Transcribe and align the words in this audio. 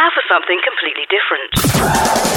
Now 0.00 0.08
for 0.14 0.22
something 0.30 0.58
completely 0.64 1.04
different. 1.12 2.29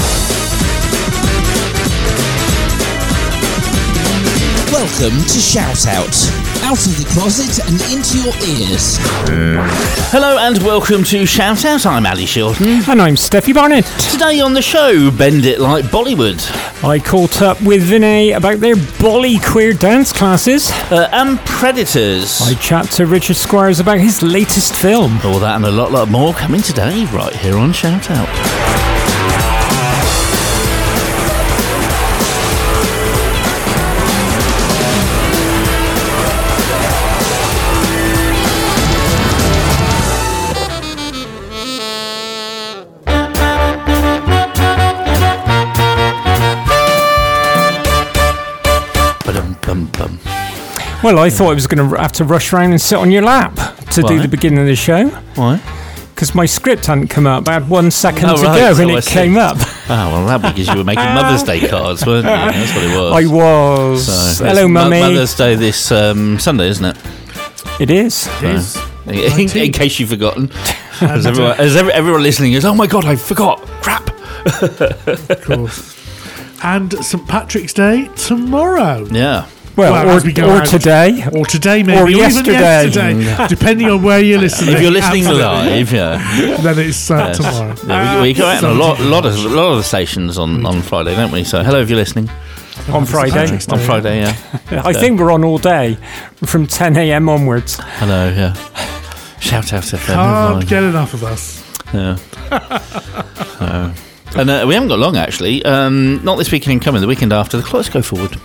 Welcome 4.74 5.22
to 5.26 5.40
Shout 5.40 5.86
Out. 5.86 6.16
Out 6.66 6.84
of 6.84 6.98
the 6.98 7.08
closet 7.14 7.64
and 7.70 7.80
into 7.94 8.18
your 8.18 8.34
ears. 8.58 8.98
Hello 10.10 10.40
and 10.40 10.58
welcome 10.64 11.04
to 11.04 11.28
Shout 11.28 11.64
Out. 11.64 11.86
I'm 11.86 12.08
Ali 12.08 12.26
Shilton. 12.26 12.88
And 12.88 13.00
I'm 13.00 13.14
Steffi 13.14 13.54
Barnett. 13.54 13.86
Today 14.12 14.40
on 14.40 14.54
the 14.54 14.64
show, 14.64 15.12
Bend 15.12 15.46
It 15.46 15.60
Like 15.60 15.86
Bollywood 15.86 16.42
I 16.84 16.98
caught 16.98 17.44
up 17.44 17.62
with 17.62 17.88
Vinay 17.88 18.36
about 18.36 18.62
their 18.62 18.76
bolly 19.00 19.38
queer 19.38 19.74
dance 19.74 20.12
classes. 20.12 20.72
uh, 20.92 21.08
and 21.12 21.40
Predators. 21.42 22.42
I 22.42 22.56
chat 22.56 22.90
to 22.94 23.06
Richard 23.06 23.38
Squires 23.38 23.80
about 23.80 24.00
his 24.00 24.24
latest 24.24 24.74
film. 24.74 25.20
All 25.24 25.38
that 25.40 25.56
and 25.56 25.66
a 25.66 25.72
lot, 25.72 25.92
lot 25.92 26.10
more 26.10 26.34
coming 26.34 26.64
today, 26.64 27.06
right 27.14 27.36
here 27.36 27.58
on 27.58 27.74
Shout 27.74 28.10
Out. 28.10 28.83
Well, 51.04 51.20
I 51.20 51.30
thought 51.30 51.52
I 51.52 51.54
was 51.54 51.68
going 51.68 51.90
to 51.90 51.98
have 52.02 52.14
to 52.14 52.24
rush 52.24 52.54
around 52.54 52.72
and 52.72 52.80
sit 52.82 52.98
on 52.98 53.12
your 53.12 53.24
lap 53.24 53.56
to 53.92 54.02
do 54.04 54.22
the 54.22 54.28
beginning 54.30 54.60
of 54.60 54.66
the 54.68 54.76
show 54.76 55.10
Why? 55.36 55.62
because 56.16 56.34
my 56.34 56.46
script 56.46 56.86
hadn't 56.86 57.08
come 57.10 57.28
up. 57.28 57.48
I 57.50 57.54
had 57.54 57.68
one 57.70 57.92
second 57.92 58.30
Oh, 58.30 58.38
to 58.38 58.44
right, 58.44 58.58
go 58.60 58.74
so 58.74 58.84
and 58.84 58.92
I 58.92 58.98
it 59.00 59.02
see. 59.04 59.12
came 59.14 59.36
up. 59.36 59.58
Oh, 59.60 59.66
well, 59.90 60.26
that 60.28 60.42
because 60.54 60.68
you 60.70 60.78
were 60.78 60.84
making 60.86 61.04
Mother's 61.04 61.44
Day 61.44 61.68
cards, 61.68 62.06
weren't 62.06 62.24
you? 62.26 62.30
That's 62.32 62.74
what 62.74 62.84
it 62.86 62.98
was. 62.98 63.14
I 63.14 63.34
was. 63.34 64.38
So, 64.38 64.46
Hello, 64.46 64.62
it's 64.62 64.70
Mo- 64.72 64.84
mummy. 64.84 65.00
Mother's 65.02 65.36
Day 65.36 65.56
this 65.56 65.92
um, 65.92 66.40
Sunday, 66.40 66.68
isn't 66.70 66.86
it? 66.86 66.98
It 67.82 67.90
is. 67.90 68.28
Is. 68.42 68.78
In, 69.08 69.58
in 69.58 69.72
case 69.74 70.00
you've 70.00 70.10
forgotten. 70.10 70.50
As 71.02 71.26
everyone, 71.26 71.60
as 71.60 71.76
every, 71.76 71.92
everyone 71.92 72.24
listening 72.24 72.54
is, 72.54 72.64
oh 72.64 72.74
my 72.76 72.88
god, 72.88 73.04
I 73.04 73.18
forgot. 73.18 73.60
Crap. 73.82 74.10
of 74.62 75.42
course. 75.44 76.00
And 76.64 76.94
St 77.04 77.28
Patrick's 77.28 77.74
Day 77.74 78.08
tomorrow. 78.16 79.06
Yeah. 79.12 79.50
Well, 79.76 79.92
Well, 79.94 80.10
as 80.18 80.24
we 80.24 80.32
or, 80.32 80.36
go 80.36 80.50
or 80.50 80.62
out. 80.62 80.68
today. 80.68 81.24
Or 81.36 81.46
today, 81.46 81.82
maybe. 81.84 82.00
Or 82.00 82.08
even 82.10 82.20
yesterday. 82.22 82.52
yesterday, 82.52 83.48
depending 83.50 83.90
on 83.90 84.04
where 84.04 84.20
you're 84.20 84.40
listening. 84.40 84.76
If 84.76 84.82
you're 84.82 84.92
listening 84.92 85.26
Absolutely. 85.26 85.84
live, 85.84 85.92
yeah. 85.92 86.58
then 86.62 86.80
it's 86.80 87.10
uh, 87.10 87.34
tomorrow. 87.34 87.76
yeah 87.88 88.22
we, 88.22 88.30
we 88.30 88.34
go 88.34 88.46
out 88.46 88.64
on 88.64 88.76
a 88.76 88.80
lot, 88.80 89.00
lot 89.00 89.26
of 89.26 89.36
lot 89.46 89.72
of 89.72 89.78
the 89.78 89.84
stations 89.84 90.38
on, 90.38 90.66
on 90.66 90.82
Friday, 90.82 91.16
don't 91.16 91.32
we? 91.32 91.44
So 91.44 91.64
hello 91.64 91.82
if 91.82 91.90
you're 91.90 91.98
listening 91.98 92.30
On 92.90 93.06
Friday. 93.06 93.52
On 93.52 93.80
Friday. 93.80 94.20
Yeah. 94.22 94.36
I 94.86 94.94
think 94.94 95.20
we're 95.20 95.32
on 95.32 95.44
all 95.44 95.58
day 95.58 95.98
from 96.46 96.68
10 96.68 96.96
a.m. 96.98 97.28
onwards. 97.30 97.80
Hello. 97.82 98.30
Yeah. 98.30 98.54
Shout 99.40 99.74
out 99.74 99.84
to 99.84 99.98
them. 99.98 100.06
Can't 100.06 100.68
get 100.70 100.84
enough 100.84 101.14
of 101.14 101.24
us. 101.24 101.64
Yeah. 101.94 102.18
So- 104.34 104.40
and 104.40 104.50
uh, 104.50 104.66
we 104.68 104.74
haven't 104.74 104.90
got 104.90 104.98
long 104.98 105.16
actually. 105.16 105.64
Um, 105.64 106.24
not 106.24 106.38
this 106.38 106.52
weekend 106.52 106.82
coming. 106.82 107.02
The 107.02 107.08
weekend 107.08 107.32
after. 107.32 107.56
The 107.58 107.64
clocks 107.64 107.88
go 107.90 108.02
forward. 108.02 108.36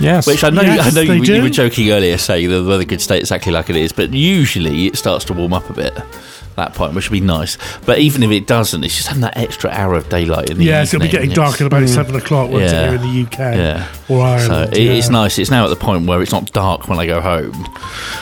Yes. 0.00 0.26
Which 0.26 0.42
I 0.44 0.50
know, 0.50 0.62
Yes, 0.62 0.96
I 0.96 1.04
know 1.04 1.12
you, 1.12 1.22
you 1.22 1.42
were 1.42 1.50
joking 1.50 1.90
earlier 1.90 2.16
saying 2.18 2.48
the 2.48 2.64
weather 2.64 2.84
could 2.84 3.00
stay 3.00 3.18
exactly 3.18 3.52
like 3.52 3.68
it 3.70 3.76
is, 3.76 3.92
but 3.92 4.12
usually 4.12 4.86
it 4.86 4.96
starts 4.96 5.24
to 5.26 5.32
warm 5.34 5.52
up 5.52 5.68
a 5.70 5.72
bit 5.74 5.94
at 5.96 6.56
that 6.56 6.74
point, 6.74 6.94
which 6.94 7.08
would 7.10 7.20
be 7.20 7.24
nice. 7.24 7.56
But 7.86 7.98
even 8.00 8.22
if 8.22 8.30
it 8.30 8.46
doesn't, 8.46 8.82
it's 8.82 8.94
just 8.96 9.08
having 9.08 9.20
that 9.22 9.36
extra 9.36 9.70
hour 9.70 9.94
of 9.94 10.08
daylight 10.08 10.50
in 10.50 10.58
the 10.58 10.64
Yes, 10.64 10.92
it'll 10.92 11.04
be 11.04 11.10
getting 11.10 11.30
dark 11.30 11.60
at 11.60 11.66
about 11.66 11.88
seven 11.88 12.16
o'clock 12.16 12.50
once 12.50 12.72
Yeah. 12.72 12.90
here 12.90 12.94
in 12.96 13.02
the 13.02 13.22
UK 13.22 13.38
Yeah. 13.56 13.86
or 14.08 14.38
So 14.40 14.52
Ireland. 14.52 14.76
it, 14.76 14.80
it's 14.86 15.08
nice. 15.10 15.38
It's 15.38 15.50
now 15.50 15.64
at 15.64 15.68
the 15.70 15.76
point 15.76 16.06
where 16.06 16.20
it's 16.22 16.32
not 16.32 16.50
dark 16.52 16.88
when 16.88 16.98
I 16.98 17.06
go 17.06 17.20
home, 17.20 17.52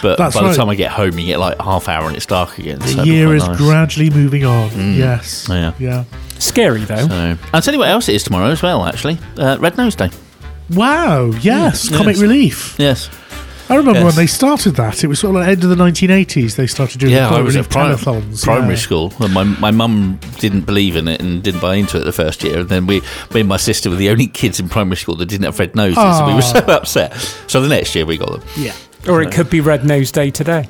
but 0.03 0.19
That's 0.19 0.35
by 0.37 0.49
the 0.49 0.55
time 0.55 0.69
I 0.69 0.75
get 0.75 0.91
home, 0.93 1.19
you 1.19 1.27
get 1.27 1.39
like 1.41 1.61
half 1.61 1.89
hour 1.89 2.07
and 2.07 2.17
it's 2.17 2.27
dark 2.27 2.59
again. 2.59 2.79
The 2.81 2.91
it'll 2.91 3.07
year 3.07 3.35
is 3.35 3.47
nice. 3.47 3.57
gradually 3.57 4.11
moving 4.11 4.45
on. 4.45 4.95
Yes. 4.95 5.47
Yeah. 5.49 5.73
Yeah. 5.79 6.05
Scary, 6.39 6.85
though. 6.85 7.09
So, 7.09 7.39
I'll 7.53 7.63
tell 7.63 7.75
you 7.75 7.81
what 7.81 7.89
else 7.89 8.09
it 8.09 8.15
is 8.15 8.23
tomorrow 8.23 8.51
as 8.51 8.63
well. 8.63 8.85
Actually, 8.85 9.19
uh, 9.39 9.57
Red 9.59 9.77
Nose 9.77 9.97
Day. 9.97 10.11
Wow. 10.71 11.33
Yes. 11.41 11.89
Comic 11.89 12.17
Yes. 12.17 12.23
Relief. 12.23 12.75
Yes. 12.79 13.09
I 13.71 13.77
remember 13.77 14.01
Yes. 14.01 14.05
when 14.07 14.15
they 14.15 14.27
started 14.27 14.77
that. 14.77 15.05
It 15.05 15.09
was 15.09 15.19
sort 15.19 15.37
of 15.37 15.43
like 15.43 15.49
end 15.51 15.63
of 15.63 15.69
the 15.69 15.77
1980s. 15.77 16.57
They 16.57 16.67
started 16.67 17.01
doing 17.01 17.13
Yeah, 17.13 17.29
comic 17.29 17.39
I 17.39 17.43
was 17.43 17.55
relief 17.55 17.67
at 17.67 17.73
prim- 17.73 17.97
telethons. 18.23 18.43
primary 18.43 18.75
yeah. 18.75 18.81
school. 18.81 19.13
And 19.21 19.35
my 19.35 19.45
my 19.45 19.71
mum 19.71 20.19
didn't 20.39 20.63
believe 20.63 20.97
in 20.97 21.07
it 21.07 21.21
and 21.21 21.43
didn't 21.43 21.61
buy 21.61 21.75
into 21.75 21.99
it 21.99 22.05
the 22.05 22.13
first 22.13 22.43
year. 22.43 22.61
And 22.61 22.69
then 22.71 22.87
we, 22.87 23.01
me 23.35 23.41
and 23.41 23.49
my 23.49 23.59
sister 23.59 23.91
were 23.91 23.97
the 23.97 24.09
only 24.09 24.27
kids 24.27 24.59
in 24.59 24.71
primary 24.71 24.97
school 24.97 25.17
that 25.17 25.27
didn't 25.27 25.45
have 25.45 25.59
red 25.59 25.75
noses. 25.77 25.97
So 25.97 26.27
we 26.27 26.33
were 26.33 26.39
ah. 26.43 26.53
so 26.53 26.59
upset. 26.61 27.15
So 27.47 27.61
the 27.61 27.69
next 27.69 27.95
year 27.95 28.07
we 28.07 28.17
got 28.17 28.33
them. 28.33 28.43
Yeah. 28.57 28.73
Or 29.07 29.21
it 29.23 29.33
could 29.33 29.49
be 29.51 29.61
Red 29.61 29.85
Nose 29.85 30.11
Day 30.11 30.31
today. 30.31 30.67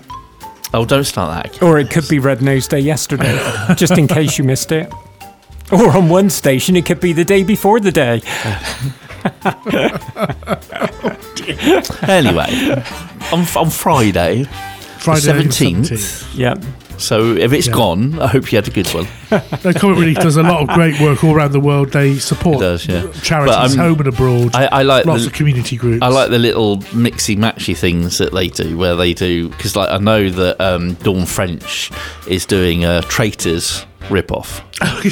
Oh, 0.74 0.84
don't 0.84 1.04
start 1.04 1.44
that. 1.44 1.62
Or 1.62 1.78
it 1.78 1.90
could 1.90 2.06
be 2.08 2.18
Red 2.18 2.42
Nose 2.42 2.68
Day 2.68 2.80
yesterday, 2.80 3.32
just 3.76 3.96
in 3.96 4.06
case 4.06 4.36
you 4.38 4.44
missed 4.44 4.70
it. 4.70 4.92
Or 5.72 5.96
on 5.96 6.08
one 6.08 6.30
station, 6.30 6.76
it 6.76 6.84
could 6.84 7.00
be 7.00 7.12
the 7.12 7.24
day 7.24 7.42
before 7.42 7.80
the 7.80 7.90
day. 7.92 8.22
Anyway, 12.08 12.82
on 13.32 13.40
on 13.56 13.70
Friday, 13.70 14.44
Friday 14.98 15.20
the 15.20 15.32
the 15.32 15.48
17th. 15.48 15.90
17th. 15.90 16.36
Yeah. 16.36 16.54
So 16.98 17.36
if 17.36 17.52
it's 17.52 17.68
Yeah. 17.68 17.74
gone, 17.74 18.18
I 18.20 18.26
hope 18.26 18.50
you 18.50 18.56
had 18.56 18.66
a 18.66 18.72
good 18.72 18.88
one. 18.88 19.06
No, 19.30 19.72
Comic 19.72 19.98
Relief 19.98 20.18
does 20.18 20.36
a 20.36 20.42
lot 20.42 20.62
of 20.62 20.68
great 20.74 21.00
work 21.00 21.22
all 21.22 21.32
around 21.34 21.52
the 21.52 21.60
world. 21.60 21.92
They 21.92 22.18
support 22.18 22.56
It 22.56 22.60
does, 22.60 22.88
yeah. 22.88 23.02
charities 23.22 23.54
But, 23.56 23.70
um, 23.72 23.78
home 23.78 23.98
and 24.00 24.08
abroad. 24.08 24.54
I, 24.56 24.66
I 24.66 24.82
like 24.82 25.06
lots 25.06 25.22
the, 25.22 25.28
of 25.28 25.32
community 25.34 25.76
groups. 25.76 26.02
I 26.02 26.08
like 26.08 26.30
the 26.30 26.40
little 26.40 26.78
mixy 26.92 27.36
matchy 27.36 27.76
things 27.76 28.18
that 28.18 28.32
they 28.34 28.48
do, 28.48 28.76
where 28.76 28.96
they 28.96 29.14
do 29.14 29.48
because 29.50 29.76
like 29.76 29.90
I 29.90 29.98
know 29.98 30.28
that 30.28 30.60
um, 30.60 30.94
Dawn 30.94 31.24
French 31.24 31.90
is 32.26 32.44
doing 32.44 32.84
a 32.84 33.00
Traitors 33.02 33.86
rip 34.10 34.32
off. 34.32 34.62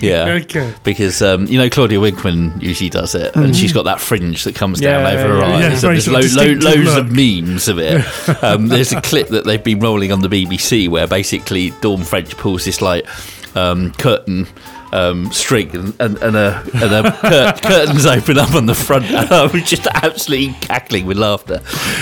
Yeah. 0.00 0.38
Okay. 0.42 0.72
Because 0.84 1.20
um, 1.22 1.46
you 1.46 1.58
know 1.58 1.68
Claudia 1.68 2.00
Winkleman 2.00 2.60
usually 2.60 2.90
does 2.90 3.14
it, 3.14 3.34
and 3.36 3.54
she's 3.54 3.72
got 3.72 3.84
that 3.84 4.00
fringe 4.00 4.44
that 4.44 4.54
comes 4.54 4.80
down 4.80 5.02
Yeah, 5.02 5.10
over 5.20 5.28
her 5.34 5.38
yeah, 5.40 5.46
eyes. 5.68 5.82
yeah. 5.82 5.90
there's 5.92 6.08
lo- 6.08 6.42
lo- 6.42 6.52
loads 6.54 6.96
of 6.96 7.10
memes 7.12 7.68
of 7.68 7.78
it. 7.78 8.04
Um, 8.42 8.68
there's 8.68 8.92
a 8.92 9.00
clip 9.00 9.28
that 9.28 9.44
they've 9.44 9.62
been 9.62 9.78
rolling 9.80 10.10
on 10.12 10.20
the 10.20 10.28
BBC 10.28 10.88
where 10.88 11.06
basically 11.06 11.70
Dawn 11.80 12.02
French 12.02 12.36
pulls 12.36 12.64
this 12.64 12.80
like 12.82 13.06
um, 13.56 13.92
curtain. 13.92 14.46
Um, 14.94 15.32
string 15.32 15.74
and, 15.74 15.94
and, 16.00 16.18
and 16.18 16.36
a, 16.36 16.62
and 16.74 17.06
a 17.06 17.12
cur- 17.18 17.54
curtains 17.66 18.04
open 18.04 18.36
up 18.38 18.54
on 18.54 18.66
the 18.66 18.74
front. 18.74 19.06
And 19.06 19.30
I 19.32 19.46
was 19.46 19.62
just 19.62 19.86
absolutely 19.86 20.52
cackling 20.60 21.06
with 21.06 21.16
laughter. 21.16 21.60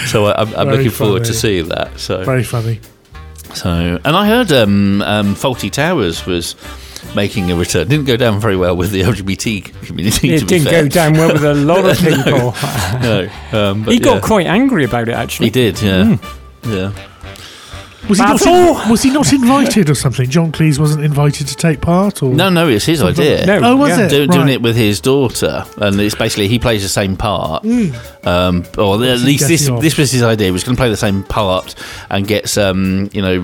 So 0.09 0.25
I, 0.27 0.41
I'm, 0.43 0.49
I'm 0.49 0.67
Very 0.67 0.77
looking 0.79 0.91
forward 0.91 1.25
to 1.27 1.33
seeing 1.33 1.69
that. 1.69 2.01
So 2.01 2.25
Very 2.25 2.43
funny. 2.43 2.81
So, 3.55 4.01
and 4.05 4.17
I 4.17 4.27
heard 4.27 4.53
um, 4.53 5.03
um, 5.03 5.35
Fawlty 5.35 5.71
Towers 5.71 6.27
was 6.27 6.57
making 7.15 7.51
a 7.51 7.57
return. 7.57 7.89
Didn't 7.89 8.07
go 8.07 8.17
down 8.17 8.41
very 8.41 8.57
well 8.57 8.77
with 8.77 8.91
the 8.91 9.03
LGBT 9.03 9.87
community. 9.87 10.35
It 10.35 10.47
didn't 10.47 10.69
fair. 10.69 10.83
go 10.83 10.89
down 10.89 11.15
well 11.15 11.33
with 11.33 11.45
a 11.45 11.55
lot 11.55 11.85
of 11.85 11.99
people. 11.99 12.55
No, 13.01 13.29
um, 13.53 13.85
but 13.85 13.95
he 13.95 14.01
got 14.01 14.17
yeah. 14.17 14.21
quite 14.21 14.47
angry 14.47 14.85
about 14.85 15.09
it, 15.09 15.15
actually. 15.15 15.47
He 15.47 15.51
did, 15.51 15.81
yeah, 15.83 16.17
yeah. 16.65 16.93
Was 18.09 18.19
he, 18.19 18.25
not 18.25 18.39
Basil! 18.39 18.55
in- 18.83 18.89
was 18.91 19.03
he 19.03 19.11
not 19.11 19.33
invited 19.33 19.91
or 19.91 19.95
something? 19.95 20.29
John 20.29 20.53
Cleese 20.53 20.79
wasn't 20.79 21.05
invited 21.05 21.47
to 21.49 21.55
take 21.57 21.81
part? 21.81 22.23
Or 22.23 22.33
No, 22.35 22.49
no, 22.49 22.67
it's 22.69 22.87
his 22.87 23.03
idea. 23.03 23.45
No, 23.47 23.61
Oh, 23.63 23.77
was 23.77 23.91
yeah. 23.91 24.07
it? 24.07 24.09
Do, 24.09 24.27
Doing 24.27 24.49
it 24.49 24.63
with 24.63 24.75
his 24.77 25.01
daughter, 25.01 25.65
and 25.77 26.01
it's 26.01 26.15
basically 26.15 26.49
he 26.49 26.59
plays 26.59 26.83
the 26.83 26.89
same 26.89 27.17
part. 27.17 27.65
Um, 28.25 28.65
or 28.79 28.95
at 29.05 29.21
least 29.21 29.49
this 29.49 29.63
getting 29.63 29.77
on? 29.77 29.83
this 29.83 29.97
was 29.99 30.11
his 30.13 30.23
idea. 30.23 30.47
He 30.47 30.51
was 30.53 30.65
going 30.65 30.77
to 30.77 30.81
play 30.81 30.89
the 30.91 30.97
same 30.97 31.23
part 31.25 31.75
and 32.11 32.27
gets 32.27 32.57
um, 32.59 33.11
you 33.13 33.23
know, 33.23 33.41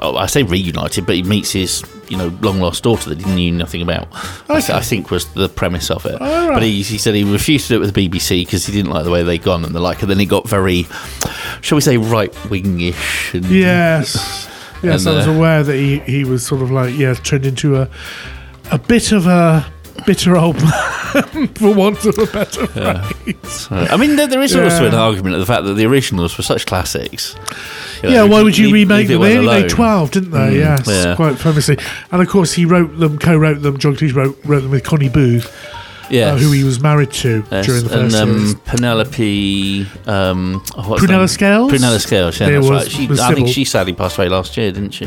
well, 0.00 0.18
I 0.18 0.26
say 0.26 0.42
reunited, 0.44 1.06
but 1.06 1.14
he 1.16 1.22
meets 1.22 1.50
his 1.52 1.82
you 2.08 2.16
know 2.16 2.28
long 2.40 2.58
lost 2.60 2.82
daughter 2.82 3.10
that 3.14 3.20
he 3.24 3.30
knew 3.34 3.52
nothing 3.52 3.82
about. 3.82 4.08
I, 4.48 4.60
th- 4.60 4.70
I 4.70 4.80
think 4.80 5.10
was 5.10 5.26
the 5.34 5.48
premise 5.48 5.90
of 5.90 6.04
it. 6.06 6.20
All 6.20 6.48
right. 6.48 6.54
But 6.54 6.62
he, 6.62 6.82
he 6.82 6.98
said 6.98 7.14
he 7.14 7.24
refused 7.24 7.68
to 7.68 7.74
do 7.74 7.76
it 7.76 7.80
with 7.86 7.94
the 7.94 8.08
BBC 8.08 8.44
because 8.44 8.66
he 8.66 8.72
didn't 8.72 8.90
like 8.90 9.04
the 9.04 9.10
way 9.10 9.22
they'd 9.22 9.42
gone 9.42 9.64
and 9.64 9.74
the 9.74 9.80
like. 9.80 10.02
And 10.02 10.10
then 10.10 10.18
he 10.18 10.26
got 10.26 10.48
very, 10.48 10.86
shall 11.60 11.76
we 11.76 11.82
say, 11.82 11.96
right 11.96 12.32
wingish. 12.48 13.34
And 13.34 13.44
Yes. 13.46 14.48
Yes, 14.82 15.04
And, 15.04 15.14
I 15.14 15.18
was 15.18 15.26
uh, 15.28 15.32
aware 15.32 15.62
that 15.62 15.76
he, 15.76 15.98
he 15.98 16.24
was 16.24 16.46
sort 16.46 16.62
of 16.62 16.70
like, 16.70 16.96
yeah, 16.96 17.12
turned 17.12 17.44
into 17.44 17.76
a 17.76 17.90
a 18.72 18.78
bit 18.78 19.12
of 19.12 19.26
a 19.26 19.70
bitter 20.06 20.38
old 20.38 20.56
man, 20.62 21.48
for 21.48 21.74
want 21.74 22.02
of 22.06 22.16
a 22.16 22.24
better 22.24 22.66
phrase. 22.66 23.68
I 23.70 23.98
mean, 23.98 24.16
there, 24.16 24.26
there 24.26 24.40
is 24.40 24.56
also 24.56 24.86
an 24.86 24.94
argument 24.94 25.34
of 25.34 25.40
the 25.40 25.44
fact 25.46 25.64
that 25.64 25.74
the 25.74 25.84
originals 25.84 26.38
were 26.38 26.44
such 26.44 26.64
classics. 26.64 27.36
You 28.02 28.08
know, 28.08 28.14
Yeah, 28.14 28.22
why 28.24 28.42
would 28.42 28.56
you 28.56 28.70
leave- 28.70 28.88
remake 28.88 29.08
leave 29.10 29.18
them? 29.18 29.20
They 29.20 29.36
only 29.36 29.62
made 29.62 29.68
12, 29.68 30.10
didn't 30.12 30.30
they? 30.30 30.56
yes, 30.58 30.86
yeah. 30.88 31.14
quite 31.14 31.36
famously. 31.38 31.76
And 32.10 32.22
of 32.22 32.28
course, 32.28 32.54
he 32.54 32.64
wrote 32.64 32.98
them, 32.98 33.18
co 33.18 33.36
wrote 33.36 33.60
them, 33.60 33.76
John 33.76 33.96
Cleese 33.96 34.14
wrote, 34.14 34.38
wrote 34.46 34.60
them 34.62 34.70
with 34.70 34.84
Connie 34.84 35.10
Booth, 35.10 35.54
Yes. 36.10 36.34
uh, 36.34 36.36
who 36.38 36.52
he 36.52 36.64
was 36.64 36.80
married 36.80 37.10
to 37.12 37.44
Yes, 37.50 37.66
during 37.66 37.84
the 37.84 38.00
and 38.00 38.12
first 38.12 38.16
series. 38.16 38.54
um, 38.54 38.60
Penelope, 38.64 39.86
um, 40.06 40.62
oh, 40.76 40.88
what's 40.90 41.02
her 41.02 41.08
Prunella 41.08 41.18
name? 41.18 41.28
Scales? 41.28 41.72
Prunella 41.72 42.00
Scales, 42.00 42.40
yeah, 42.40 42.46
There 42.46 42.60
that's 42.60 42.70
was- 42.70 42.82
right. 42.84 42.90
She, 42.92 43.06
was 43.06 43.20
I 43.20 43.26
think 43.28 43.38
Sybil. 43.38 43.52
she 43.52 43.64
sadly 43.64 43.92
passed 43.92 44.18
away 44.18 44.28
last 44.28 44.56
year, 44.56 44.72
didn't 44.72 44.90
she? 44.90 45.06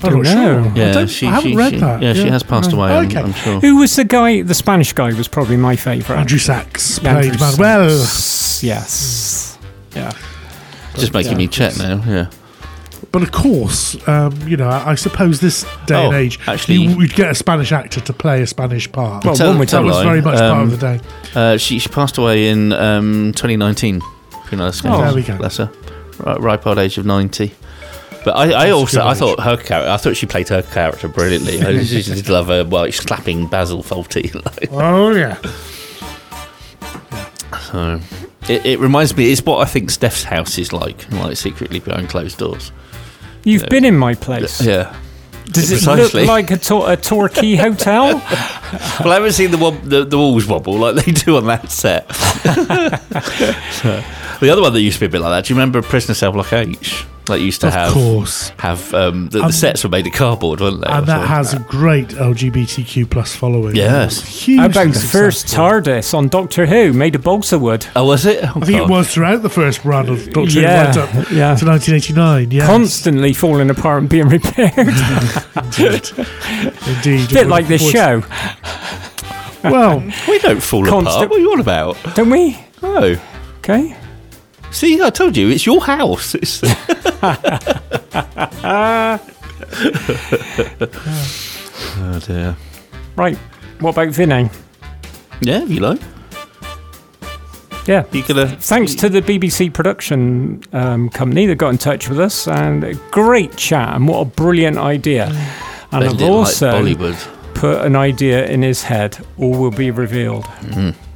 I'm 0.00 0.12
Don't 0.12 0.22
not 0.22 0.34
know. 0.34 0.62
sure. 0.62 0.70
I, 0.70 0.74
Yeah, 0.76 0.92
don't, 0.92 1.06
she, 1.10 1.26
I 1.26 1.30
haven't 1.32 1.50
she, 1.50 1.56
read 1.56 1.72
she- 1.72 1.78
that. 1.80 2.02
Yeah, 2.02 2.12
she 2.14 2.28
has 2.28 2.42
passed 2.44 2.72
away. 2.72 2.88
I'm, 2.92 3.06
Okay. 3.06 3.18
I'm 3.18 3.32
sure. 3.32 3.58
Who 3.60 3.78
was 3.78 3.96
the 3.96 4.04
guy? 4.04 4.42
The 4.42 4.54
Spanish 4.54 4.92
guy 4.92 5.12
was 5.12 5.26
probably 5.26 5.56
my 5.56 5.74
favourite. 5.74 6.20
Andrew 6.20 6.38
Sachs 6.38 6.98
Andrew 7.04 7.30
played 7.36 7.40
Manuel. 7.40 7.90
Sachs, 7.98 8.62
Yes. 8.62 9.58
Yeah. 9.96 10.12
Just 10.94 11.12
making 11.12 11.32
yeah, 11.32 11.38
me 11.38 11.48
check 11.48 11.76
now. 11.78 12.02
Yeah. 12.06 12.30
But 13.10 13.22
of 13.22 13.32
course, 13.32 13.96
um, 14.06 14.36
you 14.46 14.56
know, 14.56 14.68
I 14.68 14.90
I 14.90 14.94
suppose 14.94 15.40
this 15.40 15.64
day 15.86 15.94
Oh, 15.94 16.06
and 16.06 16.14
age, 16.14 16.38
actually- 16.46 16.76
you 16.76 16.96
would 16.96 17.14
get 17.14 17.30
a 17.30 17.34
Spanish 17.34 17.72
actor 17.72 18.00
to 18.00 18.12
play 18.12 18.42
a 18.42 18.46
Spanish 18.46 18.90
part. 18.92 19.24
Well, 19.24 19.34
Tell- 19.34 19.48
one 19.48 19.58
would 19.60 19.68
tell 19.68 19.80
that 19.82 19.86
was 19.86 19.96
lie. 19.96 20.04
very 20.04 20.20
much 20.20 20.38
part 20.38 20.52
Um, 20.52 20.60
of 20.60 20.70
the 20.72 20.76
day. 20.76 21.00
Uh, 21.34 21.56
she 21.56 21.78
she 21.78 21.88
passed 21.88 22.18
away 22.18 22.48
in 22.48 22.72
um, 22.74 23.32
2019. 23.34 24.00
Queen 24.30 24.60
Alice 24.60 24.82
Oh. 24.84 25.00
There 25.02 25.14
we 25.14 25.22
go. 25.22 25.36
Bless 25.36 25.56
her. 25.56 25.70
Right, 26.20 26.40
ripe 26.40 26.66
old 26.66 26.78
age 26.78 26.98
of 26.98 27.06
90. 27.06 27.52
But 28.24 28.36
I, 28.36 28.66
I 28.66 28.70
also 28.72 29.06
I 29.06 29.14
thought 29.14 29.40
her 29.40 29.56
character 29.56 29.90
I 29.90 29.96
thought 29.96 30.16
she 30.16 30.26
played 30.26 30.48
her 30.48 30.60
character 30.62 31.08
brilliantly. 31.08 31.62
I 31.62 31.78
just 31.84 32.12
did 32.12 32.28
love 32.28 32.48
her 32.48 32.64
well 32.64 32.90
slapping 32.92 33.46
Basil 33.46 33.82
Fawlty. 33.82 34.34
Like, 34.44 34.70
Oh 34.72 35.12
yeah, 35.14 35.36
so 37.70 38.00
it, 38.48 38.64
it 38.66 38.78
reminds 38.78 39.16
me 39.16 39.30
it's 39.32 39.44
what 39.44 39.66
I 39.66 39.70
think 39.70 39.90
Steph's 39.90 40.24
house 40.24 40.58
is 40.58 40.72
like, 40.72 41.10
like 41.12 41.36
secretly 41.36 41.80
behind 41.80 42.08
closed 42.08 42.38
doors. 42.38 42.72
You've 43.44 43.66
been 43.68 43.84
in 43.84 43.96
my 43.96 44.14
place. 44.14 44.60
Yeah. 44.60 44.94
Does 45.46 45.70
it 45.70 45.76
Precisely. 45.76 46.22
look 46.22 46.28
like 46.28 46.50
a, 46.50 46.58
tor- 46.58 46.92
a 46.92 46.96
Torquay 46.96 47.54
hotel? 47.66 48.04
Well, 49.00 49.10
I 49.10 49.14
haven't 49.14 49.32
seen 49.32 49.50
the, 49.50 49.56
wob- 49.56 49.82
the 49.82 50.04
the 50.04 50.18
walls 50.18 50.46
wobble 50.46 50.74
like 50.74 51.02
they 51.02 51.12
do 51.12 51.36
on 51.38 51.46
that 51.46 51.70
set. 51.70 52.06
So, 53.72 54.02
the 54.40 54.50
other 54.50 54.60
one 54.62 54.72
that 54.74 54.80
used 54.82 54.96
to 54.98 55.00
be 55.00 55.06
a 55.06 55.08
bit 55.08 55.20
like 55.22 55.30
that. 55.30 55.46
Do 55.46 55.54
you 55.54 55.58
remember 55.58 55.80
Prisoner 55.82 56.14
Cell 56.14 56.32
Block 56.32 56.52
H? 56.52 57.04
Like 57.28 57.40
used 57.40 57.60
to 57.62 57.68
of 57.68 57.74
have 57.74 57.92
course. 57.92 58.50
have 58.58 58.92
um, 58.94 59.28
the, 59.28 59.40
the 59.40 59.52
sets 59.52 59.84
were 59.84 59.90
made 59.90 60.06
of 60.06 60.12
cardboard, 60.12 60.60
weren't 60.60 60.80
they? 60.80 60.86
And 60.88 61.02
or 61.02 61.06
that 61.06 61.26
something? 61.28 61.28
has 61.28 61.54
a 61.54 61.58
great 61.60 62.08
LGBTQ 62.08 63.10
plus 63.10 63.34
following. 63.36 63.76
Yes. 63.76 64.22
Hugely 64.24 64.56
How 64.56 64.66
about 64.66 64.94
the 64.94 65.00
first. 65.00 65.46
TARDIS 65.48 66.14
on 66.14 66.28
Doctor 66.28 66.66
Who, 66.66 66.92
made 66.92 67.14
of 67.14 67.22
balsa 67.22 67.58
wood? 67.58 67.86
Oh, 67.96 68.06
was 68.06 68.24
it? 68.26 68.42
Oh, 68.44 68.52
I 68.56 68.64
think 68.66 68.78
it 68.80 68.88
was 68.88 69.12
throughout 69.12 69.42
the 69.42 69.48
first 69.50 69.84
run 69.84 70.08
of 70.08 70.24
Doctor 70.32 70.50
Who 70.50 70.60
Yeah, 70.60 70.86
right 70.86 70.96
up 70.96 71.12
yeah. 71.30 71.54
to 71.56 71.66
1989. 71.66 72.50
Yeah, 72.50 72.66
Constantly 72.66 73.32
falling 73.32 73.70
apart 73.70 74.00
and 74.02 74.08
being 74.10 74.28
repaired. 74.28 74.72
indeed. 75.56 76.10
indeed. 76.86 77.28
bit 77.30 77.46
like 77.48 77.66
this 77.66 77.88
show, 77.90 78.22
Well, 79.64 80.00
We 80.28 80.38
don't 80.38 80.62
fall 80.62 80.86
apart. 80.86 81.04
Constant- 81.04 81.30
What 81.30 81.36
are 81.38 81.40
you 81.40 81.52
on 81.52 81.60
about? 81.60 81.96
don't 82.14 82.30
we? 82.30 82.58
No. 82.82 83.16
Okay. 83.58 83.96
See, 84.70 85.00
I 85.02 85.10
told 85.10 85.36
you, 85.36 85.48
it's 85.48 85.66
your 85.66 85.80
house. 85.80 86.34
It's, 86.34 86.62
oh 91.96 92.20
dear. 92.24 92.56
Right. 93.16 93.36
What 93.80 93.90
about 93.90 94.08
Vinay? 94.08 94.52
Yeah, 95.40 95.64
you 95.64 95.80
know, 95.80 95.98
Yeah. 97.86 98.04
you 98.12 98.22
gonna. 98.24 98.48
Thanks 98.48 98.94
to 98.96 99.08
the 99.08 99.22
BBC 99.22 99.72
production 99.72 100.62
um, 100.72 101.08
company 101.10 101.46
that 101.46 101.56
got 101.56 101.70
in 101.70 101.78
touch 101.78 102.08
with 102.08 102.20
us 102.20 102.46
and 102.48 102.84
a 102.84 102.94
great 103.10 103.56
chat 103.56 103.94
and 103.94 104.08
what 104.08 104.20
a 104.20 104.24
brilliant 104.24 104.78
idea. 104.78 105.26
And 105.92 106.04
I've 106.04 106.14
it 106.14 106.20
like 106.20 106.30
also 106.30 106.94
put 107.54 107.84
an 107.84 107.96
idea 107.96 108.46
in 108.46 108.62
his 108.62 108.82
head. 108.82 109.18
All 109.38 109.52
will 109.52 109.70
be 109.70 109.90
revealed. 109.90 110.44
Mm-hmm. 110.44 111.07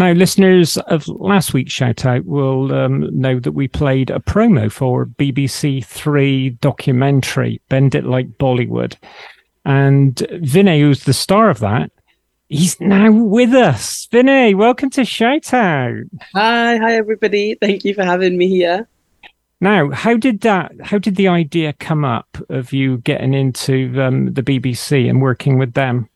Now, 0.00 0.12
listeners 0.12 0.78
of 0.78 1.06
last 1.08 1.52
week's 1.52 1.74
shout 1.74 2.06
out 2.06 2.24
will 2.24 2.72
um, 2.72 3.06
know 3.12 3.38
that 3.38 3.52
we 3.52 3.68
played 3.68 4.08
a 4.08 4.18
promo 4.18 4.72
for 4.72 5.04
BBC 5.04 5.84
Three 5.84 6.48
documentary, 6.62 7.60
Bend 7.68 7.94
It 7.94 8.06
Like 8.06 8.38
Bollywood. 8.38 8.96
And 9.66 10.14
Vinay, 10.14 10.80
who's 10.80 11.04
the 11.04 11.12
star 11.12 11.50
of 11.50 11.58
that, 11.58 11.90
he's 12.48 12.80
now 12.80 13.12
with 13.12 13.50
us. 13.50 14.06
Vinay, 14.06 14.54
welcome 14.54 14.88
to 14.88 15.04
Shout 15.04 15.52
Out. 15.52 16.04
Hi, 16.34 16.78
hi 16.78 16.94
everybody. 16.94 17.56
Thank 17.56 17.84
you 17.84 17.92
for 17.92 18.02
having 18.02 18.38
me 18.38 18.48
here. 18.48 18.88
Now, 19.60 19.90
how 19.90 20.16
did 20.16 20.40
that? 20.40 20.72
How 20.82 20.96
did 20.96 21.16
the 21.16 21.28
idea 21.28 21.74
come 21.74 22.06
up 22.06 22.38
of 22.48 22.72
you 22.72 22.96
getting 22.96 23.34
into 23.34 24.00
um, 24.00 24.32
the 24.32 24.42
BBC 24.42 25.10
and 25.10 25.20
working 25.20 25.58
with 25.58 25.74
them? 25.74 26.08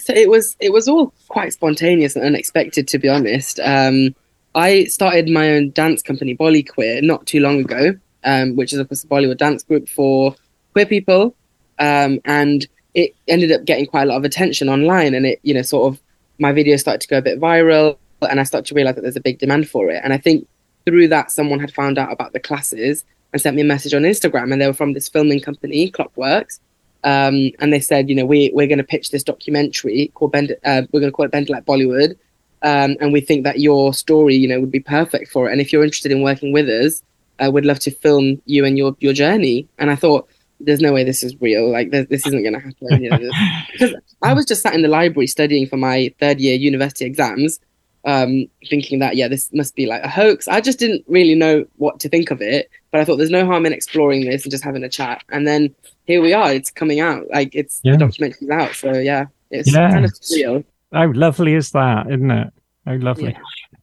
So 0.00 0.14
it 0.14 0.28
was 0.30 0.56
it 0.60 0.72
was 0.72 0.88
all 0.88 1.12
quite 1.28 1.52
spontaneous 1.52 2.16
and 2.16 2.24
unexpected 2.24 2.88
to 2.88 2.98
be 2.98 3.08
honest. 3.08 3.60
Um, 3.60 4.14
I 4.54 4.84
started 4.84 5.28
my 5.28 5.50
own 5.52 5.70
dance 5.70 6.02
company, 6.02 6.34
Bolly 6.34 6.62
Queer, 6.62 7.02
not 7.02 7.26
too 7.26 7.40
long 7.40 7.60
ago, 7.60 7.94
um, 8.24 8.56
which 8.56 8.72
is 8.72 8.78
of 8.78 8.88
course 8.88 9.04
a 9.04 9.06
Bollywood 9.06 9.38
dance 9.38 9.62
group 9.62 9.88
for 9.88 10.34
queer 10.72 10.86
people. 10.86 11.34
Um, 11.78 12.20
and 12.24 12.66
it 12.94 13.14
ended 13.28 13.52
up 13.52 13.64
getting 13.64 13.86
quite 13.86 14.02
a 14.02 14.06
lot 14.06 14.18
of 14.18 14.24
attention 14.24 14.68
online 14.68 15.14
and 15.14 15.26
it, 15.26 15.40
you 15.42 15.54
know, 15.54 15.62
sort 15.62 15.92
of 15.92 16.00
my 16.38 16.52
videos 16.52 16.80
started 16.80 17.00
to 17.00 17.08
go 17.08 17.18
a 17.18 17.22
bit 17.22 17.40
viral 17.40 17.96
and 18.20 18.38
I 18.38 18.42
started 18.42 18.68
to 18.68 18.74
realize 18.74 18.94
that 18.96 19.00
there's 19.00 19.16
a 19.16 19.20
big 19.20 19.38
demand 19.38 19.68
for 19.68 19.90
it. 19.90 20.00
And 20.04 20.12
I 20.12 20.18
think 20.18 20.46
through 20.84 21.08
that 21.08 21.30
someone 21.30 21.60
had 21.60 21.72
found 21.72 21.98
out 21.98 22.12
about 22.12 22.32
the 22.32 22.40
classes 22.40 23.04
and 23.32 23.40
sent 23.40 23.56
me 23.56 23.62
a 23.62 23.64
message 23.64 23.94
on 23.94 24.02
Instagram 24.02 24.52
and 24.52 24.60
they 24.60 24.66
were 24.66 24.72
from 24.72 24.92
this 24.92 25.08
filming 25.08 25.40
company, 25.40 25.90
Clockworks. 25.90 26.60
Um, 27.04 27.50
and 27.58 27.72
they 27.72 27.80
said, 27.80 28.08
you 28.08 28.14
know, 28.14 28.24
we 28.24 28.50
we're 28.54 28.68
going 28.68 28.78
to 28.78 28.84
pitch 28.84 29.10
this 29.10 29.24
documentary 29.24 30.10
called 30.14 30.32
Bend. 30.32 30.54
Uh, 30.64 30.82
we're 30.92 31.00
going 31.00 31.10
to 31.10 31.16
call 31.16 31.24
it 31.24 31.32
Bend 31.32 31.48
Like 31.48 31.64
Bollywood, 31.64 32.16
um, 32.62 32.96
and 33.00 33.12
we 33.12 33.20
think 33.20 33.44
that 33.44 33.58
your 33.58 33.92
story, 33.92 34.36
you 34.36 34.48
know, 34.48 34.60
would 34.60 34.70
be 34.70 34.80
perfect 34.80 35.30
for 35.30 35.48
it. 35.48 35.52
And 35.52 35.60
if 35.60 35.72
you're 35.72 35.82
interested 35.82 36.12
in 36.12 36.22
working 36.22 36.52
with 36.52 36.68
us, 36.68 37.02
uh, 37.44 37.50
we'd 37.50 37.64
love 37.64 37.80
to 37.80 37.90
film 37.90 38.40
you 38.46 38.64
and 38.64 38.78
your 38.78 38.96
your 39.00 39.12
journey. 39.12 39.66
And 39.78 39.90
I 39.90 39.96
thought, 39.96 40.28
there's 40.60 40.80
no 40.80 40.92
way 40.92 41.04
this 41.04 41.22
is 41.22 41.40
real. 41.40 41.70
Like 41.70 41.90
this, 41.90 42.06
this 42.08 42.26
isn't 42.26 42.42
going 42.42 42.54
to 42.54 42.60
happen. 42.60 43.02
You 43.02 43.10
know, 43.10 43.30
because 43.72 43.94
I 44.22 44.32
was 44.32 44.46
just 44.46 44.62
sat 44.62 44.74
in 44.74 44.82
the 44.82 44.88
library 44.88 45.26
studying 45.26 45.66
for 45.66 45.76
my 45.76 46.14
third 46.20 46.40
year 46.40 46.54
university 46.54 47.04
exams, 47.04 47.58
um, 48.04 48.46
thinking 48.68 49.00
that 49.00 49.16
yeah, 49.16 49.28
this 49.28 49.52
must 49.52 49.74
be 49.74 49.86
like 49.86 50.02
a 50.02 50.08
hoax. 50.08 50.48
I 50.48 50.60
just 50.60 50.78
didn't 50.78 51.04
really 51.08 51.34
know 51.34 51.64
what 51.76 52.00
to 52.00 52.08
think 52.08 52.30
of 52.30 52.40
it, 52.40 52.70
but 52.90 53.00
I 53.00 53.04
thought 53.04 53.16
there's 53.16 53.30
no 53.30 53.44
harm 53.44 53.66
in 53.66 53.72
exploring 53.72 54.24
this 54.24 54.44
and 54.44 54.50
just 54.50 54.64
having 54.64 54.84
a 54.84 54.88
chat. 54.88 55.24
And 55.30 55.46
then 55.46 55.74
here 56.06 56.20
we 56.20 56.32
are. 56.32 56.52
It's 56.52 56.70
coming 56.70 57.00
out. 57.00 57.24
Like 57.30 57.54
it's 57.54 57.80
Yeah. 57.82 57.96
the 57.96 58.04
documentary's 58.06 58.50
out. 58.50 58.74
So 58.74 58.92
yeah, 58.92 59.26
it's 59.50 59.72
Yeah. 59.72 59.90
kind 59.90 60.04
of 60.04 60.10
surreal. 60.12 60.64
How 60.92 61.12
lovely 61.12 61.54
is 61.54 61.70
that, 61.72 62.06
isn't 62.08 62.30
it? 62.30 62.48
How 62.86 62.96
lovely. 62.96 63.36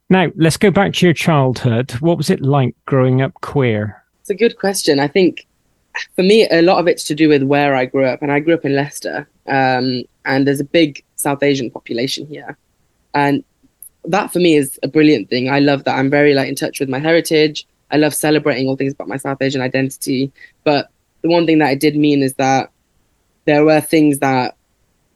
Now, 0.10 0.32
let's 0.36 0.58
go 0.58 0.72
back 0.72 0.94
to 0.94 1.06
your 1.06 1.14
childhood. 1.14 1.92
What 2.00 2.18
was 2.18 2.30
it 2.30 2.42
like 2.42 2.76
growing 2.86 3.22
up 3.22 3.34
queer? 3.42 4.04
It's 4.22 4.30
a 4.30 4.36
good 4.36 4.58
question. 4.58 5.00
I 5.00 5.08
think 5.08 5.46
for 6.16 6.24
me, 6.24 6.48
a 6.50 6.62
lot 6.62 6.80
of 6.80 6.88
it's 6.88 7.04
to 7.06 7.16
do 7.16 7.30
with 7.30 7.44
where 7.44 7.76
I 7.76 7.86
grew 7.86 8.06
up, 8.06 8.22
and 8.22 8.32
I 8.32 8.40
grew 8.40 8.54
up 8.54 8.66
in 8.66 8.76
Leicester, 8.76 9.28
um, 9.48 10.04
and 10.26 10.48
there's 10.48 10.60
a 10.60 10.64
big 10.66 11.04
South 11.16 11.44
Asian 11.44 11.70
population 11.70 12.26
here, 12.28 12.58
and 13.14 13.44
that 14.06 14.32
for 14.32 14.40
me 14.40 14.56
is 14.56 14.80
a 14.84 14.88
brilliant 14.88 15.30
thing. 15.30 15.50
I 15.50 15.60
love 15.60 15.84
that. 15.84 15.98
I'm 15.98 16.10
very 16.10 16.34
like 16.34 16.48
in 16.50 16.56
touch 16.56 16.80
with 16.80 16.90
my 16.90 17.00
heritage. 17.00 17.68
I 17.92 17.98
love 17.98 18.14
celebrating 18.14 18.68
all 18.68 18.76
things 18.78 18.94
about 18.94 19.08
my 19.08 19.18
South 19.18 19.42
Asian 19.42 19.62
identity. 19.62 20.32
But 20.64 20.90
the 21.22 21.30
one 21.30 21.46
thing 21.46 21.60
that 21.60 21.72
it 21.72 21.80
did 21.80 21.96
mean 21.96 22.24
is 22.24 22.34
that 22.36 22.72
there 23.46 23.64
were 23.66 23.82
things 23.82 24.20
that 24.20 24.56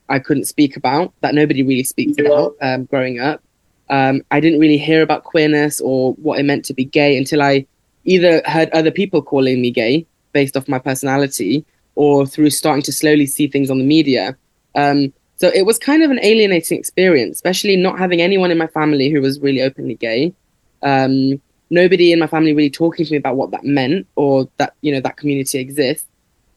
I 0.09 0.19
couldn't 0.19 0.45
speak 0.45 0.75
about 0.75 1.13
that 1.21 1.35
nobody 1.35 1.63
really 1.63 1.83
speaks 1.83 2.17
about 2.19 2.55
um, 2.61 2.85
growing 2.85 3.19
up. 3.19 3.41
Um, 3.89 4.21
I 4.31 4.39
didn't 4.39 4.59
really 4.59 4.77
hear 4.77 5.01
about 5.01 5.23
queerness 5.23 5.79
or 5.81 6.13
what 6.13 6.39
it 6.39 6.43
meant 6.43 6.65
to 6.65 6.73
be 6.73 6.85
gay 6.85 7.17
until 7.17 7.41
I 7.41 7.65
either 8.05 8.41
heard 8.45 8.69
other 8.71 8.91
people 8.91 9.21
calling 9.21 9.61
me 9.61 9.71
gay 9.71 10.05
based 10.31 10.57
off 10.57 10.67
my 10.67 10.79
personality 10.79 11.65
or 11.95 12.25
through 12.25 12.49
starting 12.49 12.81
to 12.83 12.91
slowly 12.91 13.25
see 13.25 13.47
things 13.47 13.69
on 13.69 13.77
the 13.77 13.85
media. 13.85 14.35
Um, 14.75 15.13
so 15.37 15.49
it 15.53 15.65
was 15.65 15.77
kind 15.77 16.03
of 16.03 16.11
an 16.11 16.19
alienating 16.21 16.77
experience, 16.77 17.35
especially 17.35 17.75
not 17.75 17.99
having 17.99 18.21
anyone 18.21 18.51
in 18.51 18.57
my 18.57 18.67
family 18.67 19.09
who 19.09 19.21
was 19.21 19.39
really 19.39 19.61
openly 19.61 19.95
gay. 19.95 20.33
Um, 20.81 21.41
nobody 21.73 22.11
in 22.11 22.19
my 22.19 22.27
family 22.27 22.53
really 22.53 22.69
talking 22.69 23.05
to 23.05 23.11
me 23.11 23.17
about 23.17 23.35
what 23.35 23.51
that 23.51 23.63
meant 23.63 24.07
or 24.15 24.47
that, 24.57 24.75
you 24.81 24.93
know, 24.93 25.01
that 25.01 25.17
community 25.17 25.59
exists. 25.59 26.07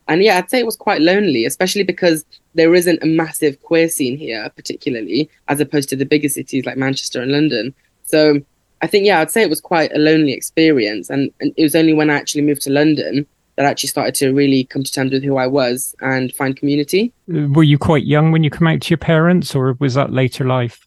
And 0.08 0.22
yeah, 0.22 0.38
I'd 0.38 0.50
say 0.50 0.60
it 0.60 0.66
was 0.66 0.76
quite 0.76 1.00
lonely, 1.00 1.44
especially 1.46 1.82
because 1.82 2.24
there 2.54 2.74
isn't 2.74 3.02
a 3.02 3.06
massive 3.06 3.60
queer 3.62 3.88
scene 3.88 4.16
here, 4.16 4.48
particularly, 4.54 5.28
as 5.48 5.58
opposed 5.58 5.88
to 5.88 5.96
the 5.96 6.04
bigger 6.04 6.28
cities 6.28 6.64
like 6.64 6.76
Manchester 6.76 7.20
and 7.20 7.32
London. 7.32 7.74
So 8.04 8.40
I 8.82 8.86
think, 8.86 9.06
yeah, 9.06 9.20
I'd 9.20 9.32
say 9.32 9.42
it 9.42 9.50
was 9.50 9.60
quite 9.60 9.92
a 9.92 9.98
lonely 9.98 10.32
experience. 10.32 11.10
And, 11.10 11.32
and 11.40 11.52
it 11.56 11.62
was 11.62 11.74
only 11.74 11.94
when 11.94 12.10
I 12.10 12.14
actually 12.14 12.42
moved 12.42 12.62
to 12.62 12.70
London 12.70 13.26
that 13.56 13.64
I 13.64 13.70
actually 13.70 13.88
started 13.88 14.14
to 14.16 14.32
really 14.32 14.64
come 14.64 14.84
to 14.84 14.92
terms 14.92 15.12
with 15.12 15.24
who 15.24 15.38
I 15.38 15.46
was 15.46 15.96
and 16.00 16.32
find 16.34 16.54
community. 16.54 17.12
Uh, 17.34 17.48
were 17.48 17.64
you 17.64 17.78
quite 17.78 18.04
young 18.04 18.30
when 18.30 18.44
you 18.44 18.50
came 18.50 18.68
out 18.68 18.82
to 18.82 18.90
your 18.90 18.98
parents, 18.98 19.54
or 19.54 19.76
was 19.80 19.94
that 19.94 20.12
later 20.12 20.44
life? 20.44 20.85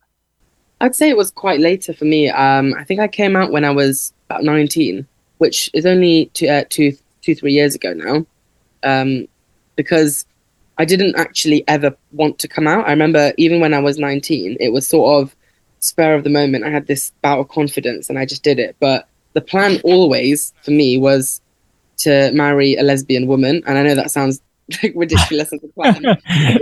I'd 0.81 0.95
say 0.95 1.09
it 1.09 1.17
was 1.17 1.31
quite 1.31 1.59
later 1.59 1.93
for 1.93 2.05
me. 2.05 2.29
Um, 2.29 2.73
I 2.77 2.83
think 2.83 2.99
I 2.99 3.07
came 3.07 3.35
out 3.35 3.51
when 3.51 3.65
I 3.65 3.71
was 3.71 4.13
about 4.29 4.43
19, 4.43 5.05
which 5.37 5.69
is 5.73 5.85
only 5.85 6.27
two, 6.33 6.47
uh, 6.47 6.63
two, 6.69 6.93
two 7.21 7.35
three 7.35 7.53
years 7.53 7.75
ago 7.75 7.93
now. 7.93 8.25
Um, 8.83 9.27
because 9.75 10.25
I 10.77 10.85
didn't 10.85 11.17
actually 11.17 11.67
ever 11.67 11.95
want 12.13 12.39
to 12.39 12.47
come 12.47 12.67
out. 12.67 12.87
I 12.87 12.91
remember 12.91 13.33
even 13.37 13.59
when 13.59 13.73
I 13.73 13.79
was 13.79 13.97
19, 13.97 14.57
it 14.59 14.69
was 14.69 14.87
sort 14.87 15.21
of 15.21 15.35
spur 15.79 16.15
of 16.15 16.23
the 16.23 16.29
moment. 16.29 16.63
I 16.63 16.69
had 16.69 16.87
this 16.87 17.11
bout 17.21 17.39
of 17.39 17.49
confidence 17.49 18.09
and 18.09 18.17
I 18.17 18.25
just 18.25 18.43
did 18.43 18.59
it. 18.59 18.77
But 18.79 19.07
the 19.33 19.41
plan 19.41 19.81
always 19.83 20.53
for 20.63 20.71
me 20.71 20.97
was 20.97 21.41
to 21.97 22.31
marry 22.31 22.75
a 22.75 22.83
lesbian 22.83 23.27
woman. 23.27 23.61
And 23.65 23.77
I 23.77 23.83
know 23.83 23.95
that 23.95 24.11
sounds 24.11 24.41
like 24.83 24.93
ridiculous 24.95 25.53
as 25.53 25.63
a 25.63 25.67
plan. 25.69 26.03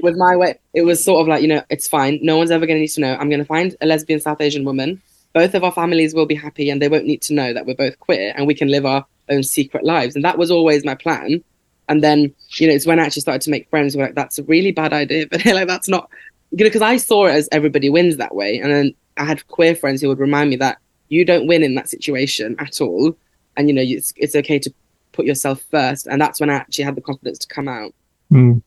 With 0.04 0.16
my 0.18 0.36
way, 0.36 0.60
it 0.74 0.84
was 0.84 1.04
sort 1.04 1.22
of 1.22 1.28
like 1.28 1.42
you 1.42 1.48
know, 1.48 1.64
it's 1.70 1.88
fine. 1.88 2.20
No 2.22 2.38
one's 2.38 2.52
ever 2.52 2.66
going 2.66 2.78
to 2.78 2.82
need 2.82 2.90
to 2.90 3.02
know. 3.02 3.16
I'm 3.16 3.30
going 3.30 3.40
to 3.40 3.46
find 3.46 3.76
a 3.82 3.86
lesbian 3.86 4.20
South 4.20 4.42
Asian 4.42 4.66
woman. 4.66 5.02
Both 5.34 5.54
of 5.54 5.64
our 5.64 5.72
families 5.72 6.14
will 6.14 6.26
be 6.26 6.36
happy, 6.36 6.70
and 6.70 6.82
they 6.82 6.90
won't 6.90 7.06
need 7.06 7.22
to 7.24 7.34
know 7.34 7.54
that 7.54 7.66
we're 7.66 7.76
both 7.76 8.00
queer, 8.00 8.34
and 8.36 8.48
we 8.48 8.54
can 8.54 8.70
live 8.70 8.86
our 8.86 9.06
own 9.30 9.44
secret 9.44 9.84
lives. 9.84 10.16
And 10.16 10.24
that 10.24 10.38
was 10.38 10.52
always 10.52 10.86
my 10.86 10.96
plan. 10.96 11.44
And 11.90 12.04
then 12.04 12.34
you 12.56 12.68
know, 12.68 12.74
it's 12.74 12.86
when 12.86 13.00
I 13.00 13.06
actually 13.06 13.22
started 13.22 13.42
to 13.42 13.50
make 13.50 13.70
friends. 13.70 13.94
Who 13.94 14.00
were 14.00 14.06
like, 14.06 14.16
that's 14.16 14.40
a 14.40 14.44
really 14.44 14.72
bad 14.72 14.94
idea, 14.94 15.28
but 15.32 15.46
like 15.46 15.68
that's 15.68 15.90
not 15.90 16.10
you 16.52 16.60
know, 16.60 16.66
because 16.66 16.82
I 16.82 16.98
saw 16.98 17.26
it 17.26 17.32
as 17.32 17.50
everybody 17.52 17.90
wins 17.90 18.18
that 18.18 18.36
way, 18.36 18.58
and 18.58 18.72
then 18.72 18.94
I 19.18 19.26
had 19.26 19.46
queer 19.48 19.76
friends 19.76 20.02
who 20.02 20.08
would 20.08 20.20
remind 20.20 20.50
me 20.50 20.56
that 20.58 20.78
you 21.10 21.26
don't 21.26 21.48
win 21.48 21.64
in 21.64 21.76
that 21.76 21.90
situation 21.90 22.56
at 22.60 22.82
all, 22.82 23.16
and 23.56 23.68
you 23.68 23.74
know, 23.74 23.82
it's 23.84 24.14
it's 24.16 24.36
okay 24.36 24.60
to 24.60 24.74
put 25.18 25.26
yourself 25.26 25.62
first, 25.72 26.08
and 26.08 26.22
that's 26.22 26.40
when 26.40 26.50
I 26.50 26.54
actually 26.54 26.86
had 26.86 26.96
the 26.96 27.02
confidence 27.02 27.40
to 27.40 27.48
come 27.48 27.68
out. 27.68 27.94
Mm. 28.32 28.62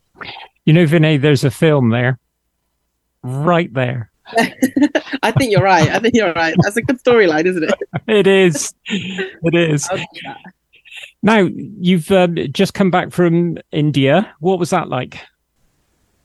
You 0.67 0.73
know, 0.73 0.85
Vinay, 0.85 1.19
there's 1.21 1.45
a 1.45 1.51
film 1.51 1.91
there, 1.91 2.19
right 3.23 3.73
there. 3.73 4.11
I 5.23 5.31
think 5.33 5.53
you're 5.53 5.63
right. 5.63 5.89
I 5.89 5.99
think 6.01 6.15
you're 6.15 6.33
right. 6.35 6.55
That's 6.63 6.77
a 6.77 6.83
good 6.83 7.03
storyline, 7.03 7.47
isn't 7.47 7.65
it? 7.65 7.75
It 8.07 8.27
is. 8.27 8.75
It 8.89 9.55
is. 9.55 9.89
I'll 9.89 9.97
do 9.97 10.05
that. 10.25 10.39
Now, 11.23 11.49
you've 11.53 12.11
um, 12.11 12.37
just 12.53 12.75
come 12.75 12.91
back 12.91 13.13
from 13.13 13.59
India. 13.73 14.35
What 14.41 14.59
was 14.59 14.71
that 14.71 14.89
like? 14.89 15.21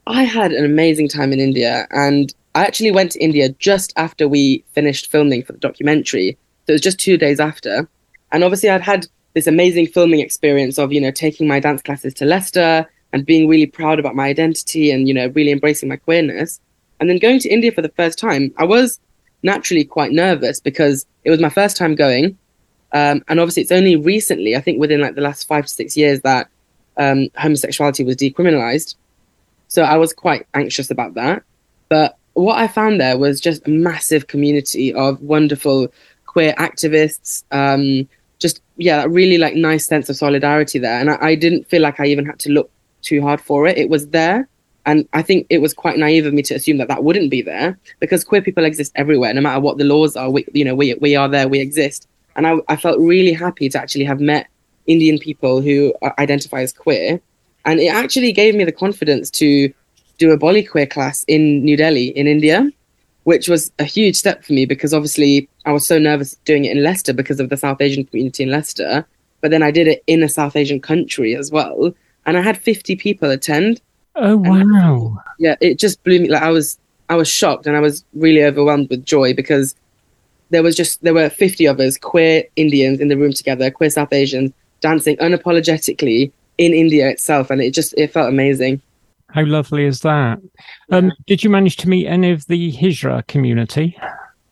I 0.07 0.23
had 0.23 0.51
an 0.51 0.65
amazing 0.65 1.09
time 1.09 1.31
in 1.33 1.39
India, 1.39 1.87
and 1.91 2.33
I 2.55 2.65
actually 2.65 2.91
went 2.91 3.11
to 3.13 3.23
India 3.23 3.49
just 3.49 3.93
after 3.95 4.27
we 4.27 4.63
finished 4.73 5.11
filming 5.11 5.43
for 5.43 5.53
the 5.53 5.59
documentary. 5.59 6.37
So 6.65 6.71
it 6.71 6.73
was 6.73 6.81
just 6.81 6.99
two 6.99 7.17
days 7.17 7.39
after, 7.39 7.87
and 8.31 8.43
obviously 8.43 8.69
I'd 8.69 8.81
had 8.81 9.07
this 9.35 9.45
amazing 9.45 9.85
filming 9.85 10.21
experience 10.21 10.79
of 10.79 10.91
you 10.91 10.99
know 10.99 11.11
taking 11.11 11.47
my 11.47 11.59
dance 11.59 11.81
classes 11.83 12.13
to 12.15 12.25
Leicester 12.25 12.89
and 13.13 13.25
being 13.25 13.47
really 13.47 13.67
proud 13.67 13.99
about 13.99 14.15
my 14.15 14.25
identity 14.25 14.89
and 14.89 15.07
you 15.07 15.13
know 15.13 15.27
really 15.35 15.51
embracing 15.51 15.87
my 15.87 15.97
queerness, 15.97 16.59
and 16.99 17.09
then 17.09 17.19
going 17.19 17.39
to 17.39 17.49
India 17.49 17.71
for 17.71 17.83
the 17.83 17.89
first 17.89 18.17
time. 18.17 18.51
I 18.57 18.63
was 18.63 18.99
naturally 19.43 19.83
quite 19.83 20.11
nervous 20.11 20.59
because 20.59 21.05
it 21.23 21.29
was 21.29 21.39
my 21.39 21.49
first 21.49 21.77
time 21.77 21.93
going, 21.93 22.37
um, 22.93 23.23
and 23.27 23.39
obviously 23.39 23.61
it's 23.61 23.71
only 23.71 23.95
recently, 23.95 24.55
I 24.55 24.61
think 24.61 24.79
within 24.79 25.01
like 25.01 25.15
the 25.15 25.21
last 25.21 25.47
five 25.47 25.65
to 25.65 25.71
six 25.71 25.95
years, 25.97 26.21
that 26.21 26.49
um, 26.97 27.27
homosexuality 27.35 28.03
was 28.03 28.15
decriminalized. 28.15 28.95
So 29.67 29.83
I 29.83 29.97
was 29.97 30.13
quite 30.13 30.47
anxious 30.53 30.89
about 30.89 31.15
that. 31.15 31.43
But 31.89 32.17
what 32.33 32.57
I 32.57 32.67
found 32.67 33.01
there 33.01 33.17
was 33.17 33.41
just 33.41 33.67
a 33.67 33.69
massive 33.69 34.27
community 34.27 34.93
of 34.93 35.21
wonderful 35.21 35.91
queer 36.25 36.53
activists. 36.53 37.43
Um, 37.51 38.07
yeah, 38.77 39.03
a 39.03 39.09
really 39.09 39.37
like 39.37 39.55
nice 39.55 39.85
sense 39.85 40.09
of 40.09 40.15
solidarity 40.15 40.79
there, 40.79 40.99
and 40.99 41.09
I, 41.09 41.17
I 41.21 41.35
didn't 41.35 41.67
feel 41.67 41.81
like 41.81 41.99
I 41.99 42.05
even 42.07 42.25
had 42.25 42.39
to 42.39 42.49
look 42.51 42.69
too 43.01 43.21
hard 43.21 43.41
for 43.41 43.67
it. 43.67 43.77
It 43.77 43.89
was 43.89 44.07
there, 44.09 44.47
and 44.85 45.07
I 45.13 45.21
think 45.21 45.47
it 45.49 45.59
was 45.59 45.73
quite 45.73 45.97
naive 45.97 46.25
of 46.25 46.33
me 46.33 46.41
to 46.43 46.55
assume 46.55 46.77
that 46.77 46.87
that 46.89 47.03
wouldn't 47.03 47.31
be 47.31 47.41
there 47.41 47.77
because 47.99 48.23
queer 48.23 48.41
people 48.41 48.65
exist 48.65 48.91
everywhere, 48.95 49.33
no 49.33 49.41
matter 49.41 49.59
what 49.59 49.77
the 49.77 49.83
laws 49.83 50.15
are. 50.15 50.29
We, 50.29 50.45
you 50.53 50.65
know, 50.65 50.75
we 50.75 50.93
we 50.95 51.15
are 51.15 51.29
there, 51.29 51.47
we 51.47 51.59
exist, 51.59 52.07
and 52.35 52.45
I, 52.45 52.55
I 52.67 52.75
felt 52.75 52.99
really 52.99 53.33
happy 53.33 53.69
to 53.69 53.79
actually 53.79 54.05
have 54.05 54.19
met 54.19 54.47
Indian 54.87 55.19
people 55.19 55.61
who 55.61 55.93
uh, 56.01 56.11
identify 56.19 56.61
as 56.61 56.73
queer, 56.73 57.19
and 57.65 57.79
it 57.79 57.93
actually 57.93 58.33
gave 58.33 58.55
me 58.55 58.63
the 58.63 58.71
confidence 58.71 59.29
to 59.31 59.73
do 60.17 60.31
a 60.31 60.37
Bolly 60.37 60.63
queer 60.63 60.85
class 60.85 61.25
in 61.27 61.63
New 61.63 61.77
Delhi 61.77 62.07
in 62.07 62.27
India, 62.27 62.69
which 63.25 63.49
was 63.49 63.71
a 63.79 63.83
huge 63.83 64.15
step 64.15 64.43
for 64.43 64.53
me 64.53 64.65
because 64.65 64.93
obviously 64.93 65.49
I 65.65 65.71
was 65.71 65.85
so 65.85 65.97
nervous 65.97 66.35
doing 66.45 66.65
it 66.65 66.77
in 66.77 66.83
Leicester 66.83 67.11
because 67.11 67.39
of 67.39 67.49
the 67.49 67.57
South 67.57 67.81
Asian 67.81 68.05
community 68.05 68.43
in 68.43 68.51
Leicester, 68.51 69.05
but 69.41 69.51
then 69.51 69.63
I 69.63 69.71
did 69.71 69.87
it 69.87 70.03
in 70.07 70.23
a 70.23 70.29
South 70.29 70.55
Asian 70.55 70.79
country 70.79 71.35
as 71.35 71.51
well, 71.51 71.93
and 72.25 72.37
I 72.37 72.41
had 72.41 72.57
50 72.57 72.95
people 72.95 73.29
attend. 73.29 73.81
Oh, 74.15 74.37
wow. 74.37 75.17
Yeah, 75.39 75.55
it 75.59 75.79
just 75.79 76.03
blew 76.03 76.19
me. 76.19 76.29
Like 76.29 76.43
I 76.43 76.51
was, 76.51 76.77
I 77.09 77.15
was 77.15 77.27
shocked 77.27 77.65
and 77.67 77.75
I 77.75 77.79
was 77.79 78.05
really 78.13 78.43
overwhelmed 78.43 78.89
with 78.89 79.05
joy 79.05 79.33
because 79.33 79.75
there 80.51 80.63
was 80.63 80.75
just 80.75 81.03
there 81.03 81.13
were 81.13 81.29
50 81.29 81.65
of 81.65 81.79
us 81.79 81.97
queer 81.97 82.43
Indians 82.55 82.99
in 82.99 83.07
the 83.07 83.17
room 83.17 83.33
together, 83.33 83.71
queer 83.71 83.89
South 83.89 84.13
Asians 84.13 84.51
dancing 84.81 85.17
unapologetically 85.17 86.31
in 86.59 86.73
India 86.73 87.09
itself, 87.09 87.49
and 87.49 87.59
it 87.59 87.73
just 87.73 87.95
it 87.97 88.13
felt 88.13 88.29
amazing. 88.29 88.81
How 89.35 89.43
lovely 89.43 89.83
is 89.83 89.99
that? 89.99 90.39
Um, 90.91 91.11
did 91.27 91.43
you 91.43 91.49
manage 91.49 91.75
to 91.77 91.89
meet 91.89 92.07
any 92.07 92.31
of 92.31 92.47
the 92.47 92.71
Hijra 92.71 93.27
community? 93.27 93.97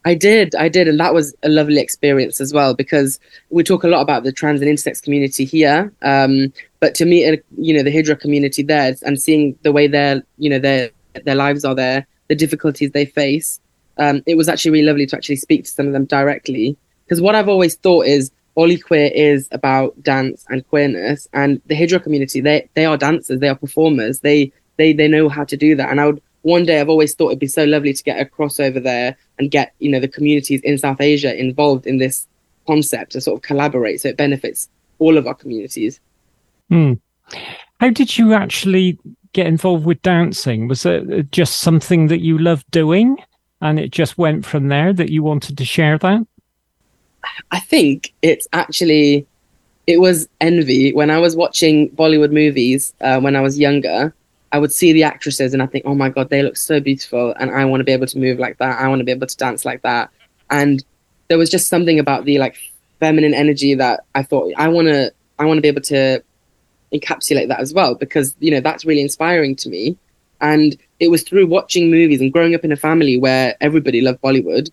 I 0.03 0.13
did, 0.13 0.53
I 0.55 0.67
did, 0.67 0.89
and 0.89 0.99
that 0.99 1.13
was 1.13 1.33
a 1.41 1.47
lovely 1.47 1.79
experience 1.79 2.41
as 2.41 2.51
well 2.51 2.73
because 2.73 3.17
we 3.49 3.63
talk 3.63 3.85
a 3.85 3.87
lot 3.87 4.01
about 4.01 4.25
the 4.25 4.33
trans 4.33 4.61
and 4.61 4.69
intersex 4.69 5.01
community 5.01 5.45
here, 5.45 5.93
um, 6.01 6.51
but 6.81 6.95
to 6.95 7.05
meet, 7.05 7.41
you 7.57 7.73
know, 7.73 7.81
the 7.81 7.95
Hijra 7.95 8.19
community 8.19 8.61
there 8.61 8.93
and 9.03 9.21
seeing 9.21 9.57
the 9.61 9.71
way 9.71 9.87
their, 9.87 10.21
you 10.37 10.49
know, 10.49 10.59
their 10.59 10.89
their 11.23 11.35
lives 11.35 11.63
are 11.63 11.75
there, 11.75 12.05
the 12.27 12.35
difficulties 12.35 12.91
they 12.91 13.05
face, 13.05 13.61
um, 13.99 14.21
it 14.25 14.35
was 14.35 14.49
actually 14.49 14.71
really 14.71 14.87
lovely 14.87 15.05
to 15.05 15.15
actually 15.15 15.37
speak 15.37 15.63
to 15.63 15.71
some 15.71 15.87
of 15.87 15.93
them 15.93 16.03
directly. 16.03 16.75
Because 17.05 17.21
what 17.21 17.35
I've 17.35 17.47
always 17.47 17.75
thought 17.75 18.05
is 18.05 18.31
Bolly 18.53 18.77
Queer 18.77 19.11
is 19.15 19.47
about 19.53 20.03
dance 20.03 20.45
and 20.49 20.67
queerness, 20.67 21.25
and 21.31 21.61
the 21.67 21.75
Hijra 21.75 22.03
community 22.03 22.41
they 22.41 22.67
they 22.73 22.83
are 22.83 22.97
dancers, 22.97 23.39
they 23.39 23.47
are 23.47 23.55
performers, 23.55 24.19
they 24.19 24.51
they 24.77 24.93
they 24.93 25.07
know 25.07 25.29
how 25.29 25.43
to 25.43 25.57
do 25.57 25.75
that, 25.75 25.89
and 25.89 25.99
I 25.99 26.07
would 26.07 26.21
one 26.43 26.65
day 26.65 26.79
I've 26.79 26.89
always 26.89 27.15
thought 27.15 27.29
it'd 27.29 27.39
be 27.39 27.47
so 27.47 27.63
lovely 27.63 27.93
to 27.93 28.03
get 28.03 28.19
a 28.19 28.25
crossover 28.25 28.81
there 28.81 29.17
and 29.39 29.49
get 29.49 29.73
you 29.79 29.89
know 29.89 29.99
the 29.99 30.07
communities 30.07 30.61
in 30.61 30.77
South 30.77 31.01
Asia 31.01 31.37
involved 31.37 31.87
in 31.87 31.97
this 31.97 32.27
concept 32.67 33.13
to 33.13 33.21
sort 33.21 33.37
of 33.37 33.41
collaborate 33.41 34.01
so 34.01 34.09
it 34.09 34.17
benefits 34.17 34.69
all 34.99 35.17
of 35.17 35.27
our 35.27 35.33
communities. 35.33 35.99
Hmm. 36.69 36.93
How 37.79 37.89
did 37.89 38.17
you 38.17 38.33
actually 38.33 38.97
get 39.33 39.47
involved 39.47 39.85
with 39.85 40.01
dancing? 40.01 40.67
Was 40.67 40.85
it 40.85 41.31
just 41.31 41.57
something 41.57 42.07
that 42.07 42.21
you 42.21 42.37
loved 42.37 42.69
doing, 42.71 43.17
and 43.61 43.79
it 43.79 43.91
just 43.91 44.17
went 44.17 44.45
from 44.45 44.67
there 44.67 44.93
that 44.93 45.09
you 45.09 45.23
wanted 45.23 45.57
to 45.57 45.65
share 45.65 45.97
that? 45.97 46.25
I 47.51 47.59
think 47.59 48.13
it's 48.21 48.47
actually 48.53 49.25
it 49.87 49.99
was 49.99 50.27
envy 50.39 50.93
when 50.93 51.09
I 51.09 51.19
was 51.19 51.35
watching 51.35 51.89
Bollywood 51.91 52.31
movies 52.31 52.93
uh, 53.01 53.19
when 53.19 53.35
I 53.35 53.41
was 53.41 53.59
younger. 53.59 54.13
I 54.53 54.59
would 54.59 54.71
see 54.71 54.93
the 54.93 55.03
actresses 55.03 55.53
and 55.53 55.61
I 55.61 55.65
think, 55.65 55.85
oh 55.85 55.95
my 55.95 56.09
god, 56.09 56.29
they 56.29 56.43
look 56.43 56.55
so 56.55 56.79
beautiful, 56.79 57.33
and 57.39 57.51
I 57.51 57.65
want 57.65 57.81
to 57.81 57.85
be 57.85 57.91
able 57.91 58.07
to 58.07 58.17
move 58.17 58.39
like 58.39 58.57
that. 58.59 58.79
I 58.79 58.87
want 58.87 58.99
to 58.99 59.05
be 59.05 59.11
able 59.11 59.27
to 59.27 59.37
dance 59.37 59.65
like 59.65 59.81
that. 59.81 60.09
And 60.49 60.83
there 61.27 61.37
was 61.37 61.49
just 61.49 61.67
something 61.67 61.99
about 61.99 62.25
the 62.25 62.37
like 62.37 62.57
feminine 62.99 63.33
energy 63.33 63.73
that 63.75 64.05
I 64.15 64.23
thought 64.23 64.53
I 64.55 64.69
want 64.69 64.87
to 64.87 65.11
I 65.39 65.45
want 65.45 65.57
to 65.57 65.61
be 65.61 65.67
able 65.67 65.81
to 65.81 66.23
encapsulate 66.93 67.47
that 67.49 67.59
as 67.59 67.73
well 67.73 67.95
because 67.95 68.35
you 68.39 68.51
know 68.51 68.61
that's 68.61 68.85
really 68.85 69.01
inspiring 69.01 69.55
to 69.57 69.69
me. 69.69 69.97
And 70.39 70.77
it 70.99 71.09
was 71.09 71.23
through 71.23 71.47
watching 71.47 71.89
movies 71.89 72.21
and 72.21 72.31
growing 72.31 72.53
up 72.53 72.63
in 72.63 72.71
a 72.71 72.77
family 72.77 73.17
where 73.17 73.55
everybody 73.61 74.01
loved 74.01 74.21
Bollywood 74.21 74.69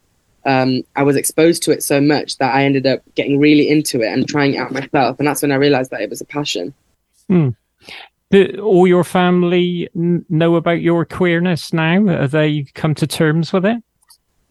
um, 0.47 0.83
I 0.97 1.03
was 1.03 1.17
exposed 1.17 1.63
to 1.65 1.71
it 1.71 1.83
so 1.83 2.01
much 2.01 2.39
that 2.39 2.55
I 2.55 2.65
ended 2.65 2.87
up 2.87 3.03
getting 3.15 3.39
really 3.39 3.69
into 3.69 4.01
it 4.01 4.13
and 4.13 4.27
trying 4.27 4.55
it 4.55 4.59
out 4.59 4.73
myself. 4.73 5.19
And 5.19 5.29
that's 5.29 5.43
when 5.43 5.53
I 5.53 5.57
realized 5.57 5.91
that 5.91 6.01
it 6.01 6.11
was 6.11 6.21
a 6.21 6.25
passion. 6.25 6.73
Hmm. 7.29 7.51
Do 8.31 8.61
all 8.63 8.87
your 8.87 9.03
family 9.03 9.89
know 9.95 10.55
about 10.55 10.83
your 10.83 11.05
queerness 11.05 11.73
now? 11.73 12.07
Have 12.07 12.31
they 12.31 12.65
come 12.75 12.95
to 12.95 13.07
terms 13.07 13.53
with 13.53 13.67
it? 13.67 13.83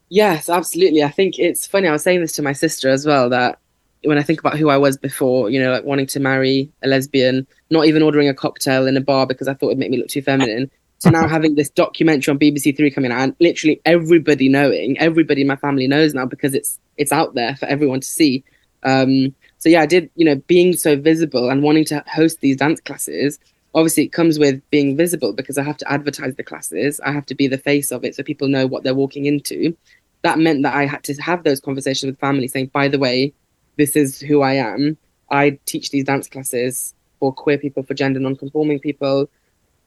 Yes, 0.10 0.50
absolutely. 0.50 1.04
I 1.04 1.10
think 1.10 1.40
it's 1.40 1.66
funny. 1.66 1.88
I 1.88 1.92
was 1.92 2.04
saying 2.04 2.20
this 2.20 2.34
to 2.34 2.42
my 2.42 2.52
sister 2.52 2.90
as 2.90 3.06
well 3.06 3.30
that 3.30 3.60
when 4.04 4.18
I 4.18 4.24
think 4.24 4.40
about 4.40 4.58
who 4.58 4.70
I 4.70 4.78
was 4.78 4.98
before, 4.98 5.50
you 5.50 5.62
know, 5.62 5.72
like 5.72 5.86
wanting 5.86 6.08
to 6.08 6.20
marry 6.20 6.70
a 6.84 6.88
lesbian, 6.88 7.48
not 7.70 7.86
even 7.86 8.02
ordering 8.02 8.28
a 8.28 8.34
cocktail 8.34 8.86
in 8.88 8.98
a 8.98 9.02
bar 9.02 9.26
because 9.26 9.48
I 9.48 9.54
thought 9.54 9.68
it'd 9.68 9.78
make 9.78 9.92
me 9.92 9.98
look 9.98 10.08
too 10.08 10.22
feminine, 10.22 10.70
to 11.02 11.12
now 11.12 11.28
having 11.28 11.56
this 11.56 11.70
documentary 11.70 12.32
on 12.32 12.40
BBC 12.40 12.76
Three 12.76 12.92
coming 12.92 13.12
out, 13.12 13.22
and 13.22 13.36
literally 13.40 13.80
everybody 13.86 14.50
knowing, 14.50 14.98
everybody 14.98 15.42
in 15.42 15.48
my 15.48 15.56
family 15.56 15.88
knows 15.88 16.14
now 16.14 16.26
because 16.26 16.54
it's 16.54 16.80
it's 16.98 17.12
out 17.12 17.34
there 17.36 17.56
for 17.56 17.66
everyone 17.68 18.02
to 18.02 18.08
see. 18.08 18.44
Um, 18.84 19.34
so 19.58 19.70
yeah, 19.70 19.82
I 19.82 19.86
did, 19.86 20.10
you 20.16 20.26
know, 20.26 20.36
being 20.48 20.76
so 20.76 20.98
visible 20.98 21.50
and 21.50 21.64
wanting 21.64 21.86
to 21.86 22.04
host 22.08 22.40
these 22.42 22.58
dance 22.58 22.82
classes. 22.82 23.40
Obviously, 23.76 24.04
it 24.04 24.12
comes 24.12 24.40
with 24.40 24.62
being 24.72 24.98
visible 24.98 25.34
because 25.34 25.58
I 25.58 25.64
have 25.64 25.78
to 25.78 25.92
advertise 25.92 26.36
the 26.36 26.44
classes. 26.44 27.00
I 27.02 27.12
have 27.12 27.26
to 27.28 27.36
be 27.36 27.48
the 27.48 27.58
face 27.58 27.92
of 27.92 28.04
it 28.04 28.16
so 28.16 28.24
people 28.24 28.48
know 28.48 28.66
what 28.66 28.84
they're 28.84 28.96
walking 28.96 29.26
into. 29.26 29.76
That 30.24 30.40
meant 30.40 30.64
that 30.64 30.76
I 30.76 30.86
had 30.86 31.04
to 31.04 31.14
have 31.22 31.44
those 31.44 31.60
conversations 31.60 32.10
with 32.10 32.20
family, 32.20 32.48
saying, 32.48 32.72
"By 32.74 32.88
the 32.88 33.00
way, 33.00 33.34
this 33.78 33.96
is 33.96 34.20
who 34.20 34.42
I 34.42 34.54
am. 34.54 34.98
I 35.32 35.60
teach 35.66 35.92
these 35.92 36.04
dance 36.04 36.28
classes 36.28 36.94
for 37.20 37.32
queer 37.32 37.58
people, 37.58 37.84
for 37.84 37.94
gender 37.94 38.20
non-conforming 38.20 38.80
people." 38.80 39.30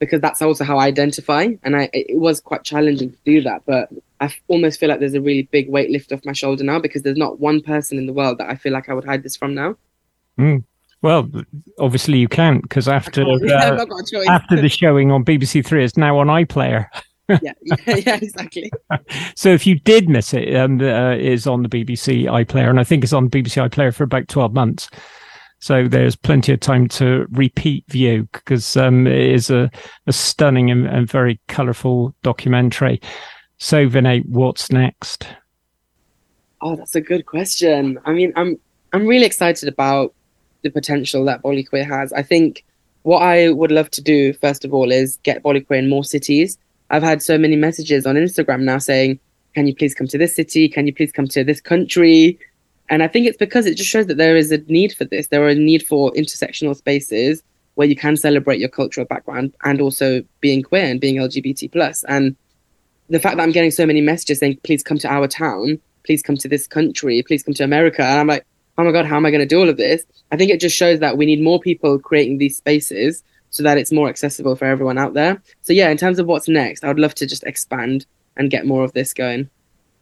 because 0.03 0.21
that's 0.21 0.43
also 0.43 0.65
how 0.65 0.79
I 0.79 0.87
identify. 0.87 1.47
And 1.63 1.77
I, 1.77 1.89
it 1.93 2.19
was 2.19 2.41
quite 2.41 2.65
challenging 2.65 3.13
to 3.13 3.19
do 3.25 3.41
that, 3.43 3.63
but 3.67 3.89
I 4.21 4.35
almost 4.49 4.81
feel 4.81 4.89
like 4.89 4.99
there's 4.99 5.15
a 5.15 5.21
really 5.21 5.43
big 5.43 5.69
weight 5.69 5.91
lift 5.91 6.11
off 6.11 6.25
my 6.25 6.33
shoulder 6.33 6.65
now 6.65 6.81
because 6.81 7.03
there's 7.03 7.17
not 7.17 7.39
one 7.39 7.61
person 7.61 7.99
in 7.99 8.07
the 8.07 8.13
world 8.13 8.39
that 8.39 8.51
I 8.51 8.57
feel 8.57 8.73
like 8.73 8.89
I 8.89 8.95
would 8.95 9.05
hide 9.05 9.23
this 9.23 9.37
from 9.37 9.55
now. 9.55 9.77
Mm. 10.37 10.65
Well, 11.03 11.29
obviously 11.79 12.19
you 12.19 12.29
can't 12.29 12.63
because 12.63 12.89
after 12.89 13.23
uh, 13.29 13.87
after 14.29 14.61
the 14.61 14.69
showing 14.69 15.11
on 15.11 15.25
BBC 15.25 15.67
Three, 15.67 15.85
it's 15.85 15.97
now 15.97 16.19
on 16.19 16.29
iPlayer. 16.29 16.87
yeah, 17.29 17.39
yeah, 17.63 17.77
yeah, 17.87 18.19
exactly. 18.23 18.71
So 19.35 19.51
if 19.51 19.67
you 19.67 19.79
did 19.81 20.09
miss 20.09 20.33
it, 20.33 20.55
um, 20.55 20.81
uh, 20.81 21.15
is 21.15 21.47
on 21.47 21.63
the 21.63 21.69
BBC 21.69 22.25
iPlayer, 22.25 22.71
and 22.71 22.79
I 22.79 22.85
think 22.85 23.03
it's 23.03 23.13
on 23.13 23.29
BBC 23.29 23.69
iPlayer 23.69 23.95
for 23.95 24.05
about 24.05 24.29
twelve 24.29 24.55
months. 24.55 24.89
So 25.59 25.87
there's 25.87 26.17
plenty 26.17 26.53
of 26.53 26.61
time 26.61 26.89
to 26.89 27.27
repeat 27.31 27.85
view 27.89 28.29
because 28.33 28.77
um, 28.77 29.07
it 29.07 29.31
is 29.31 29.49
a, 29.49 29.71
a 30.09 30.13
stunning 30.13 30.73
and, 30.73 30.89
and 30.89 31.09
very 31.09 31.41
colourful 31.47 32.13
documentary. 32.25 33.01
So 33.59 33.89
Vinay, 33.89 34.27
what's 34.27 34.73
next? 34.73 35.25
Oh, 36.61 36.75
that's 36.75 36.97
a 36.97 37.01
good 37.01 37.27
question. 37.27 37.99
I 38.05 38.13
mean, 38.13 38.33
I'm 38.35 38.59
I'm 38.93 39.07
really 39.07 39.25
excited 39.25 39.69
about 39.69 40.15
the 40.63 40.71
potential 40.71 41.25
that 41.25 41.43
Bolly 41.43 41.65
Queer 41.65 41.85
has. 41.85 42.13
I 42.13 42.23
think 42.23 42.65
what 43.03 43.21
I 43.21 43.51
would 43.51 43.73
love 43.73 43.91
to 43.91 44.03
do 44.03 44.33
first 44.35 44.65
of 44.65 44.73
all 44.73 44.93
is 44.93 45.19
get 45.23 45.43
Bolly 45.43 45.61
Queer 45.61 45.81
in 45.81 45.89
more 45.89 46.05
cities. 46.05 46.59
I've 46.91 47.03
had 47.03 47.23
so 47.23 47.39
many 47.39 47.57
messages 47.57 48.07
on 48.07 48.17
Instagram 48.17 48.63
now 48.63 48.79
saying, 48.79 49.19
"Can 49.55 49.67
you 49.67 49.75
please 49.75 49.95
come 49.95 50.07
to 50.09 50.19
this 50.19 50.37
city? 50.37 50.69
Can 50.69 50.87
you 50.87 50.95
please 50.95 51.13
come 51.13 51.27
to 51.29 51.43
this 51.43 51.61
country?" 51.61 52.39
And 52.91 53.03
I 53.03 53.09
think 53.09 53.27
it's 53.27 53.39
because 53.39 53.67
it 53.67 53.77
just 53.77 53.91
shows 53.91 54.07
that 54.07 54.19
there 54.19 54.37
is 54.37 54.53
a 54.53 54.59
need 54.69 54.93
for 54.93 55.05
this. 55.05 55.29
There 55.29 55.43
are 55.43 55.49
a 55.49 55.55
need 55.55 55.87
for 55.87 56.13
intersectional 56.13 56.77
spaces 56.77 57.43
where 57.75 57.89
you 57.89 57.97
can 57.97 58.17
celebrate 58.17 58.61
your 58.61 58.69
cultural 58.69 59.07
background 59.07 59.55
and 59.65 59.81
also 59.81 60.23
being 60.41 60.63
queer 60.63 60.85
and 60.85 61.01
being 61.01 61.17
LGBT 61.17 61.69
plus. 61.73 62.05
And 62.05 62.37
the 63.09 63.19
fact 63.19 63.37
that 63.37 63.43
I'm 63.43 63.53
getting 63.53 63.71
so 63.71 63.87
many 63.87 64.01
messages 64.01 64.41
saying, 64.41 64.59
"Please 64.63 64.83
come 64.83 64.99
to 64.99 65.09
our 65.09 65.27
town," 65.27 65.81
please 66.05 66.23
come 66.23 66.37
to 66.37 66.49
this 66.49 66.67
country, 66.67 67.23
please 67.23 67.43
come 67.43 67.55
to 67.55 67.65
America. 67.65 68.03
And 68.03 68.21
I'm 68.21 68.27
like, 68.27 68.45
oh 68.79 68.85
my 68.85 68.93
God, 68.93 69.07
how 69.07 69.17
am 69.17 69.27
I 69.27 69.31
going 69.31 69.41
to 69.41 69.47
do 69.47 69.61
all 69.61 69.69
of 69.69 69.77
this? 69.77 70.05
I 70.31 70.37
think 70.37 70.51
it 70.51 70.61
just 70.61 70.77
shows 70.77 71.01
that 71.01 71.17
we 71.17 71.27
need 71.27 71.43
more 71.43 71.61
people 71.61 71.99
creating 71.99 72.39
these 72.39 72.57
spaces 72.57 73.23
so 73.51 73.63
that 73.63 73.77
it's 73.77 73.93
more 73.93 74.09
accessible 74.09 74.57
for 74.57 74.65
everyone 74.65 74.99
out 74.99 75.15
there. 75.15 75.43
So, 75.61 75.73
yeah, 75.73 75.91
in 75.91 75.99
terms 75.99 76.19
of 76.19 76.27
what's 76.27 76.49
next, 76.49 76.85
I 76.85 76.89
would 76.89 76.99
love 76.99 77.15
to 77.17 77.27
just 77.27 77.45
expand 77.45 78.07
and 78.37 78.51
get 78.51 78.67
more 78.67 78.83
of 78.83 78.93
this 78.93 79.13
going. 79.13 79.51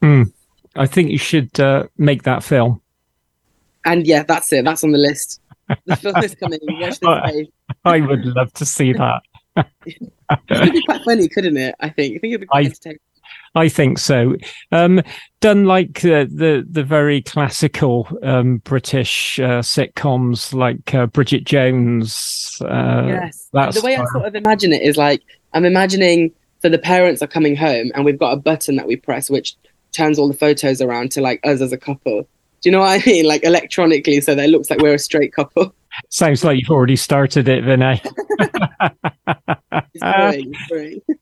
Mm. 0.02 0.32
I 0.76 0.86
think 0.86 1.10
you 1.10 1.18
should 1.18 1.58
uh, 1.58 1.88
make 1.98 2.22
that 2.22 2.44
film. 2.44 2.80
And 3.84 4.06
yeah, 4.06 4.22
that's 4.22 4.52
it. 4.52 4.64
That's 4.64 4.84
on 4.84 4.92
the 4.92 4.98
list. 4.98 5.40
The 5.86 5.96
film 5.96 6.16
is 6.18 6.34
coming. 6.34 6.58
Watch 6.68 7.00
this 7.00 7.18
space. 7.24 7.48
I 7.84 8.00
would 8.00 8.24
love 8.24 8.52
to 8.54 8.64
see 8.64 8.92
that. 8.92 9.22
it 9.56 10.12
could 10.48 10.72
be 10.72 10.82
quite 10.84 11.02
funny, 11.04 11.28
couldn't 11.28 11.56
it? 11.56 11.74
I 11.80 11.88
think. 11.88 12.16
I 12.16 12.18
think 12.18 12.32
it'd 12.32 12.40
be 12.42 12.46
quite 12.46 12.64
I, 12.64 12.66
entertaining. 12.66 12.98
I 13.54 13.68
think 13.68 13.98
so. 13.98 14.36
Um, 14.70 15.02
done 15.40 15.64
like 15.64 16.04
uh, 16.04 16.26
the 16.30 16.64
the 16.70 16.84
very 16.84 17.22
classical 17.22 18.08
um, 18.22 18.58
British 18.58 19.40
uh, 19.40 19.60
sitcoms 19.60 20.54
like 20.54 20.94
uh, 20.94 21.06
Bridget 21.06 21.44
Jones. 21.44 22.56
Uh, 22.60 23.04
yes. 23.06 23.48
The 23.52 23.80
way 23.82 23.96
I 23.96 24.04
sort 24.12 24.26
of 24.26 24.34
imagine 24.34 24.72
it 24.72 24.82
is 24.82 24.96
like 24.96 25.22
I'm 25.52 25.64
imagining 25.64 26.32
so 26.62 26.68
the 26.68 26.78
parents 26.78 27.22
are 27.22 27.26
coming 27.26 27.56
home 27.56 27.90
and 27.94 28.04
we've 28.04 28.18
got 28.18 28.32
a 28.32 28.36
button 28.36 28.76
that 28.76 28.86
we 28.86 28.96
press 28.96 29.30
which 29.30 29.56
turns 29.92 30.18
all 30.18 30.28
the 30.28 30.34
photos 30.34 30.80
around 30.80 31.10
to 31.12 31.20
like 31.20 31.40
us 31.44 31.60
as 31.60 31.72
a 31.72 31.78
couple. 31.78 32.22
Do 32.62 32.68
you 32.68 32.72
know 32.72 32.80
what 32.80 33.00
I 33.00 33.02
mean? 33.06 33.24
Like 33.24 33.42
electronically, 33.42 34.20
so 34.20 34.34
that 34.34 34.44
it 34.44 34.50
looks 34.50 34.70
like 34.70 34.80
we're 34.80 34.94
a 34.94 34.98
straight 34.98 35.32
couple. 35.32 35.74
Sounds 36.10 36.44
like 36.44 36.60
you've 36.60 36.70
already 36.70 36.96
started 36.96 37.48
it, 37.48 37.64
Vinay. 37.64 38.00
It's 39.72 40.02
brewing, 40.02 40.52
it's 40.54 40.68
brewing. 40.68 41.00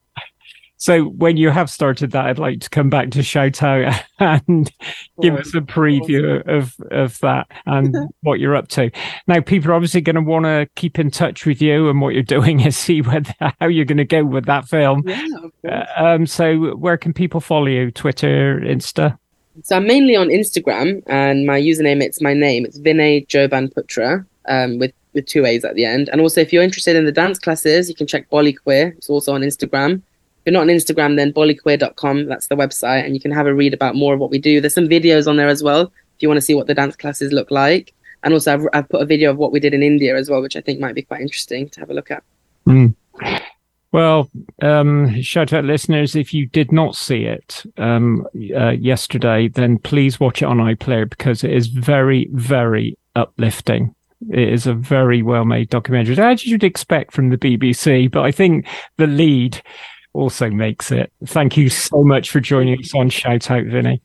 So 0.80 1.06
when 1.06 1.36
you 1.36 1.50
have 1.50 1.68
started 1.68 2.12
that, 2.12 2.26
I'd 2.26 2.38
like 2.38 2.60
to 2.60 2.70
come 2.70 2.88
back 2.88 3.10
to 3.10 3.22
shout 3.24 3.64
out 3.64 4.00
and 4.20 4.72
give 5.20 5.34
us 5.34 5.52
a 5.54 5.60
preview 5.60 6.46
of 6.48 6.74
of 6.92 7.18
that 7.18 7.48
and 7.66 7.94
what 8.22 8.38
you're 8.38 8.54
up 8.54 8.68
to. 8.68 8.90
Now, 9.26 9.40
people 9.40 9.72
are 9.72 9.74
obviously 9.74 10.00
going 10.00 10.14
to 10.16 10.22
want 10.22 10.44
to 10.44 10.68
keep 10.76 11.00
in 11.00 11.10
touch 11.10 11.44
with 11.44 11.60
you 11.60 11.90
and 11.90 12.00
what 12.00 12.14
you're 12.14 12.22
doing 12.22 12.62
and 12.64 12.72
see 12.72 13.02
whether 13.02 13.34
how 13.60 13.66
you're 13.66 13.84
going 13.84 13.98
to 13.98 14.04
go 14.04 14.24
with 14.24 14.46
that 14.46 14.68
film. 14.68 15.02
Yeah. 15.04 15.26
Uh, 15.68 15.84
um, 15.96 16.26
so 16.26 16.76
where 16.76 16.96
can 16.96 17.12
people 17.12 17.40
follow 17.40 17.66
you? 17.66 17.90
Twitter, 17.90 18.60
Insta. 18.60 19.18
So 19.64 19.76
I'm 19.76 19.86
mainly 19.86 20.14
on 20.14 20.28
Instagram, 20.28 21.02
and 21.08 21.44
my 21.44 21.60
username 21.60 22.00
it's 22.00 22.20
my 22.20 22.34
name. 22.34 22.64
It's 22.64 22.78
Vinay 22.78 23.26
Joban 23.26 23.74
Putra, 23.74 24.24
um, 24.46 24.78
with 24.78 24.92
with 25.12 25.26
two 25.26 25.44
A's 25.44 25.64
at 25.64 25.74
the 25.74 25.84
end. 25.84 26.08
And 26.10 26.20
also, 26.20 26.40
if 26.40 26.52
you're 26.52 26.62
interested 26.62 26.94
in 26.94 27.04
the 27.04 27.10
dance 27.10 27.40
classes, 27.40 27.88
you 27.88 27.96
can 27.96 28.06
check 28.06 28.30
Bolly 28.30 28.52
Queer. 28.52 28.94
It's 28.96 29.10
also 29.10 29.34
on 29.34 29.40
Instagram. 29.40 30.02
If 30.48 30.52
you're 30.52 30.64
not 30.64 30.70
on 30.70 30.74
Instagram, 30.74 31.16
then 31.16 31.30
bollyqueer.com. 31.30 32.24
That's 32.24 32.46
the 32.46 32.54
website, 32.54 33.04
and 33.04 33.12
you 33.12 33.20
can 33.20 33.32
have 33.32 33.46
a 33.46 33.52
read 33.52 33.74
about 33.74 33.96
more 33.96 34.14
of 34.14 34.20
what 34.20 34.30
we 34.30 34.38
do. 34.38 34.62
There's 34.62 34.74
some 34.74 34.88
videos 34.88 35.28
on 35.28 35.36
there 35.36 35.46
as 35.46 35.62
well 35.62 35.82
if 35.82 36.22
you 36.22 36.28
want 36.28 36.38
to 36.38 36.42
see 36.42 36.54
what 36.54 36.66
the 36.66 36.72
dance 36.72 36.96
classes 36.96 37.32
look 37.32 37.50
like. 37.50 37.92
And 38.22 38.32
also, 38.32 38.54
I've, 38.54 38.66
I've 38.72 38.88
put 38.88 39.02
a 39.02 39.04
video 39.04 39.30
of 39.30 39.36
what 39.36 39.52
we 39.52 39.60
did 39.60 39.74
in 39.74 39.82
India 39.82 40.16
as 40.16 40.30
well, 40.30 40.40
which 40.40 40.56
I 40.56 40.62
think 40.62 40.80
might 40.80 40.94
be 40.94 41.02
quite 41.02 41.20
interesting 41.20 41.68
to 41.68 41.80
have 41.80 41.90
a 41.90 41.92
look 41.92 42.10
at. 42.10 42.24
Well, 43.92 44.30
um, 44.62 45.20
shout 45.20 45.52
out 45.52 45.66
listeners, 45.66 46.16
if 46.16 46.32
you 46.32 46.46
did 46.46 46.72
not 46.72 46.96
see 46.96 47.24
it 47.24 47.62
um, 47.76 48.26
uh, 48.56 48.70
yesterday, 48.70 49.48
then 49.48 49.76
please 49.76 50.18
watch 50.18 50.40
it 50.40 50.46
on 50.46 50.56
iPlayer 50.56 51.10
because 51.10 51.44
it 51.44 51.52
is 51.52 51.66
very, 51.66 52.30
very 52.32 52.96
uplifting. 53.16 53.94
It 54.30 54.48
is 54.48 54.66
a 54.66 54.72
very 54.72 55.20
well 55.20 55.44
made 55.44 55.68
documentary, 55.68 56.18
as 56.18 56.46
you'd 56.46 56.64
expect 56.64 57.12
from 57.12 57.28
the 57.28 57.36
BBC, 57.36 58.10
but 58.10 58.22
I 58.22 58.32
think 58.32 58.66
the 58.96 59.06
lead 59.06 59.60
also 60.12 60.50
makes 60.50 60.90
it. 60.90 61.12
Thank 61.26 61.56
you 61.56 61.68
so 61.68 62.02
much 62.02 62.30
for 62.30 62.40
joining 62.40 62.78
us 62.80 62.94
on 62.94 63.08
Shout 63.10 63.50
Out, 63.50 63.64
Vinny. 63.64 64.00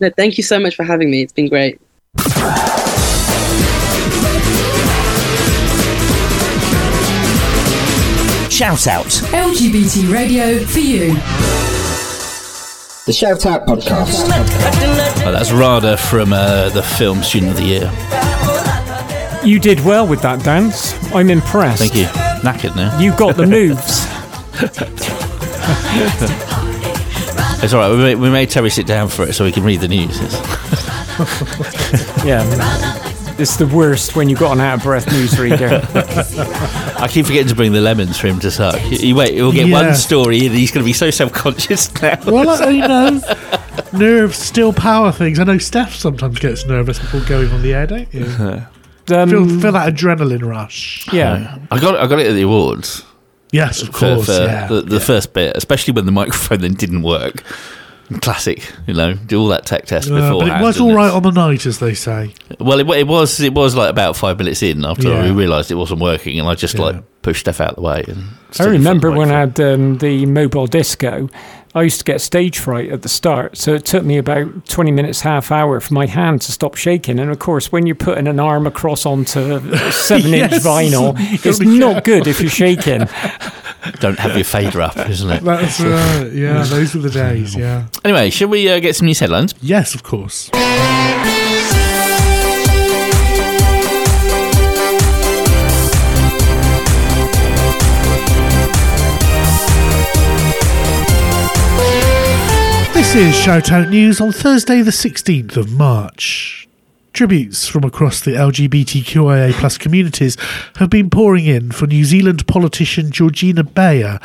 No, 0.00 0.10
thank 0.10 0.36
you 0.36 0.44
so 0.44 0.58
much 0.58 0.74
for 0.74 0.84
having 0.84 1.10
me. 1.10 1.22
It's 1.22 1.32
been 1.32 1.48
great. 1.48 1.80
Shout 8.50 8.86
out. 8.86 9.06
LGBT 9.06 10.12
radio 10.12 10.60
for 10.64 10.78
you. 10.78 11.14
The 13.06 13.12
Shout 13.12 13.46
Out 13.46 13.66
Podcast. 13.66 14.28
Oh, 15.26 15.32
that's 15.32 15.50
Radha 15.50 15.96
from 15.96 16.32
uh, 16.32 16.68
the 16.68 16.82
film 16.82 17.24
Student 17.24 17.50
of 17.52 17.56
the 17.56 17.64
Year. 17.64 17.90
You 19.44 19.58
did 19.58 19.80
well 19.80 20.06
with 20.06 20.22
that 20.22 20.44
dance. 20.44 20.94
I'm 21.12 21.30
impressed. 21.30 21.80
Thank 21.80 21.96
you. 21.96 22.04
Knackered 22.42 22.76
now. 22.76 22.96
You 23.00 23.10
got 23.16 23.36
the 23.36 23.46
moves. 23.48 24.06
It's 27.62 27.72
all 27.72 27.80
right. 27.80 27.90
We 27.90 27.96
made, 27.96 28.14
we 28.16 28.30
made 28.30 28.50
Terry 28.50 28.70
sit 28.70 28.86
down 28.86 29.08
for 29.08 29.22
it 29.24 29.32
so 29.32 29.44
he 29.46 29.52
can 29.52 29.64
read 29.64 29.80
the 29.80 29.88
news. 29.88 30.20
It's- 30.20 32.24
yeah. 32.24 32.42
It's 33.36 33.56
the 33.56 33.66
worst 33.66 34.14
when 34.14 34.28
you've 34.28 34.38
got 34.38 34.52
an 34.52 34.60
out 34.60 34.74
of 34.78 34.82
breath 34.84 35.06
newsreader. 35.06 35.82
I 37.00 37.08
keep 37.08 37.26
forgetting 37.26 37.48
to 37.48 37.54
bring 37.54 37.72
the 37.72 37.80
lemons 37.80 38.18
for 38.18 38.28
him 38.28 38.38
to 38.40 38.50
suck. 38.50 38.80
You, 38.90 38.98
you 39.08 39.16
wait, 39.16 39.34
he'll 39.34 39.50
get 39.50 39.66
Yeah. 39.66 39.86
one 39.86 39.94
story 39.96 40.46
and 40.46 40.54
he's 40.54 40.70
going 40.70 40.84
to 40.84 40.88
be 40.88 40.92
so 40.92 41.10
self 41.10 41.32
conscious 41.32 41.92
now. 42.02 42.18
Well, 42.26 42.48
I, 42.50 42.68
you 42.70 42.86
know, 42.86 43.20
nerves 43.92 44.38
still 44.38 44.72
power 44.72 45.10
things. 45.10 45.38
I 45.40 45.44
know 45.44 45.58
Steph 45.58 45.94
sometimes 45.94 46.38
gets 46.38 46.64
nervous 46.66 46.98
before 46.98 47.20
going 47.22 47.50
on 47.50 47.62
the 47.62 47.74
air, 47.74 47.86
don't 47.86 48.12
you? 48.14 48.62
Um, 49.12 49.28
feel, 49.28 49.44
feel 49.60 49.72
that 49.72 49.92
adrenaline 49.94 50.48
rush. 50.48 51.06
yeah. 51.12 51.58
I 51.70 51.78
got 51.78 51.94
I 51.96 52.06
got 52.06 52.20
it 52.20 52.26
at 52.26 52.32
the 52.32 52.40
awards 52.40 53.04
Yes, 53.54 53.82
of 53.82 53.92
course. 53.92 54.26
for 54.26 54.32
yeah. 54.32 54.66
the, 54.66 54.82
the 54.82 55.00
first 55.00 55.32
bit, 55.32 55.56
especially 55.56 55.92
when 55.94 56.06
the 56.06 56.12
microphone 56.22 56.60
then 56.60 56.74
didn't 56.74 57.02
work. 57.02 57.42
Classic, 58.20 58.60
you 58.86 58.92
know, 58.92 59.14
do 59.14 59.40
all 59.40 59.48
that 59.48 59.64
tech 59.64 59.86
test 59.86 60.08
before. 60.10 60.40
but 60.40 60.60
it 60.60 60.62
was 60.62 60.78
all 60.78 60.94
right 60.94 61.10
on 61.10 61.22
the 61.22 61.30
night, 61.30 61.64
as 61.64 61.78
they 61.78 61.94
say. 61.94 62.34
Well, 62.60 62.78
it, 62.78 62.88
it 62.98 63.06
was 63.06 63.40
it 63.40 63.54
was 63.54 63.74
like 63.74 63.88
about 63.88 64.14
five 64.14 64.36
minutes 64.38 64.62
in 64.62 64.84
after 64.84 65.08
Yeah. 65.08 65.22
we 65.24 65.30
realised 65.30 65.70
it 65.70 65.76
wasn't 65.76 66.00
working, 66.02 66.38
and 66.38 66.46
I 66.46 66.54
just 66.54 66.74
Yeah. 66.74 66.82
like 66.82 67.22
pushed 67.22 67.40
stuff 67.40 67.62
out 67.62 67.70
of 67.70 67.76
the 67.76 67.82
way. 67.82 68.04
And 68.06 68.18
I 68.18 68.18
stood 68.18 68.26
in 68.26 68.54
front 68.54 68.72
remember 68.72 69.10
when 69.10 69.30
I 69.30 69.46
microphone. 69.46 69.70
had 69.70 69.80
um, 69.80 69.98
the 69.98 70.26
mobile 70.26 70.66
disco, 70.66 71.30
I 71.76 71.82
used 71.82 71.98
to 71.98 72.04
get 72.04 72.20
stage 72.20 72.58
fright 72.58 72.90
at 72.90 73.02
the 73.02 73.08
start. 73.08 73.56
So 73.56 73.74
it 73.74 73.84
took 73.84 74.04
me 74.04 74.16
about 74.16 74.66
20 74.66 74.92
minutes, 74.92 75.22
half 75.22 75.50
hour 75.50 75.80
for 75.80 75.92
my 75.92 76.06
hand 76.06 76.40
to 76.42 76.52
stop 76.52 76.76
shaking. 76.76 77.18
And 77.18 77.32
of 77.32 77.40
course, 77.40 77.72
when 77.72 77.84
you're 77.86 77.96
putting 77.96 78.28
an 78.28 78.38
arm 78.38 78.66
across 78.66 79.04
onto 79.04 79.40
a 79.56 79.92
seven 79.92 80.34
inch 80.34 80.52
vinyl, 80.52 81.16
it's 81.18 81.42
Gotta 81.42 81.58
be 81.58 81.78
not 81.78 82.04
good 82.04 82.28
if 82.28 82.40
you're 82.40 82.48
shaking. 82.50 83.00
don't 84.00 84.18
have 84.20 84.36
your 84.36 84.44
fader 84.44 84.82
up, 84.82 84.96
isn't 84.96 85.30
it? 85.30 85.42
That's 85.42 85.80
right. 85.80 86.32
Yeah, 86.32 86.62
those 86.62 86.94
were 86.94 87.00
the 87.00 87.10
days. 87.10 87.56
Yeah. 87.56 87.86
Anyway, 88.04 88.30
shall 88.30 88.48
we 88.48 88.68
uh, 88.68 88.78
get 88.78 88.94
some 88.94 89.06
news 89.06 89.18
headlines? 89.18 89.54
Yes, 89.60 89.96
of 89.96 90.04
course. 90.04 90.50
This 103.14 103.36
is 103.36 103.44
Shout 103.44 103.70
Out 103.70 103.90
News 103.90 104.20
on 104.20 104.32
Thursday, 104.32 104.82
the 104.82 104.90
16th 104.90 105.56
of 105.56 105.70
March. 105.70 106.68
Tributes 107.12 107.68
from 107.68 107.84
across 107.84 108.20
the 108.20 108.32
LGBTQIA 108.32 109.52
plus 109.52 109.78
communities 109.78 110.36
have 110.78 110.90
been 110.90 111.10
pouring 111.10 111.46
in 111.46 111.70
for 111.70 111.86
New 111.86 112.04
Zealand 112.04 112.44
politician 112.48 113.12
Georgina 113.12 113.62
Beyer, 113.62 114.18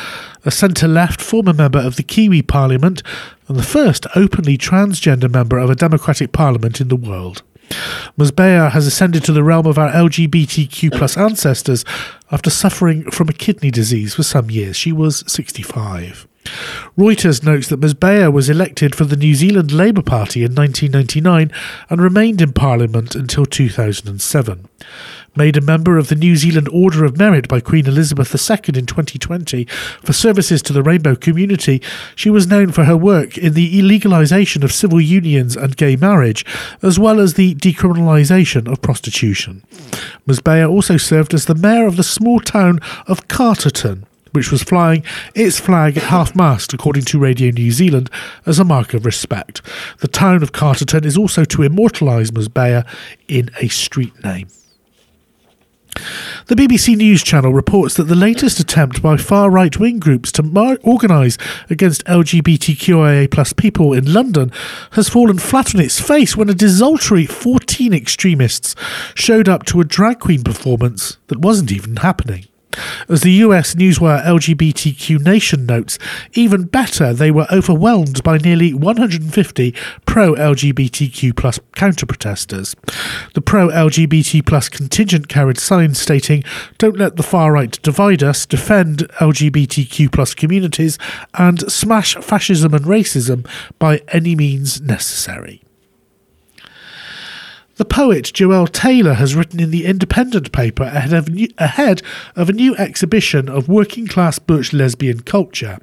a 0.43 0.49
centre 0.49 0.87
left 0.87 1.21
former 1.21 1.53
member 1.53 1.77
of 1.77 1.97
the 1.97 2.03
Kiwi 2.03 2.41
Parliament 2.41 3.03
and 3.47 3.57
the 3.57 3.63
first 3.63 4.07
openly 4.15 4.57
transgender 4.57 5.31
member 5.31 5.59
of 5.59 5.69
a 5.69 5.75
democratic 5.75 6.31
parliament 6.31 6.81
in 6.81 6.87
the 6.87 6.95
world. 6.95 7.43
Ms. 8.17 8.31
Beyer 8.31 8.69
has 8.69 8.87
ascended 8.87 9.23
to 9.25 9.31
the 9.31 9.43
realm 9.43 9.67
of 9.67 9.77
our 9.77 9.91
LGBTQ 9.91 10.97
plus 10.97 11.15
ancestors 11.15 11.85
after 12.31 12.49
suffering 12.49 13.03
from 13.11 13.29
a 13.29 13.33
kidney 13.33 13.69
disease 13.69 14.15
for 14.15 14.23
some 14.23 14.49
years. 14.49 14.75
She 14.75 14.91
was 14.91 15.23
65. 15.31 16.27
Reuters 16.97 17.43
notes 17.43 17.67
that 17.67 17.79
Ms. 17.79 17.93
Beyer 17.93 18.31
was 18.31 18.49
elected 18.49 18.95
for 18.95 19.05
the 19.05 19.15
New 19.15 19.35
Zealand 19.35 19.71
Labour 19.71 20.01
Party 20.01 20.43
in 20.43 20.55
1999 20.55 21.51
and 21.89 22.01
remained 22.01 22.41
in 22.41 22.53
Parliament 22.53 23.15
until 23.15 23.45
2007. 23.45 24.67
Made 25.35 25.55
a 25.55 25.61
member 25.61 25.97
of 25.97 26.09
the 26.09 26.15
New 26.15 26.35
Zealand 26.35 26.67
Order 26.69 27.05
of 27.05 27.17
Merit 27.17 27.47
by 27.47 27.59
Queen 27.61 27.85
Elizabeth 27.85 28.33
II 28.33 28.79
in 28.79 28.85
2020 28.85 29.65
for 30.03 30.11
services 30.11 30.61
to 30.63 30.73
the 30.73 30.83
rainbow 30.83 31.15
community, 31.15 31.81
she 32.15 32.29
was 32.29 32.47
known 32.47 32.71
for 32.71 32.85
her 32.85 32.97
work 32.97 33.37
in 33.37 33.53
the 33.53 33.79
illegalisation 33.79 34.63
of 34.63 34.73
civil 34.73 34.99
unions 34.99 35.55
and 35.55 35.77
gay 35.77 35.95
marriage, 35.95 36.45
as 36.81 36.99
well 36.99 37.19
as 37.19 37.35
the 37.35 37.55
decriminalisation 37.55 38.69
of 38.69 38.81
prostitution. 38.81 39.63
Ms. 40.25 40.41
Beyer 40.41 40.67
also 40.67 40.97
served 40.97 41.33
as 41.33 41.45
the 41.45 41.55
mayor 41.55 41.85
of 41.85 41.95
the 41.95 42.03
small 42.03 42.39
town 42.39 42.79
of 43.07 43.27
Carterton, 43.27 44.05
which 44.31 44.51
was 44.51 44.63
flying 44.63 45.03
its 45.35 45.59
flag 45.59 45.97
at 45.97 46.03
half 46.03 46.35
mast, 46.35 46.73
according 46.73 47.05
to 47.05 47.19
Radio 47.19 47.51
New 47.51 47.71
Zealand, 47.71 48.09
as 48.45 48.59
a 48.59 48.63
mark 48.63 48.93
of 48.93 49.05
respect. 49.05 49.61
The 49.99 50.07
town 50.07 50.43
of 50.43 50.51
Carterton 50.51 51.05
is 51.05 51.17
also 51.17 51.43
to 51.45 51.63
immortalise 51.63 52.31
Ms. 52.31 52.49
Beyer 52.49 52.83
in 53.27 53.51
a 53.59 53.67
street 53.67 54.23
name. 54.23 54.47
The 56.47 56.55
BBC 56.55 56.95
News 56.95 57.23
Channel 57.23 57.53
reports 57.53 57.95
that 57.95 58.05
the 58.05 58.15
latest 58.15 58.59
attempt 58.59 59.01
by 59.01 59.17
far 59.17 59.51
right 59.51 59.77
wing 59.77 59.99
groups 59.99 60.31
to 60.33 60.43
mar- 60.43 60.77
organise 60.81 61.37
against 61.69 62.05
LGBTQIA 62.05 63.57
people 63.57 63.93
in 63.93 64.11
London 64.11 64.51
has 64.91 65.09
fallen 65.09 65.37
flat 65.37 65.75
on 65.75 65.81
its 65.81 65.99
face 65.99 66.35
when 66.35 66.49
a 66.49 66.53
desultory 66.53 67.25
14 67.25 67.93
extremists 67.93 68.75
showed 69.13 69.49
up 69.49 69.65
to 69.65 69.81
a 69.81 69.85
drag 69.85 70.19
queen 70.19 70.43
performance 70.43 71.17
that 71.27 71.39
wasn't 71.39 71.71
even 71.71 71.97
happening. 71.97 72.45
As 73.07 73.21
the 73.21 73.31
US 73.31 73.75
Newswire 73.75 74.23
LGBTQ 74.25 75.19
Nation 75.19 75.65
notes, 75.65 75.97
even 76.33 76.63
better, 76.63 77.13
they 77.13 77.31
were 77.31 77.47
overwhelmed 77.51 78.23
by 78.23 78.37
nearly 78.37 78.73
150 78.73 79.75
pro 80.05 80.33
LGBTQ 80.33 81.35
plus 81.35 81.59
counter 81.75 82.05
protesters. 82.05 82.75
The 83.33 83.41
pro 83.41 83.69
LGBT 83.69 84.45
plus 84.45 84.69
contingent 84.69 85.27
carried 85.27 85.57
signs 85.57 85.99
stating, 85.99 86.43
Don't 86.77 86.97
let 86.97 87.15
the 87.15 87.23
far 87.23 87.51
right 87.53 87.79
divide 87.81 88.23
us, 88.23 88.45
defend 88.45 89.07
LGBTQ 89.19 90.11
plus 90.11 90.33
communities, 90.33 90.97
and 91.33 91.71
smash 91.71 92.15
fascism 92.15 92.73
and 92.73 92.85
racism 92.85 93.47
by 93.77 94.01
any 94.09 94.35
means 94.35 94.81
necessary. 94.81 95.61
The 97.79 97.85
poet 97.85 98.25
Joelle 98.33 98.69
Taylor 98.69 99.13
has 99.13 99.35
written 99.35 99.61
in 99.61 99.71
the 99.71 99.85
Independent 99.85 100.51
paper 100.51 100.83
ahead 100.83 101.13
of, 101.13 101.29
ahead 101.57 102.01
of 102.35 102.49
a 102.49 102.53
new 102.53 102.75
exhibition 102.75 103.47
of 103.47 103.69
working 103.69 104.05
class 104.05 104.37
butch 104.37 104.73
lesbian 104.73 105.21
culture. 105.21 105.79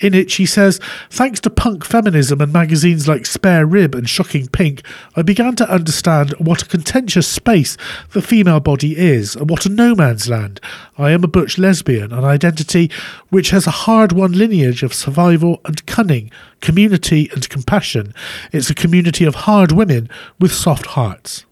In 0.00 0.14
it, 0.14 0.30
she 0.30 0.46
says, 0.46 0.80
Thanks 1.10 1.40
to 1.40 1.50
punk 1.50 1.84
feminism 1.84 2.40
and 2.40 2.52
magazines 2.52 3.06
like 3.06 3.26
Spare 3.26 3.66
Rib 3.66 3.94
and 3.94 4.08
Shocking 4.08 4.48
Pink, 4.48 4.82
I 5.14 5.22
began 5.22 5.56
to 5.56 5.70
understand 5.70 6.30
what 6.38 6.62
a 6.62 6.66
contentious 6.66 7.28
space 7.28 7.76
the 8.12 8.22
female 8.22 8.60
body 8.60 8.96
is 8.96 9.36
and 9.36 9.50
what 9.50 9.66
a 9.66 9.68
no 9.68 9.94
man's 9.94 10.28
land. 10.28 10.60
I 10.96 11.10
am 11.10 11.22
a 11.22 11.28
butch 11.28 11.58
lesbian, 11.58 12.12
an 12.12 12.24
identity 12.24 12.90
which 13.28 13.50
has 13.50 13.66
a 13.66 13.70
hard 13.70 14.12
won 14.12 14.32
lineage 14.32 14.82
of 14.82 14.94
survival 14.94 15.60
and 15.66 15.84
cunning, 15.84 16.30
community 16.60 17.28
and 17.32 17.48
compassion. 17.48 18.14
It's 18.52 18.70
a 18.70 18.74
community 18.74 19.24
of 19.24 19.34
hard 19.34 19.70
women 19.70 20.08
with 20.38 20.52
soft 20.52 20.86
hearts. 20.86 21.44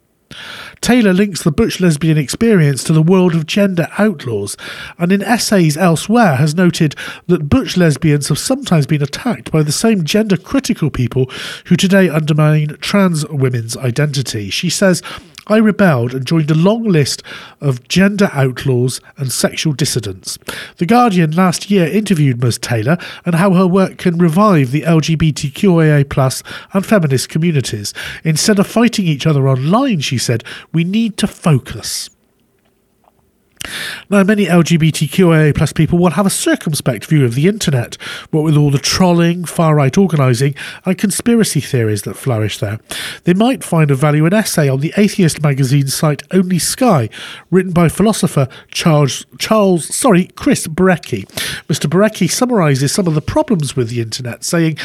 Taylor 0.80 1.12
links 1.12 1.42
the 1.42 1.50
butch 1.50 1.80
lesbian 1.80 2.18
experience 2.18 2.84
to 2.84 2.92
the 2.92 3.02
world 3.02 3.34
of 3.34 3.46
gender 3.46 3.88
outlaws, 3.98 4.56
and 4.98 5.10
in 5.10 5.22
essays 5.22 5.76
elsewhere 5.76 6.36
has 6.36 6.54
noted 6.54 6.94
that 7.26 7.48
butch 7.48 7.76
lesbians 7.76 8.28
have 8.28 8.38
sometimes 8.38 8.86
been 8.86 9.02
attacked 9.02 9.50
by 9.50 9.62
the 9.62 9.72
same 9.72 10.04
gender 10.04 10.36
critical 10.36 10.90
people 10.90 11.30
who 11.66 11.76
today 11.76 12.08
undermine 12.08 12.76
trans 12.80 13.26
women's 13.28 13.76
identity. 13.76 14.50
She 14.50 14.70
says, 14.70 15.02
I 15.48 15.56
rebelled 15.56 16.14
and 16.14 16.26
joined 16.26 16.50
a 16.50 16.54
long 16.54 16.84
list 16.84 17.22
of 17.60 17.86
gender 17.88 18.28
outlaws 18.32 19.00
and 19.16 19.32
sexual 19.32 19.72
dissidents. 19.72 20.38
The 20.76 20.86
Guardian 20.86 21.32
last 21.32 21.70
year 21.70 21.86
interviewed 21.86 22.42
Ms. 22.42 22.58
Taylor 22.58 22.98
and 23.24 23.34
how 23.34 23.52
her 23.54 23.66
work 23.66 23.96
can 23.98 24.18
revive 24.18 24.70
the 24.70 24.82
LGBTQIA 24.82 26.06
and 26.72 26.84
feminist 26.86 27.28
communities. 27.28 27.94
Instead 28.24 28.58
of 28.58 28.66
fighting 28.66 29.06
each 29.06 29.26
other 29.26 29.48
online, 29.48 30.00
she 30.00 30.18
said, 30.18 30.44
we 30.72 30.84
need 30.84 31.16
to 31.16 31.26
focus. 31.26 32.10
Now, 34.10 34.22
many 34.22 34.46
LGBTQIA 34.46 35.54
plus 35.54 35.72
people 35.72 35.98
will 35.98 36.10
have 36.10 36.26
a 36.26 36.30
circumspect 36.30 37.06
view 37.06 37.24
of 37.24 37.34
the 37.34 37.46
internet, 37.46 37.96
what 38.30 38.44
with 38.44 38.56
all 38.56 38.70
the 38.70 38.78
trolling, 38.78 39.44
far 39.44 39.74
right 39.74 39.96
organising, 39.96 40.54
and 40.84 40.96
conspiracy 40.96 41.60
theories 41.60 42.02
that 42.02 42.14
flourish 42.14 42.58
there. 42.58 42.80
They 43.24 43.34
might 43.34 43.62
find 43.62 43.90
a 43.90 43.94
value 43.94 44.26
in 44.26 44.32
essay 44.32 44.68
on 44.68 44.80
the 44.80 44.94
atheist 44.96 45.42
magazine 45.42 45.88
site 45.88 46.22
Only 46.30 46.58
Sky, 46.58 47.08
written 47.50 47.72
by 47.72 47.88
philosopher 47.88 48.48
Charles 48.70 49.26
Charles 49.38 49.94
sorry 49.94 50.28
Chris 50.36 50.66
Barecki. 50.66 51.26
Mr. 51.68 51.88
Barecki 51.88 52.30
summarises 52.30 52.92
some 52.92 53.06
of 53.06 53.14
the 53.14 53.20
problems 53.20 53.76
with 53.76 53.90
the 53.90 54.00
internet, 54.00 54.44
saying 54.44 54.78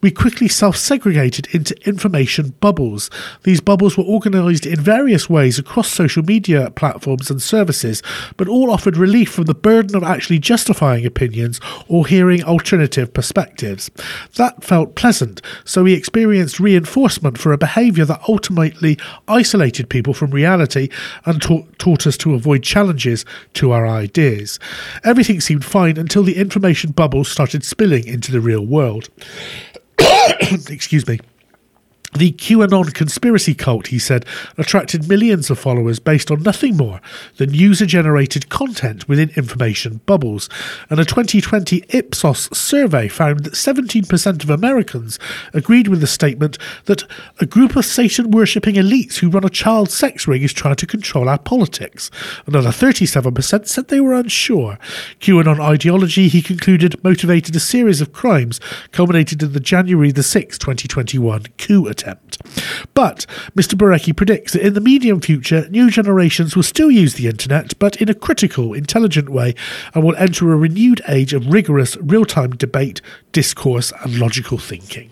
we 0.00 0.10
quickly 0.10 0.48
self 0.48 0.76
segregated 0.76 1.48
into 1.52 1.74
information 1.86 2.54
bubbles. 2.60 3.10
These 3.42 3.60
bubbles 3.60 3.96
were 3.96 4.04
organised 4.04 4.66
in 4.66 4.80
various 4.80 5.28
ways 5.28 5.58
across 5.58 5.90
social 5.90 6.22
media 6.22 6.70
platforms 6.70 7.30
and 7.30 7.42
services, 7.42 8.02
but 8.36 8.48
all 8.48 8.70
offered 8.70 8.96
relief 8.96 9.30
from 9.30 9.44
the 9.44 9.54
burden 9.54 9.96
of 9.96 10.02
actually 10.02 10.38
justifying 10.38 11.04
opinions 11.04 11.60
or 11.88 12.06
hearing 12.06 12.44
alternative 12.44 13.12
perspectives. 13.12 13.90
That 14.36 14.62
felt 14.62 14.94
pleasant, 14.94 15.42
so 15.64 15.84
we 15.84 15.94
experienced 15.94 16.60
reinforcement 16.60 17.38
for 17.38 17.52
a 17.52 17.58
behaviour 17.58 18.04
that 18.04 18.22
ultimately 18.28 18.98
isolated 19.26 19.88
people 19.88 20.14
from 20.14 20.30
reality 20.30 20.88
and 21.24 21.42
taught, 21.42 21.78
taught 21.78 22.06
us 22.06 22.16
to 22.18 22.34
avoid 22.34 22.62
challenges 22.62 23.24
to 23.54 23.72
our 23.72 23.86
ideas. 23.86 24.58
Everything 25.04 25.40
seemed 25.40 25.64
fine 25.64 25.96
until 25.96 26.22
the 26.22 26.36
information 26.36 26.92
bubble 26.92 27.24
started 27.24 27.64
spilling 27.64 28.06
into 28.06 28.30
the 28.30 28.40
real 28.40 28.64
world. 28.64 29.08
excuse 30.70 31.06
me. 31.06 31.20
The 32.14 32.32
QAnon 32.32 32.94
conspiracy 32.94 33.54
cult, 33.54 33.88
he 33.88 33.98
said, 33.98 34.24
attracted 34.56 35.08
millions 35.08 35.50
of 35.50 35.58
followers 35.58 35.98
based 35.98 36.30
on 36.30 36.42
nothing 36.42 36.76
more 36.76 37.02
than 37.36 37.52
user 37.52 37.84
generated 37.84 38.48
content 38.48 39.06
within 39.06 39.30
information 39.36 40.00
bubbles. 40.06 40.48
And 40.88 40.98
a 40.98 41.04
2020 41.04 41.84
Ipsos 41.90 42.48
survey 42.56 43.08
found 43.08 43.44
that 43.44 43.52
17% 43.52 44.42
of 44.42 44.48
Americans 44.48 45.18
agreed 45.52 45.88
with 45.88 46.00
the 46.00 46.06
statement 46.06 46.56
that 46.86 47.04
a 47.40 47.46
group 47.46 47.76
of 47.76 47.84
Satan 47.84 48.30
worshipping 48.30 48.76
elites 48.76 49.18
who 49.18 49.28
run 49.28 49.44
a 49.44 49.50
child 49.50 49.90
sex 49.90 50.26
ring 50.26 50.42
is 50.42 50.54
trying 50.54 50.76
to 50.76 50.86
control 50.86 51.28
our 51.28 51.38
politics. 51.38 52.10
Another 52.46 52.70
37% 52.70 53.66
said 53.66 53.88
they 53.88 54.00
were 54.00 54.14
unsure. 54.14 54.78
QAnon 55.20 55.60
ideology, 55.60 56.28
he 56.28 56.40
concluded, 56.40 57.02
motivated 57.04 57.54
a 57.54 57.60
series 57.60 58.00
of 58.00 58.14
crimes 58.14 58.60
culminated 58.92 59.42
in 59.42 59.52
the 59.52 59.60
January 59.60 60.10
the 60.10 60.22
6th, 60.22 60.58
2021 60.58 61.44
coup 61.58 61.86
attempt. 61.98 62.38
But 62.94 63.26
Mr. 63.56 63.74
Barecki 63.74 64.16
predicts 64.16 64.52
that 64.52 64.66
in 64.66 64.74
the 64.74 64.80
medium 64.80 65.20
future, 65.20 65.68
new 65.70 65.90
generations 65.90 66.54
will 66.54 66.62
still 66.62 66.90
use 66.90 67.14
the 67.14 67.26
internet, 67.26 67.78
but 67.78 67.96
in 68.00 68.08
a 68.08 68.14
critical, 68.14 68.72
intelligent 68.72 69.28
way, 69.28 69.54
and 69.94 70.04
will 70.04 70.16
enter 70.16 70.52
a 70.52 70.56
renewed 70.56 71.02
age 71.08 71.32
of 71.32 71.46
rigorous, 71.48 71.96
real 71.98 72.24
time 72.24 72.50
debate, 72.50 73.00
discourse, 73.32 73.92
and 74.02 74.18
logical 74.18 74.58
thinking. 74.58 75.10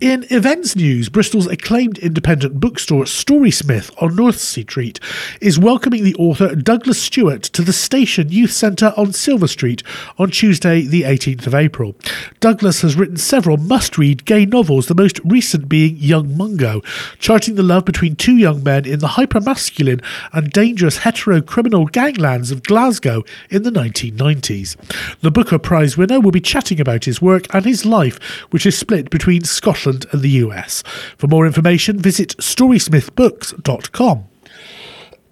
In 0.00 0.26
events 0.30 0.76
news, 0.76 1.08
Bristol's 1.08 1.48
acclaimed 1.48 1.98
independent 1.98 2.60
bookstore 2.60 3.02
Storysmith 3.02 3.90
on 4.00 4.14
North 4.14 4.38
Sea 4.38 4.60
Street 4.60 5.00
is 5.40 5.58
welcoming 5.58 6.04
the 6.04 6.14
author 6.14 6.54
Douglas 6.54 7.02
Stuart 7.02 7.42
to 7.42 7.62
the 7.62 7.72
Station 7.72 8.28
Youth 8.30 8.52
Centre 8.52 8.94
on 8.96 9.12
Silver 9.12 9.48
Street 9.48 9.82
on 10.16 10.30
Tuesday, 10.30 10.82
the 10.82 11.02
18th 11.02 11.48
of 11.48 11.54
April. 11.56 11.96
Douglas 12.38 12.82
has 12.82 12.94
written 12.94 13.16
several 13.16 13.56
must 13.56 13.98
read 13.98 14.24
gay 14.24 14.46
novels, 14.46 14.86
the 14.86 14.94
most 14.94 15.18
recent 15.24 15.68
being 15.68 15.96
Young 15.96 16.36
Mungo, 16.36 16.80
charting 17.18 17.56
the 17.56 17.64
love 17.64 17.84
between 17.84 18.14
two 18.14 18.36
young 18.36 18.62
men 18.62 18.84
in 18.84 19.00
the 19.00 19.08
hypermasculine 19.08 20.00
and 20.32 20.52
dangerous 20.52 20.98
hetero 20.98 21.40
criminal 21.40 21.86
ganglands 21.86 22.52
of 22.52 22.62
Glasgow 22.62 23.24
in 23.50 23.64
the 23.64 23.70
1990s. 23.72 24.76
The 25.22 25.32
Booker 25.32 25.58
Prize 25.58 25.96
winner 25.96 26.20
will 26.20 26.30
be 26.30 26.40
chatting 26.40 26.80
about 26.80 27.04
his 27.04 27.20
work 27.20 27.52
and 27.52 27.64
his 27.64 27.84
life, 27.84 28.22
which 28.50 28.64
is 28.64 28.78
split 28.78 29.10
between 29.10 29.42
Scotland 29.42 29.87
and 29.88 30.06
the 30.12 30.30
US. 30.30 30.82
For 31.16 31.26
more 31.26 31.46
information, 31.46 31.98
visit 31.98 32.36
storysmithbooks.com. 32.38 34.24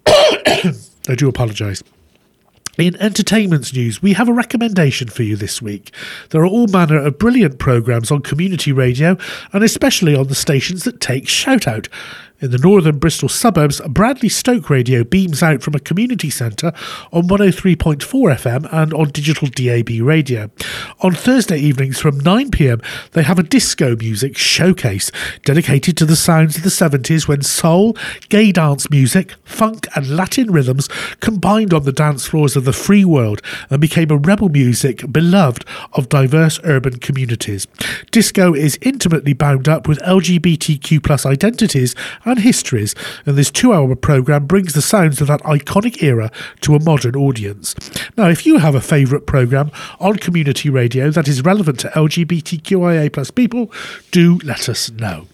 I 1.09 1.15
do 1.15 1.29
apologise. 1.29 1.83
In 2.77 2.95
entertainment 2.97 3.73
news, 3.73 4.03
we 4.03 4.13
have 4.13 4.29
a 4.29 4.33
recommendation 4.33 5.07
for 5.07 5.23
you 5.23 5.35
this 5.35 5.63
week. 5.63 5.91
There 6.29 6.41
are 6.41 6.45
all 6.45 6.67
manner 6.67 7.03
of 7.03 7.17
brilliant 7.17 7.57
programmes 7.57 8.11
on 8.11 8.21
community 8.21 8.71
radio 8.71 9.17
and 9.51 9.63
especially 9.63 10.15
on 10.15 10.27
the 10.27 10.35
stations 10.35 10.83
that 10.83 11.01
take 11.01 11.27
shout 11.27 11.67
out. 11.67 11.89
In 12.39 12.51
the 12.51 12.59
northern 12.59 12.99
Bristol 12.99 13.29
suburbs, 13.29 13.81
Bradley 13.89 14.29
Stoke 14.29 14.69
Radio 14.69 15.03
beams 15.03 15.41
out 15.41 15.63
from 15.63 15.73
a 15.73 15.79
community 15.79 16.29
centre 16.29 16.71
on 17.11 17.23
103.4 17.23 17.97
FM 17.97 18.71
and 18.71 18.93
on 18.93 19.09
digital 19.09 19.47
DAB 19.47 20.05
radio. 20.05 20.51
On 20.99 21.13
Thursday 21.13 21.57
evenings 21.57 21.99
from 21.99 22.21
9pm, 22.21 22.85
they 23.13 23.23
have 23.23 23.39
a 23.39 23.43
disco 23.43 23.95
music 23.95 24.37
showcase 24.37 25.11
dedicated 25.45 25.97
to 25.97 26.05
the 26.05 26.15
sounds 26.15 26.57
of 26.57 26.61
the 26.61 26.69
70s 26.69 27.27
when 27.27 27.41
soul, 27.41 27.97
gay 28.29 28.51
dance 28.51 28.87
music, 28.91 29.33
funk, 29.43 29.87
and 29.95 30.15
Latin 30.15 30.51
rhythms 30.51 30.87
combined 31.21 31.73
on 31.73 31.85
the 31.85 31.91
dance 31.91 32.27
floors 32.27 32.55
of 32.55 32.65
the 32.65 32.73
free 32.73 33.03
world 33.03 33.41
and 33.71 33.81
became 33.81 34.11
a 34.11 34.17
rebel 34.17 34.49
music 34.49 35.11
beloved 35.11 35.65
of 35.93 36.07
diverse 36.07 36.59
urban 36.63 36.99
communities. 36.99 37.65
Disco 38.11 38.53
is 38.53 38.77
intimately 38.83 39.33
bound 39.33 39.67
up 39.67 39.87
with 39.87 39.97
LGBTQ 40.01 41.01
plus 41.01 41.25
identities 41.25 41.95
and 42.27 42.39
histories, 42.39 42.93
and 43.25 43.37
this 43.37 43.49
two 43.49 43.73
hour 43.73 43.95
programme 43.95 44.45
brings 44.45 44.73
the 44.73 44.81
sounds 44.81 45.21
of 45.21 45.27
that 45.27 45.41
iconic 45.43 46.03
era 46.03 46.31
to 46.61 46.75
a 46.75 46.83
modern 46.83 47.15
audience. 47.15 47.75
Now, 48.17 48.29
if 48.29 48.45
you 48.45 48.57
have 48.57 48.75
a 48.75 48.81
favourite 48.81 49.25
programme 49.25 49.71
on 49.99 50.17
community 50.17 50.69
radio 50.69 51.09
that 51.11 51.27
is 51.27 51.43
relevant 51.43 51.79
to 51.79 51.89
LGBTQIA 51.89 53.11
plus 53.11 53.31
people, 53.31 53.71
do 54.11 54.39
let 54.43 54.67
us 54.69 54.91
know. 54.91 55.27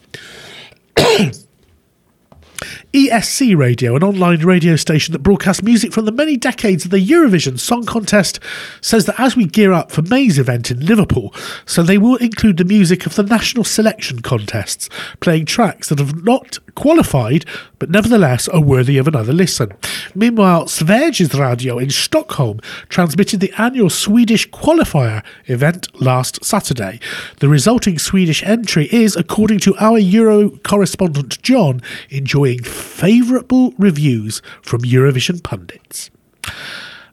ESC 2.93 3.57
Radio, 3.57 3.95
an 3.95 4.03
online 4.03 4.41
radio 4.41 4.75
station 4.75 5.13
that 5.13 5.23
broadcasts 5.23 5.63
music 5.63 5.91
from 5.91 6.05
the 6.05 6.11
many 6.11 6.37
decades 6.37 6.85
of 6.85 6.91
the 6.91 7.03
Eurovision 7.03 7.59
Song 7.59 7.85
Contest, 7.87 8.39
says 8.81 9.07
that 9.07 9.19
as 9.19 9.35
we 9.35 9.45
gear 9.45 9.73
up 9.73 9.91
for 9.91 10.03
May's 10.03 10.37
event 10.37 10.69
in 10.69 10.85
Liverpool, 10.85 11.33
so 11.65 11.81
they 11.81 11.97
will 11.97 12.17
include 12.17 12.57
the 12.57 12.63
music 12.63 13.07
of 13.07 13.15
the 13.15 13.23
national 13.23 13.63
selection 13.63 14.21
contests, 14.21 14.89
playing 15.21 15.47
tracks 15.47 15.89
that 15.89 15.97
have 15.97 16.23
not 16.23 16.59
qualified 16.75 17.45
but 17.83 17.89
nevertheless 17.89 18.47
are 18.47 18.61
worthy 18.61 18.97
of 18.97 19.09
another 19.09 19.33
listen. 19.33 19.69
Meanwhile, 20.15 20.67
Sveriges 20.67 21.37
Radio 21.37 21.77
in 21.79 21.89
Stockholm 21.89 22.61
transmitted 22.87 23.41
the 23.41 23.51
annual 23.57 23.89
Swedish 23.89 24.49
qualifier 24.51 25.21
event 25.47 25.89
last 25.99 26.45
Saturday. 26.45 27.01
The 27.39 27.49
resulting 27.49 27.99
Swedish 27.99 28.41
entry 28.43 28.87
is, 28.89 29.17
according 29.17 29.59
to 29.59 29.75
our 29.81 29.99
Euro 29.99 30.51
correspondent 30.59 31.41
John, 31.41 31.81
enjoying 32.09 32.59
favourable 32.83 33.73
reviews 33.77 34.41
from 34.61 34.81
Eurovision 34.81 35.43
pundits. 35.43 36.11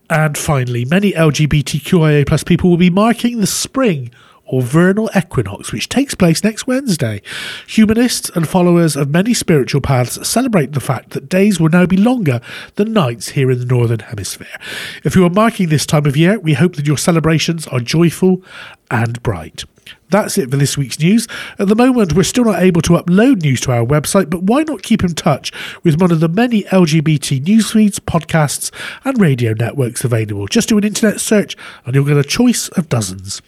And 0.09 0.37
finally, 0.37 0.85
many 0.85 1.12
LGBTQIA 1.12 2.26
plus 2.26 2.42
people 2.42 2.68
will 2.68 2.76
be 2.76 2.90
marking 2.90 3.38
the 3.38 3.46
spring 3.46 4.11
or 4.50 4.61
vernal 4.61 5.09
equinox, 5.16 5.72
which 5.72 5.88
takes 5.88 6.16
place 6.16 6.42
next 6.42 6.66
Wednesday. 6.66 7.22
Humanists 7.68 8.30
and 8.30 8.48
followers 8.48 8.96
of 8.96 9.09
many 9.09 9.33
spiritual 9.33 9.80
paths 9.80 10.28
celebrate 10.28 10.72
the 10.72 10.80
fact 10.80 11.11
that 11.11 11.28
days 11.28 11.61
will 11.61 11.68
now 11.68 11.87
be 11.87 11.96
longer 11.96 12.40
than 12.74 12.92
nights 12.92 13.30
here 13.30 13.50
in 13.50 13.61
the 13.61 13.64
Northern 13.64 14.00
Hemisphere. 14.00 14.59
If 15.04 15.14
you 15.14 15.24
are 15.24 15.30
marking 15.30 15.68
this 15.68 15.87
time 15.87 16.04
of 16.04 16.16
year, 16.16 16.40
we 16.40 16.54
hope 16.54 16.74
that 16.74 16.87
your 16.87 16.98
celebrations 16.98 17.68
are 17.68 17.78
joyful 17.78 18.42
and 18.90 19.22
bright. 19.22 19.62
That's 20.11 20.38
it 20.38 20.51
for 20.51 20.57
this 20.57 20.77
week's 20.77 20.99
news. 20.99 21.27
At 21.59 21.68
the 21.68 21.77
moment, 21.77 22.14
we're 22.14 22.23
still 22.23 22.44
not 22.44 22.62
able 22.62 22.83
to 22.83 22.94
upload 22.94 23.42
news 23.42 23.61
to 23.62 23.73
our 23.73 23.85
website, 23.85 24.29
but 24.31 24.42
why 24.42 24.62
not 24.64 24.83
keep 24.83 25.03
in 25.03 25.14
touch 25.14 25.53
with 25.83 26.01
one 26.01 26.11
of 26.11 26.20
the 26.20 26.29
many 26.29 26.64
LGBT 26.64 27.42
news 27.46 27.73
feeds, 27.73 27.99
podcasts, 27.99 28.73
and 29.05 29.20
radio 29.20 29.53
networks 29.53 30.05
available? 30.05 30.46
Just 30.46 30.68
do 30.68 30.79
an 30.79 30.85
internet 30.85 31.20
search 31.20 31.57
and 31.85 31.94
you'll 31.94 32.05
get 32.05 32.16
a 32.16 32.25
choice 32.25 32.68
of 32.70 32.88
dozens. 32.88 33.40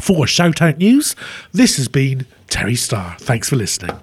For 0.00 0.26
Shout 0.26 0.62
Out 0.62 0.78
News, 0.78 1.16
this 1.52 1.76
has 1.76 1.88
been 1.88 2.26
Terry 2.48 2.76
Starr. 2.76 3.16
Thanks 3.18 3.48
for 3.48 3.56
listening. 3.56 3.98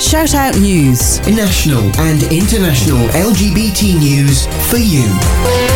Shout 0.00 0.34
Out 0.34 0.58
News. 0.58 1.20
National 1.28 1.82
and 2.00 2.22
international 2.32 3.06
LGBT 3.08 4.00
news 4.00 4.46
for 4.68 4.78
you. 4.78 5.69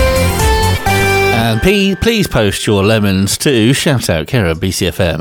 And 1.34 1.58
um, 1.58 1.60
please, 1.60 1.96
please 2.00 2.28
post 2.28 2.64
your 2.64 2.84
lemons 2.84 3.36
to 3.38 3.72
shout 3.72 4.08
out 4.08 4.28
Kara 4.28 4.54
BCFM. 4.54 5.20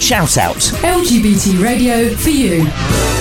Shout 0.00 0.38
out. 0.38 0.56
LGBT 0.56 1.60
radio 1.60 2.14
for 2.14 2.30
you. 2.30 3.15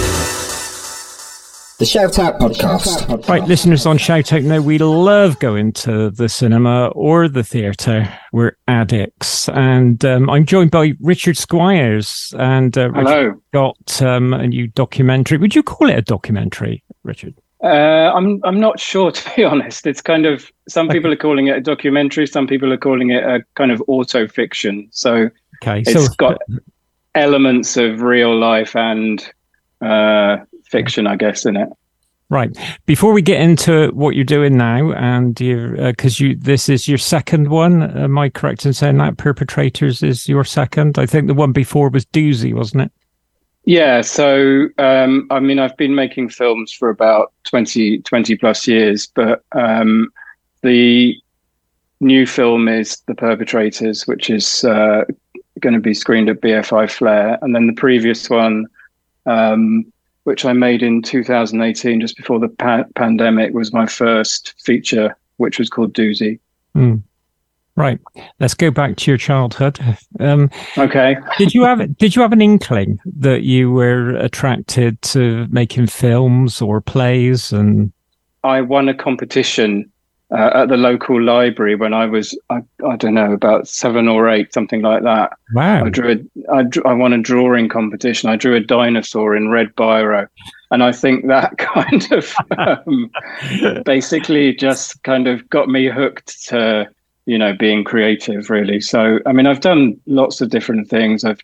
The 1.86 1.92
Shout 1.92 2.18
Out 2.18 2.40
Podcast. 2.40 3.28
Right, 3.30 3.44
listeners 3.44 3.86
on 3.86 4.00
Shout 4.00 4.34
Out 4.34 4.42
now, 4.42 4.60
we 4.60 4.80
love 4.80 5.38
going 5.38 5.72
to 5.74 6.10
the 6.10 6.28
cinema 6.28 6.88
or 6.96 7.28
the 7.28 7.44
theatre. 7.44 8.12
We're 8.34 8.58
addicts. 8.68 9.48
And 9.50 10.04
um, 10.04 10.28
I'm 10.28 10.48
joined 10.48 10.72
by 10.72 10.94
Richard 11.00 11.38
Squires. 11.38 12.34
And 12.40 12.76
uh, 12.76 12.90
Richard 12.90 13.08
Hello. 13.08 13.42
got 13.54 14.02
um, 14.02 14.34
a 14.34 14.48
new 14.48 14.66
documentary. 14.66 15.38
Would 15.38 15.54
you 15.54 15.62
call 15.62 15.88
it 15.92 15.96
a 15.96 16.02
documentary, 16.02 16.84
Richard? 17.04 17.36
Uh, 17.64 17.68
I'm 18.16 18.42
I'm 18.44 18.60
not 18.60 18.80
sure 18.80 19.12
to 19.12 19.36
be 19.36 19.44
honest. 19.44 19.86
It's 19.86 20.02
kind 20.02 20.26
of 20.26 20.52
some 20.68 20.90
people 20.90 21.14
are 21.14 21.18
calling 21.18 21.50
it 21.50 21.58
a 21.58 21.62
documentary, 21.62 22.26
some 22.26 22.48
people 22.48 22.74
are 22.74 22.78
calling 22.78 23.12
it 23.12 23.24
a 23.24 23.44
kind 23.54 23.72
of 23.72 23.84
auto 23.88 24.28
fiction. 24.28 24.90
So 24.92 25.30
Okay, 25.62 25.82
it's 25.82 25.94
so 25.94 26.12
got 26.18 26.42
elements 27.14 27.78
of 27.78 28.02
real 28.02 28.36
life 28.36 28.76
and 28.76 29.24
uh, 29.82 30.38
fiction, 30.70 31.08
I 31.08 31.16
guess, 31.16 31.46
in 31.46 31.56
it. 31.58 31.70
right 32.30 32.58
before 32.86 33.14
we 33.14 33.22
get 33.22 33.40
into 33.42 33.90
what 33.94 34.16
you're 34.16 34.24
doing 34.24 34.58
now, 34.58 34.92
and 34.94 35.40
you 35.40 35.76
because 35.78 36.20
you 36.20 36.36
this 36.36 36.70
is 36.70 36.88
your 36.88 36.98
second 36.98 37.50
one. 37.50 37.84
Am 37.98 38.18
I 38.18 38.30
correct 38.30 38.66
in 38.66 38.74
saying 38.74 38.98
that 38.98 39.18
Perpetrators 39.18 40.02
is 40.04 40.28
your 40.28 40.44
second? 40.44 40.98
I 40.98 41.06
think 41.06 41.28
the 41.28 41.34
one 41.34 41.52
before 41.52 41.90
was 41.90 42.06
Doozy, 42.08 42.54
wasn't 42.54 42.84
it? 42.84 42.92
Yeah, 43.68 44.02
so 44.02 44.68
um, 44.78 45.28
I 45.32 45.40
mean, 45.40 45.58
I've 45.58 45.76
been 45.78 45.96
making 45.96 46.30
films 46.30 46.72
for 46.72 46.90
about 46.90 47.34
20, 47.46 48.00
20 48.00 48.36
plus 48.38 48.68
years, 48.68 49.08
but 49.08 49.44
um, 49.54 50.10
the 50.62 51.16
new 52.00 52.28
film 52.28 52.68
is 52.68 53.02
The 53.08 53.16
Perpetrators, 53.16 54.06
which 54.06 54.30
is 54.30 54.64
uh, 54.66 55.06
going 55.62 55.74
to 55.74 55.80
be 55.80 55.96
screened 55.96 56.30
at 56.30 56.42
BFI 56.42 56.92
Flare. 56.92 57.40
And 57.42 57.56
then 57.56 57.66
the 57.66 57.74
previous 57.74 58.30
one, 58.30 58.68
um, 59.26 59.92
which 60.26 60.44
I 60.44 60.54
made 60.54 60.84
in 60.84 61.02
2018, 61.02 62.02
just 62.02 62.18
before 62.18 62.40
the 62.40 62.50
pa- 62.50 62.84
pandemic, 62.96 63.54
was 63.54 63.72
my 63.72 63.86
first 63.86 64.54
feature, 64.64 65.16
which 65.38 65.58
was 65.58 65.70
called 65.70 65.94
Doozy. 65.94 66.40
Hmm. 66.74 66.96
Right. 67.78 68.00
Let's 68.40 68.54
go 68.54 68.72
back 68.72 68.96
to 68.98 69.12
your 69.12 69.18
childhood. 69.18 69.80
Um, 70.20 70.50
Okay. 70.78 71.18
did 71.38 71.54
you 71.54 71.64
have 71.64 71.98
Did 71.98 72.16
you 72.16 72.22
have 72.22 72.32
an 72.32 72.42
inkling 72.42 73.00
that 73.18 73.44
you 73.44 73.70
were 73.72 74.16
attracted 74.16 75.02
to 75.14 75.46
making 75.50 75.88
films 75.88 76.62
or 76.62 76.80
plays? 76.82 77.52
And 77.52 77.92
I 78.44 78.62
won 78.62 78.88
a 78.90 78.94
competition 78.94 79.92
uh, 80.32 80.52
at 80.56 80.70
the 80.70 80.78
local 80.78 81.22
library 81.22 81.76
when 81.76 81.94
I 81.94 82.06
was, 82.06 82.38
I, 82.50 82.62
I 82.88 82.96
don't 82.96 83.14
know, 83.14 83.32
about 83.32 83.68
seven 83.68 84.08
or 84.08 84.28
eight, 84.28 84.54
something 84.54 84.82
like 84.82 85.04
that. 85.04 85.34
wow, 85.54 85.86
I 85.86 85.90
drew 85.90 86.12
a, 86.14 86.54
I, 86.54 86.64
I 86.84 86.94
won 86.94 87.14
a 87.14 87.22
drawing 87.22 87.70
competition. 87.70 88.30
I 88.30 88.36
drew 88.36 88.56
a 88.56 88.60
dinosaur 88.60 89.36
in 89.36 89.50
red 89.50 89.76
biro, 89.76 90.28
and 90.72 90.84
I 90.84 90.92
think 90.92 91.28
that 91.28 91.58
kind 91.58 92.12
of 92.12 92.34
um, 92.58 93.12
basically 93.86 94.56
just 94.56 95.02
kind 95.04 95.28
of 95.28 95.48
got 95.50 95.70
me 95.70 95.88
hooked 95.88 96.44
to 96.46 96.90
you 97.28 97.38
know 97.38 97.54
being 97.54 97.84
creative. 97.84 98.50
Really. 98.50 98.82
So 98.82 99.20
I 99.28 99.32
mean, 99.32 99.46
I've 99.46 99.62
done 99.62 100.00
lots 100.08 100.42
of 100.42 100.50
different 100.50 100.90
things. 100.90 101.24
I've 101.24 101.42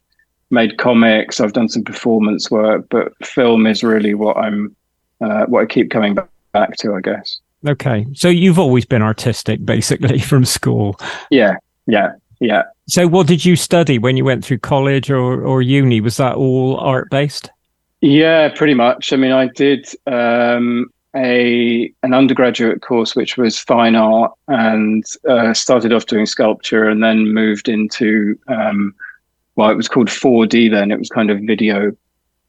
made 0.50 0.80
comics. 0.80 1.40
I've 1.40 1.54
done 1.54 1.70
some 1.70 1.84
performance 1.84 2.50
work, 2.50 2.88
but 2.90 3.14
film 3.24 3.68
is 3.68 3.84
really 3.84 4.16
what 4.16 4.38
I'm 4.38 4.76
uh, 5.22 5.46
what 5.46 5.62
I 5.62 5.66
keep 5.68 5.92
coming 5.92 6.16
back, 6.16 6.30
back 6.52 6.78
to. 6.78 6.96
I 6.96 7.02
guess. 7.02 7.40
Okay. 7.68 8.06
So 8.14 8.28
you've 8.28 8.60
always 8.60 8.86
been 8.86 9.02
artistic, 9.02 9.66
basically, 9.66 10.20
from 10.32 10.46
school. 10.46 11.00
Yeah. 11.30 11.56
Yeah. 11.88 12.14
Yeah. 12.40 12.64
So 12.88 13.08
what 13.08 13.28
did 13.28 13.46
you 13.46 13.56
study 13.56 14.00
when 14.00 14.18
you 14.18 14.26
went 14.26 14.44
through 14.44 14.60
college 14.60 15.12
or 15.12 15.44
or 15.44 15.62
uni? 15.62 16.02
Was 16.02 16.18
that 16.18 16.36
all 16.36 16.78
art 16.78 17.10
based? 17.12 17.50
Yeah, 18.02 18.50
pretty 18.50 18.74
much. 18.74 19.14
I 19.14 19.16
mean, 19.16 19.32
I 19.32 19.48
did 19.48 19.88
um, 20.08 20.90
a 21.16 21.94
an 22.02 22.16
undergraduate 22.16 22.82
course 22.82 23.16
which 23.16 23.38
was 23.38 23.60
fine 23.60 23.96
art, 23.96 24.32
and 24.48 25.06
uh, 25.30 25.54
started 25.54 25.94
off 25.94 26.08
doing 26.08 26.26
sculpture, 26.26 26.90
and 26.90 27.04
then 27.04 27.32
moved 27.32 27.70
into 27.70 28.40
um, 28.48 28.96
well, 29.56 29.70
it 29.70 29.76
was 29.76 29.88
called 29.88 30.08
4D 30.08 30.72
then. 30.72 30.92
It 30.92 31.00
was 31.00 31.10
kind 31.10 31.30
of 31.30 31.40
video, 31.42 31.92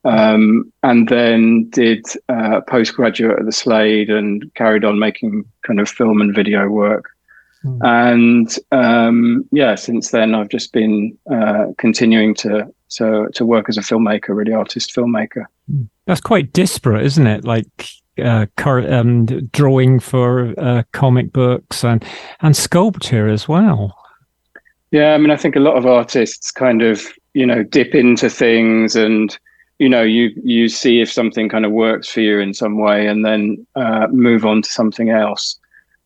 um, 0.04 0.72
and 0.82 1.08
then 1.08 1.68
did 1.70 2.04
uh, 2.28 2.60
postgraduate 2.62 3.38
at 3.38 3.46
the 3.46 3.52
Slade, 3.52 4.10
and 4.10 4.52
carried 4.54 4.84
on 4.84 4.98
making 4.98 5.44
kind 5.66 5.80
of 5.80 5.88
film 5.88 6.20
and 6.20 6.34
video 6.34 6.68
work. 6.68 7.12
And 7.82 8.54
um, 8.72 9.48
yeah, 9.52 9.76
since 9.76 10.10
then 10.10 10.34
I've 10.34 10.48
just 10.48 10.72
been 10.72 11.16
uh, 11.30 11.66
continuing 11.78 12.34
to 12.36 12.72
to 12.90 13.28
to 13.32 13.44
work 13.44 13.68
as 13.68 13.76
a 13.76 13.82
filmmaker, 13.82 14.30
really 14.30 14.52
artist 14.52 14.94
filmmaker. 14.94 15.44
That's 16.06 16.20
quite 16.20 16.52
disparate, 16.52 17.04
isn't 17.04 17.26
it? 17.26 17.44
Like 17.44 17.88
uh, 18.22 18.46
car, 18.56 18.80
um, 18.92 19.26
drawing 19.52 20.00
for 20.00 20.54
uh, 20.58 20.82
comic 20.92 21.32
books 21.32 21.84
and 21.84 22.04
and 22.40 22.56
sculpture 22.56 23.28
as 23.28 23.46
well. 23.46 23.96
Yeah, 24.90 25.14
I 25.14 25.18
mean, 25.18 25.30
I 25.30 25.36
think 25.36 25.56
a 25.56 25.60
lot 25.60 25.76
of 25.76 25.86
artists 25.86 26.50
kind 26.50 26.82
of 26.82 27.06
you 27.34 27.46
know 27.46 27.62
dip 27.62 27.94
into 27.94 28.28
things 28.28 28.96
and 28.96 29.38
you 29.82 29.88
know 29.88 30.02
you 30.02 30.30
you 30.44 30.68
see 30.68 31.00
if 31.00 31.10
something 31.10 31.48
kind 31.48 31.66
of 31.66 31.72
works 31.72 32.08
for 32.08 32.20
you 32.20 32.38
in 32.38 32.54
some 32.54 32.78
way 32.78 33.06
and 33.06 33.24
then 33.24 33.66
uh, 33.74 34.06
move 34.12 34.46
on 34.46 34.62
to 34.62 34.70
something 34.70 35.10
else. 35.10 35.58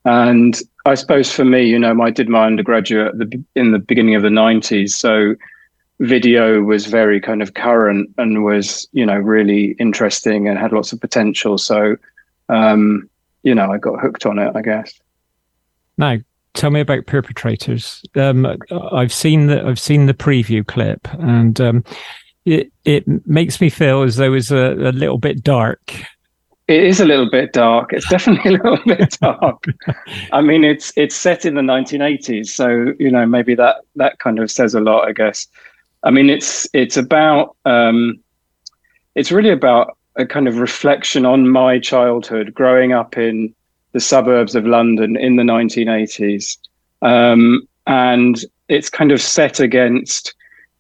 And 0.04 0.56
i 0.86 0.94
suppose 0.94 1.32
for 1.32 1.44
me 1.44 1.64
you 1.64 1.78
know 1.80 2.00
i 2.00 2.10
did 2.10 2.28
my 2.28 2.46
undergraduate 2.46 3.12
in 3.56 3.72
the 3.72 3.78
beginning 3.80 4.14
of 4.14 4.22
the 4.22 4.28
90s 4.28 4.90
so 4.90 5.34
video 5.98 6.62
was 6.62 6.86
very 6.86 7.20
kind 7.20 7.42
of 7.42 7.54
current 7.54 8.08
and 8.18 8.44
was 8.44 8.88
you 8.92 9.04
know 9.04 9.16
really 9.16 9.74
interesting 9.78 10.48
and 10.48 10.58
had 10.58 10.72
lots 10.72 10.92
of 10.92 11.00
potential. 11.00 11.58
So 11.58 11.96
um 12.48 13.08
you 13.42 13.54
know 13.54 13.72
i 13.72 13.78
got 13.78 14.00
hooked 14.00 14.26
on 14.26 14.38
it 14.38 14.52
i 14.54 14.62
guess. 14.62 14.92
Now 15.98 16.18
tell 16.54 16.70
me 16.70 16.80
about 16.80 17.06
perpetrators. 17.06 18.02
Um 18.14 18.46
i've 18.92 19.12
seen 19.12 19.46
the 19.46 19.64
i've 19.64 19.80
seen 19.80 20.06
the 20.06 20.14
preview 20.14 20.66
clip 20.66 21.08
and 21.14 21.60
um 21.60 21.84
it 22.46 22.72
it 22.85 23.04
makes 23.26 23.61
me 23.61 23.68
feel 23.68 24.02
as 24.02 24.16
though 24.16 24.32
it's 24.32 24.50
a, 24.50 24.72
a 24.72 24.92
little 24.92 25.18
bit 25.18 25.42
dark 25.42 25.92
it 26.68 26.82
is 26.82 26.98
a 26.98 27.04
little 27.04 27.30
bit 27.30 27.52
dark. 27.52 27.92
It's 27.92 28.09
definitely 28.09 28.54
a 28.56 28.62
little 28.62 28.78
bit 28.85 29.16
dark. 29.20 29.64
I 30.32 30.40
mean, 30.40 30.64
it's 30.64 30.92
it's 30.96 31.14
set 31.14 31.44
in 31.44 31.54
the 31.54 31.61
1980s, 31.61 32.48
so 32.48 32.92
you 32.98 33.11
know 33.11 33.26
maybe 33.26 33.54
that 33.54 33.76
that 33.96 34.18
kind 34.18 34.38
of 34.38 34.50
says 34.50 34.74
a 34.74 34.80
lot, 34.80 35.09
I 35.09 35.12
guess. 35.12 35.46
I 36.02 36.11
mean, 36.11 36.28
it's 36.28 36.68
it's 36.72 36.96
about 36.96 37.56
um, 37.64 38.18
it's 39.14 39.30
really 39.30 39.50
about 39.50 39.96
a 40.16 40.26
kind 40.26 40.48
of 40.48 40.59
reflection 40.59 41.24
on 41.24 41.48
my 41.48 41.78
childhood, 41.78 42.54
growing 42.54 42.92
up 42.92 43.16
in 43.16 43.54
the 43.92 44.00
suburbs 44.00 44.54
of 44.54 44.66
London 44.66 45.16
in 45.16 45.37
the 45.37 45.42
1980s, 45.42 46.59
um, 47.02 47.66
and 47.87 48.44
it's 48.68 48.90
kind 48.90 49.12
of 49.12 49.20
set 49.20 49.61
against 49.61 50.35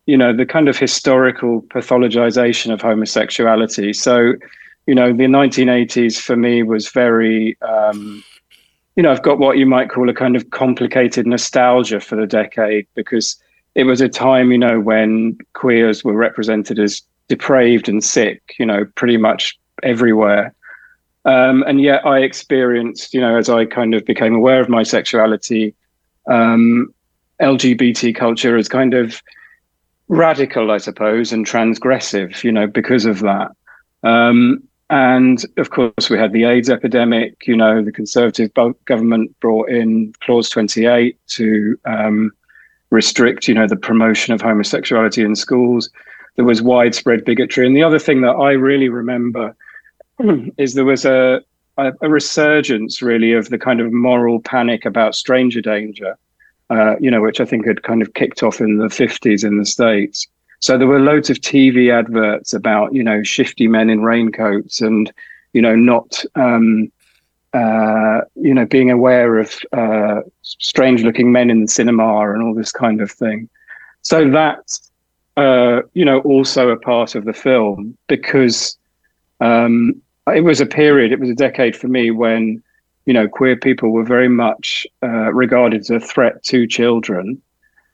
you 0.06 0.16
know 0.16 0.34
the 0.34 0.46
kind 0.46 0.68
of 0.68 0.78
historical 0.78 1.62
pathologization 1.62 2.72
of 2.72 2.80
homosexuality. 2.80 3.92
So 3.92 4.34
you 4.86 4.94
know, 4.94 5.12
the 5.12 5.24
1980s 5.24 6.20
for 6.20 6.36
me 6.36 6.62
was 6.62 6.88
very, 6.88 7.58
um, 7.60 8.22
you 8.94 9.02
know, 9.02 9.10
I've 9.10 9.22
got 9.22 9.38
what 9.38 9.58
you 9.58 9.66
might 9.66 9.90
call 9.90 10.08
a 10.08 10.14
kind 10.14 10.36
of 10.36 10.50
complicated 10.50 11.26
nostalgia 11.26 12.00
for 12.00 12.16
the 12.16 12.26
decade 12.26 12.86
because 12.94 13.36
it 13.74 13.84
was 13.84 14.00
a 14.00 14.08
time, 14.08 14.52
you 14.52 14.58
know, 14.58 14.80
when 14.80 15.36
queers 15.54 16.04
were 16.04 16.14
represented 16.14 16.78
as 16.78 17.02
depraved 17.28 17.88
and 17.88 18.02
sick, 18.02 18.54
you 18.58 18.64
know, 18.64 18.84
pretty 18.94 19.16
much 19.16 19.58
everywhere. 19.82 20.54
Um, 21.24 21.64
and 21.66 21.80
yet 21.80 22.06
I 22.06 22.20
experienced, 22.20 23.12
you 23.12 23.20
know, 23.20 23.36
as 23.36 23.50
I 23.50 23.64
kind 23.64 23.92
of 23.92 24.04
became 24.04 24.36
aware 24.36 24.60
of 24.60 24.68
my 24.68 24.84
sexuality, 24.84 25.74
um, 26.28 26.94
LGBT 27.40 28.14
culture 28.14 28.56
as 28.56 28.68
kind 28.68 28.94
of 28.94 29.20
radical, 30.08 30.70
I 30.70 30.78
suppose, 30.78 31.32
and 31.32 31.46
transgressive, 31.46 32.44
you 32.44 32.52
know, 32.52 32.66
because 32.66 33.06
of 33.06 33.20
that. 33.20 33.50
Um, 34.02 34.62
and 34.88 35.44
of 35.56 35.70
course, 35.70 36.10
we 36.10 36.18
had 36.18 36.32
the 36.32 36.44
AIDS 36.44 36.70
epidemic. 36.70 37.46
You 37.46 37.56
know, 37.56 37.82
the 37.82 37.92
Conservative 37.92 38.52
government 38.84 39.38
brought 39.40 39.68
in 39.68 40.12
Clause 40.20 40.48
28 40.48 41.18
to 41.28 41.78
um, 41.84 42.30
restrict, 42.90 43.48
you 43.48 43.54
know, 43.54 43.66
the 43.66 43.76
promotion 43.76 44.32
of 44.32 44.40
homosexuality 44.40 45.24
in 45.24 45.34
schools. 45.34 45.90
There 46.36 46.44
was 46.44 46.62
widespread 46.62 47.24
bigotry. 47.24 47.66
And 47.66 47.76
the 47.76 47.82
other 47.82 47.98
thing 47.98 48.20
that 48.20 48.36
I 48.36 48.52
really 48.52 48.88
remember 48.88 49.56
is 50.56 50.74
there 50.74 50.84
was 50.84 51.04
a, 51.04 51.40
a, 51.78 51.92
a 52.02 52.08
resurgence, 52.08 53.02
really, 53.02 53.32
of 53.32 53.48
the 53.48 53.58
kind 53.58 53.80
of 53.80 53.92
moral 53.92 54.40
panic 54.40 54.84
about 54.84 55.16
stranger 55.16 55.60
danger, 55.60 56.16
uh, 56.70 56.96
you 57.00 57.10
know, 57.10 57.20
which 57.20 57.40
I 57.40 57.44
think 57.44 57.66
had 57.66 57.82
kind 57.82 58.02
of 58.02 58.14
kicked 58.14 58.42
off 58.42 58.60
in 58.60 58.78
the 58.78 58.86
50s 58.86 59.44
in 59.44 59.58
the 59.58 59.66
States. 59.66 60.26
So 60.60 60.78
there 60.78 60.86
were 60.86 61.00
loads 61.00 61.30
of 61.30 61.38
TV 61.38 61.92
adverts 61.92 62.52
about, 62.52 62.94
you 62.94 63.02
know, 63.02 63.22
shifty 63.22 63.68
men 63.68 63.90
in 63.90 64.02
raincoats 64.02 64.80
and, 64.80 65.12
you 65.52 65.62
know, 65.62 65.76
not, 65.76 66.24
um, 66.34 66.90
uh, 67.52 68.22
you 68.34 68.52
know, 68.52 68.66
being 68.66 68.90
aware 68.90 69.38
of 69.38 69.54
uh, 69.72 70.20
strange 70.42 71.02
looking 71.02 71.30
men 71.30 71.50
in 71.50 71.62
the 71.62 71.68
cinema 71.68 72.32
and 72.32 72.42
all 72.42 72.54
this 72.54 72.72
kind 72.72 73.00
of 73.00 73.10
thing. 73.10 73.48
So 74.02 74.30
that's, 74.30 74.90
uh, 75.36 75.82
you 75.94 76.04
know, 76.04 76.20
also 76.20 76.70
a 76.70 76.78
part 76.78 77.14
of 77.14 77.26
the 77.26 77.32
film 77.32 77.96
because 78.08 78.76
um, 79.40 80.00
it 80.34 80.42
was 80.42 80.60
a 80.60 80.66
period, 80.66 81.12
it 81.12 81.20
was 81.20 81.30
a 81.30 81.34
decade 81.34 81.76
for 81.76 81.88
me 81.88 82.10
when, 82.10 82.62
you 83.06 83.12
know, 83.12 83.28
queer 83.28 83.56
people 83.56 83.90
were 83.90 84.04
very 84.04 84.28
much 84.28 84.86
uh, 85.02 85.32
regarded 85.32 85.80
as 85.80 85.90
a 85.90 86.00
threat 86.00 86.42
to 86.44 86.66
children. 86.66 87.40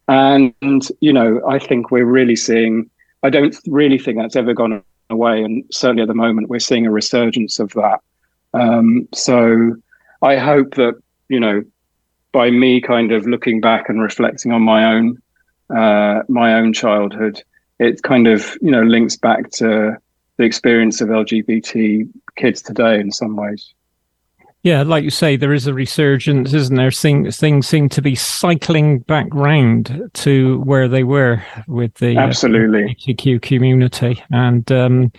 And, 0.08 0.88
you 1.00 1.12
know, 1.12 1.40
I 1.48 1.58
think 1.58 1.90
we're 1.90 2.06
really 2.06 2.34
seeing, 2.34 2.90
I 3.22 3.30
don't 3.30 3.56
really 3.66 3.98
think 3.98 4.18
that's 4.18 4.36
ever 4.36 4.54
gone 4.54 4.82
away. 5.10 5.42
And 5.42 5.64
certainly 5.70 6.02
at 6.02 6.08
the 6.08 6.14
moment, 6.14 6.48
we're 6.48 6.58
seeing 6.58 6.86
a 6.86 6.90
resurgence 6.90 7.58
of 7.58 7.72
that. 7.74 8.00
Um, 8.54 9.06
so 9.14 9.76
I 10.22 10.36
hope 10.36 10.74
that, 10.74 11.00
you 11.28 11.38
know, 11.38 11.62
by 12.32 12.50
me 12.50 12.80
kind 12.80 13.12
of 13.12 13.26
looking 13.26 13.60
back 13.60 13.88
and 13.88 14.02
reflecting 14.02 14.50
on 14.52 14.62
my 14.62 14.92
own, 14.92 15.18
uh, 15.70 16.22
my 16.28 16.54
own 16.54 16.72
childhood, 16.72 17.42
it 17.78 18.02
kind 18.02 18.26
of, 18.26 18.56
you 18.62 18.70
know, 18.70 18.82
links 18.82 19.16
back 19.16 19.50
to 19.52 19.96
the 20.38 20.44
experience 20.44 21.00
of 21.02 21.10
LGBT 21.10 22.08
kids 22.36 22.62
today 22.62 22.98
in 22.98 23.12
some 23.12 23.36
ways. 23.36 23.74
Yeah, 24.62 24.82
like 24.82 25.02
you 25.02 25.10
say, 25.10 25.36
there 25.36 25.52
is 25.52 25.66
a 25.66 25.74
resurgence, 25.74 26.52
isn't 26.52 26.76
there? 26.76 26.92
Things, 26.92 27.36
things 27.36 27.66
seem 27.66 27.88
to 27.88 28.00
be 28.00 28.14
cycling 28.14 29.00
back 29.00 29.26
round 29.32 30.08
to 30.14 30.60
where 30.60 30.86
they 30.86 31.02
were 31.02 31.42
with 31.66 31.94
the 31.94 32.16
uh, 32.16 32.20
absolutely 32.20 32.84
uh, 32.84 32.88
LGBTQ 32.88 33.42
community, 33.42 34.22
and 34.30 34.70
um, 34.70 35.10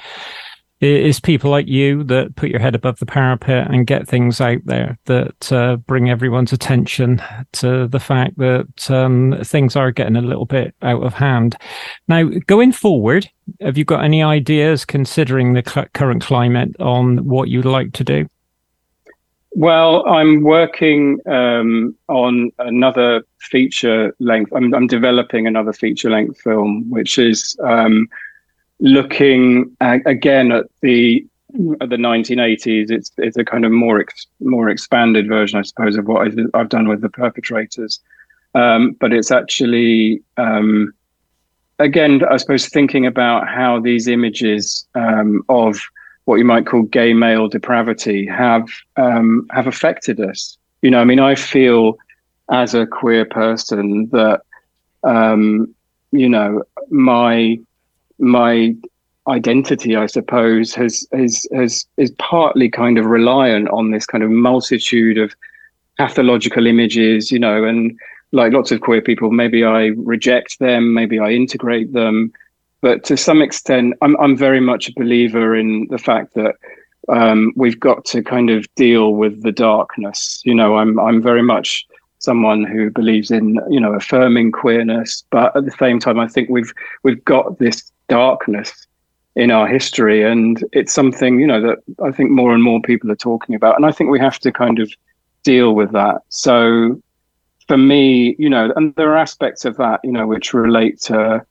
it 0.83 1.05
is 1.05 1.19
people 1.19 1.49
like 1.49 1.67
you 1.67 2.03
that 2.05 2.35
put 2.35 2.49
your 2.49 2.59
head 2.59 2.75
above 2.75 2.99
the 2.99 3.05
parapet 3.05 3.69
and 3.69 3.87
get 3.87 4.07
things 4.07 4.41
out 4.41 4.59
there 4.65 4.97
that 5.05 5.51
uh, 5.51 5.77
bring 5.77 6.09
everyone's 6.09 6.51
attention 6.51 7.21
to 7.53 7.87
the 7.87 8.01
fact 8.01 8.37
that 8.37 8.91
um, 8.91 9.35
things 9.43 9.77
are 9.77 9.91
getting 9.91 10.17
a 10.17 10.21
little 10.21 10.45
bit 10.45 10.75
out 10.81 11.03
of 11.03 11.13
hand. 11.13 11.57
Now, 12.07 12.29
going 12.47 12.73
forward, 12.73 13.29
have 13.61 13.77
you 13.77 13.85
got 13.85 14.03
any 14.03 14.23
ideas, 14.23 14.83
considering 14.85 15.53
the 15.53 15.63
cl- 15.65 15.87
current 15.93 16.21
climate, 16.21 16.75
on 16.79 17.25
what 17.25 17.47
you'd 17.47 17.65
like 17.65 17.93
to 17.93 18.03
do? 18.03 18.27
Well, 19.55 20.07
I'm 20.07 20.41
working 20.41 21.19
um, 21.27 21.95
on 22.07 22.51
another 22.57 23.23
feature 23.39 24.15
length. 24.19 24.51
I'm, 24.55 24.73
I'm, 24.73 24.87
developing 24.87 25.45
another 25.45 25.73
feature 25.73 26.09
length 26.09 26.41
film, 26.41 26.89
which 26.89 27.19
is 27.19 27.55
um, 27.63 28.07
looking 28.79 29.75
again 29.79 30.51
at 30.51 30.65
the 30.81 31.25
at 31.81 31.89
the 31.89 31.97
1980s. 31.97 32.89
It's 32.89 33.11
it's 33.17 33.37
a 33.37 33.45
kind 33.45 33.63
of 33.63 33.71
more 33.71 33.99
ex, 33.99 34.25
more 34.39 34.69
expanded 34.69 35.27
version, 35.27 35.59
I 35.59 35.63
suppose, 35.63 35.97
of 35.97 36.07
what 36.07 36.27
I, 36.27 36.57
have 36.57 36.69
done 36.69 36.87
with 36.87 37.01
the 37.01 37.09
perpetrators. 37.09 37.99
Um, 38.55 38.93
but 38.99 39.13
it's 39.13 39.31
actually 39.31 40.23
um, 40.37 40.93
again, 41.77 42.21
I 42.29 42.37
suppose, 42.37 42.67
thinking 42.67 43.05
about 43.05 43.47
how 43.47 43.79
these 43.79 44.07
images 44.07 44.87
um, 44.95 45.43
of 45.49 45.79
what 46.25 46.35
you 46.35 46.45
might 46.45 46.65
call 46.65 46.83
gay 46.83 47.13
male 47.13 47.47
depravity 47.47 48.25
have 48.25 48.67
um, 48.97 49.47
have 49.51 49.67
affected 49.67 50.19
us. 50.19 50.57
You 50.81 50.91
know, 50.91 50.99
I 50.99 51.05
mean, 51.05 51.19
I 51.19 51.35
feel 51.35 51.97
as 52.51 52.73
a 52.73 52.85
queer 52.85 53.25
person 53.25 54.09
that 54.11 54.41
um, 55.03 55.73
you 56.11 56.29
know 56.29 56.63
my 56.89 57.59
my 58.19 58.75
identity, 59.27 59.95
I 59.95 60.05
suppose, 60.05 60.73
has 60.75 61.07
has 61.11 61.47
has 61.53 61.85
is 61.97 62.11
partly 62.11 62.69
kind 62.69 62.97
of 62.97 63.05
reliant 63.05 63.69
on 63.69 63.91
this 63.91 64.05
kind 64.05 64.23
of 64.23 64.29
multitude 64.29 65.17
of 65.17 65.35
pathological 65.97 66.67
images. 66.67 67.31
You 67.31 67.39
know, 67.39 67.63
and 67.65 67.97
like 68.31 68.53
lots 68.53 68.71
of 68.71 68.81
queer 68.81 69.01
people, 69.01 69.31
maybe 69.31 69.63
I 69.63 69.91
reject 69.97 70.59
them, 70.59 70.93
maybe 70.93 71.19
I 71.19 71.31
integrate 71.31 71.93
them 71.93 72.33
but 72.83 73.05
to 73.05 73.15
some 73.15 73.41
extent, 73.41 73.95
I'm 74.01 74.19
I'm 74.19 74.35
very 74.35 74.59
much 74.59 74.89
a 74.89 74.93
believer 74.93 75.55
in 75.55 75.87
the 75.89 75.97
fact 75.97 76.33
that 76.33 76.55
um, 77.07 77.53
we've 77.55 77.79
got 77.79 78.03
to 78.11 78.21
kind 78.21 78.49
of 78.49 78.67
deal 78.75 79.13
with 79.13 79.41
the 79.41 79.53
darkness. 79.53 80.41
You 80.43 80.53
know, 80.53 80.75
I'm 80.75 80.99
I'm 80.99 81.21
very 81.21 81.41
much 81.41 81.87
someone 82.19 82.65
who 82.65 82.91
believes 82.91 83.31
in 83.31 83.57
you 83.69 83.79
know 83.79 83.93
affirming 83.93 84.51
queerness, 84.51 85.23
but 85.31 85.55
at 85.55 85.63
the 85.63 85.71
same 85.79 85.97
time, 85.97 86.19
I 86.19 86.27
think 86.27 86.49
we've 86.49 86.73
we've 87.03 87.23
got 87.23 87.57
this 87.57 87.89
darkness 88.09 88.85
in 89.37 89.49
our 89.49 89.65
history, 89.65 90.21
and 90.21 90.61
it's 90.73 90.93
something 90.93 91.39
you 91.39 91.47
know 91.47 91.61
that 91.61 91.77
I 92.03 92.11
think 92.11 92.31
more 92.31 92.53
and 92.53 92.61
more 92.61 92.81
people 92.81 93.09
are 93.09 93.15
talking 93.29 93.55
about, 93.55 93.77
and 93.77 93.85
I 93.85 93.93
think 93.93 94.09
we 94.09 94.19
have 94.19 94.39
to 94.39 94.51
kind 94.51 94.79
of 94.79 94.91
deal 95.43 95.73
with 95.73 95.93
that. 95.93 96.17
So 96.27 97.01
for 97.65 97.77
me, 97.77 98.35
you 98.37 98.49
know, 98.49 98.73
and 98.75 98.93
there 98.95 99.09
are 99.13 99.17
aspects 99.17 99.63
of 99.63 99.77
that, 99.77 100.01
you 100.03 100.11
know, 100.11 100.27
which 100.27 100.53
relate 100.53 100.99
to 101.03 101.45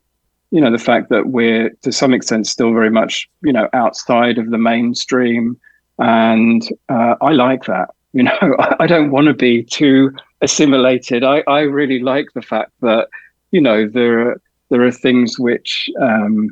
you 0.53 0.61
know 0.61 0.71
the 0.71 0.79
fact 0.79 1.09
that 1.09 1.29
we're 1.29 1.71
to 1.83 1.91
some 1.91 2.15
extent 2.15 2.47
still 2.47 2.73
very 2.73 2.91
much 2.91 3.29
you 3.43 3.53
know 3.53 3.69
outside 3.73 4.39
of 4.39 4.51
the 4.51 4.59
mainstream 4.59 5.59
and 5.99 6.69
uh, 6.89 7.15
I 7.21 7.33
like 7.33 7.65
that. 7.65 7.91
You 8.15 8.25
know, 8.25 8.57
I, 8.79 8.87
don't 8.87 9.11
want 9.11 9.29
to 9.29 9.33
be 9.33 9.63
too 9.63 10.15
assimilated. 10.43 11.25
I, 11.25 11.43
I 11.47 11.61
really 11.61 11.99
like 11.99 12.27
the 12.35 12.43
fact 12.43 12.73
that 12.83 13.09
you 13.53 13.61
know 13.63 13.89
there 13.89 14.29
are 14.29 14.41
there 14.69 14.85
are 14.85 14.93
things 14.93 15.39
which 15.39 15.89
um, 15.99 16.51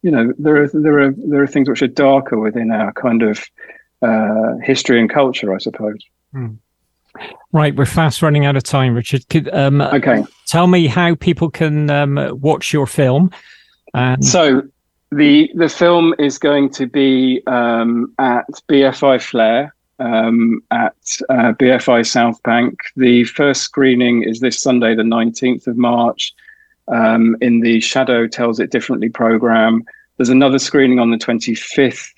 you 0.00 0.10
know 0.10 0.32
there 0.38 0.62
are 0.62 0.68
there 0.72 1.00
are 1.00 1.12
there 1.12 1.42
are 1.42 1.46
things 1.46 1.68
which 1.68 1.82
are 1.82 1.86
darker 1.86 2.38
within 2.38 2.70
our 2.70 2.94
kind 2.94 3.22
of 3.22 3.44
uh, 4.00 4.54
history 4.62 4.98
and 4.98 5.10
culture, 5.10 5.54
I 5.54 5.58
suppose. 5.58 5.98
Right, 7.52 7.74
we're 7.76 7.86
fast 7.86 8.22
running 8.22 8.46
out 8.46 8.56
of 8.56 8.62
time, 8.62 8.94
Richard. 8.94 9.28
Could, 9.28 9.52
um, 9.54 9.80
Okay. 9.80 10.24
Tell 10.46 10.66
me 10.66 10.86
how 10.86 11.14
people 11.14 11.50
can 11.50 11.90
um, 11.90 12.38
watch 12.40 12.72
your 12.72 12.86
film. 12.86 13.30
And 13.94 14.24
So 14.24 14.62
the 15.10 15.50
the 15.54 15.68
film 15.68 16.14
is 16.18 16.38
going 16.38 16.70
to 16.70 16.86
be 16.86 17.42
um, 17.46 18.12
at 18.18 18.46
BFI 18.68 19.22
Flare 19.22 19.74
um, 19.98 20.62
at 20.70 20.96
uh, 21.28 21.52
BFI 21.52 22.06
South 22.06 22.42
Bank. 22.42 22.78
The 22.96 23.24
first 23.24 23.62
screening 23.62 24.22
is 24.22 24.40
this 24.40 24.60
Sunday, 24.60 24.94
the 24.94 25.04
nineteenth 25.04 25.66
of 25.66 25.76
March, 25.76 26.32
um, 26.88 27.36
in 27.40 27.60
the 27.60 27.80
Shadow 27.80 28.26
Tells 28.26 28.58
It 28.58 28.70
Differently 28.70 29.10
program. 29.10 29.84
There's 30.16 30.30
another 30.30 30.58
screening 30.58 30.98
on 30.98 31.10
the 31.10 31.18
twenty 31.18 31.54
fifth 31.54 32.12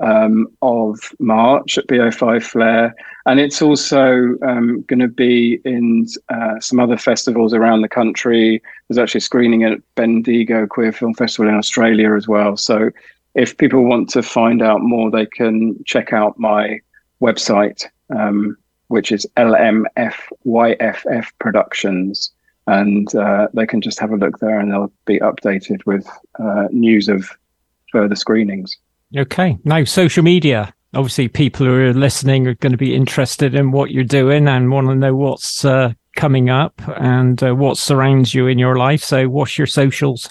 um, 0.00 0.48
of 0.62 0.98
March 1.18 1.78
at 1.78 1.86
BFI 1.86 2.42
Flare, 2.42 2.94
and 3.26 3.38
it's 3.40 3.60
also 3.60 4.36
um, 4.42 4.82
going 4.82 5.00
to 5.00 5.08
be 5.08 5.60
in 5.64 6.06
uh, 6.28 6.58
some 6.60 6.80
other 6.80 6.96
festivals 6.96 7.52
around 7.52 7.82
the 7.82 7.88
country. 7.88 8.62
There's 8.88 8.98
actually 8.98 9.18
a 9.18 9.22
screening 9.22 9.64
at 9.64 9.78
Bendigo 9.94 10.66
Queer 10.66 10.92
Film 10.92 11.14
Festival 11.14 11.50
in 11.50 11.56
Australia 11.56 12.14
as 12.14 12.26
well. 12.26 12.56
So, 12.56 12.90
if 13.34 13.56
people 13.56 13.84
want 13.84 14.08
to 14.10 14.22
find 14.22 14.60
out 14.60 14.80
more, 14.80 15.10
they 15.10 15.26
can 15.26 15.76
check 15.84 16.12
out 16.12 16.38
my 16.38 16.80
website, 17.20 17.84
um, 18.16 18.56
which 18.88 19.12
is 19.12 19.26
LMFYFF 19.36 21.26
Productions. 21.38 22.32
And 22.66 23.12
uh, 23.14 23.48
they 23.54 23.66
can 23.66 23.80
just 23.80 24.00
have 24.00 24.10
a 24.10 24.16
look 24.16 24.38
there 24.38 24.58
and 24.58 24.70
they'll 24.70 24.92
be 25.04 25.20
updated 25.20 25.84
with 25.86 26.08
uh, 26.38 26.66
news 26.70 27.08
of 27.08 27.30
further 27.92 28.16
screenings. 28.16 28.76
okay, 29.16 29.58
now 29.64 29.84
social 29.84 30.22
media. 30.22 30.72
Obviously, 30.94 31.28
people 31.28 31.66
who 31.66 31.72
are 31.72 31.94
listening 31.94 32.48
are 32.48 32.54
going 32.54 32.72
to 32.72 32.78
be 32.78 32.94
interested 32.94 33.54
in 33.54 33.70
what 33.70 33.92
you're 33.92 34.02
doing 34.02 34.48
and 34.48 34.72
want 34.72 34.88
to 34.88 34.94
know 34.96 35.14
what's 35.14 35.64
uh, 35.64 35.92
coming 36.16 36.50
up 36.50 36.82
and 37.00 37.42
uh, 37.42 37.54
what 37.54 37.78
surrounds 37.78 38.34
you 38.34 38.48
in 38.48 38.58
your 38.58 38.76
life. 38.76 39.02
So, 39.02 39.28
what's 39.28 39.56
your 39.56 39.68
socials? 39.68 40.28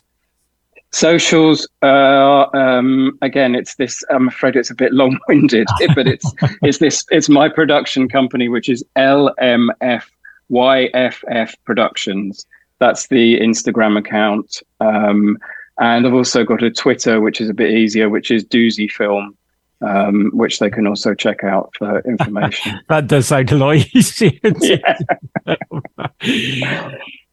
Socials, 0.91 1.67
uh, 1.83 2.47
um, 2.53 3.17
again, 3.21 3.53
it's 3.53 3.75
this. 3.75 4.03
I'm 4.09 4.27
afraid 4.27 4.55
it's 4.55 4.71
a 4.71 4.75
bit 4.75 4.91
long-winded, 4.91 5.67
but 5.95 6.07
it's 6.07 6.29
it's 6.63 6.79
this. 6.79 7.05
It's 7.09 7.29
my 7.29 7.47
production 7.47 8.09
company, 8.09 8.49
which 8.49 8.67
is 8.69 8.83
LMFYFF 8.97 10.03
Productions. 11.63 12.45
That's 12.79 13.07
the 13.07 13.39
Instagram 13.39 13.97
account, 13.99 14.63
um, 14.79 15.37
and 15.79 16.07
I've 16.07 16.13
also 16.13 16.43
got 16.43 16.63
a 16.63 16.71
Twitter, 16.71 17.21
which 17.21 17.39
is 17.39 17.49
a 17.49 17.53
bit 17.53 17.71
easier, 17.71 18.09
which 18.09 18.31
is 18.31 18.43
Doozy 18.43 18.91
Film, 18.91 19.37
um, 19.81 20.31
which 20.33 20.59
they 20.59 20.69
can 20.69 20.87
also 20.87 21.13
check 21.13 21.43
out 21.43 21.73
for 21.77 21.99
information. 22.01 22.79
That 22.89 23.07
does 23.07 23.27
sound 23.27 23.51
a 23.51 23.55
lot 23.55 23.75
easier. 23.93 24.31
Yeah. 24.59 24.97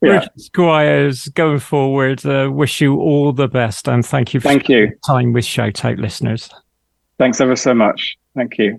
Richard 0.03 0.29
Squires, 0.39 1.29
going 1.29 1.59
forward, 1.59 2.25
uh, 2.27 2.51
wish 2.53 2.81
you 2.81 2.97
all 2.97 3.33
the 3.33 3.49
best 3.49 3.89
and 3.89 4.05
thank 4.05 4.35
you 4.35 4.41
for 4.41 4.49
Thank 4.49 4.69
you. 4.69 4.93
time 5.07 5.33
with 5.33 5.45
Shout 5.45 5.85
Out 5.85 5.99
listeners. 5.99 6.51
Thanks 7.19 7.41
ever 7.41 7.57
so 7.57 7.75
much. 7.75 8.17
Thank 8.35 8.59
you. 8.59 8.79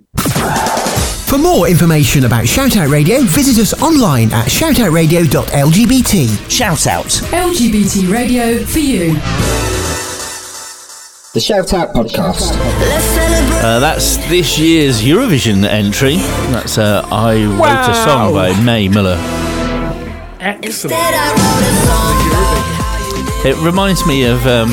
For 1.28 1.38
more 1.38 1.68
information 1.68 2.24
about 2.24 2.46
Shoutout 2.46 2.90
Radio, 2.90 3.22
visit 3.24 3.62
us 3.62 3.74
online 3.82 4.32
at 4.32 4.48
shoutoutradio.lgbt. 4.48 6.50
Shout 6.50 6.88
out. 6.88 7.06
LGBT 7.06 8.10
radio 8.12 8.64
for 8.64 8.80
you. 8.80 9.67
The 11.38 11.42
Shout 11.42 11.72
Out 11.72 11.94
Podcast. 11.94 12.50
Uh, 13.62 13.78
that's 13.78 14.18
this 14.28 14.58
year's 14.58 15.04
Eurovision 15.04 15.64
entry. 15.66 16.16
That's 16.50 16.80
uh, 16.80 17.08
I 17.12 17.46
Wrote 17.46 17.92
a 17.92 17.94
Song 17.94 18.34
by 18.34 18.60
Mae 18.64 18.88
Muller. 18.88 19.18
Excellent. 20.40 20.98
It 23.46 23.56
reminds 23.64 24.04
me 24.08 24.26
of 24.26 24.48
um, 24.48 24.72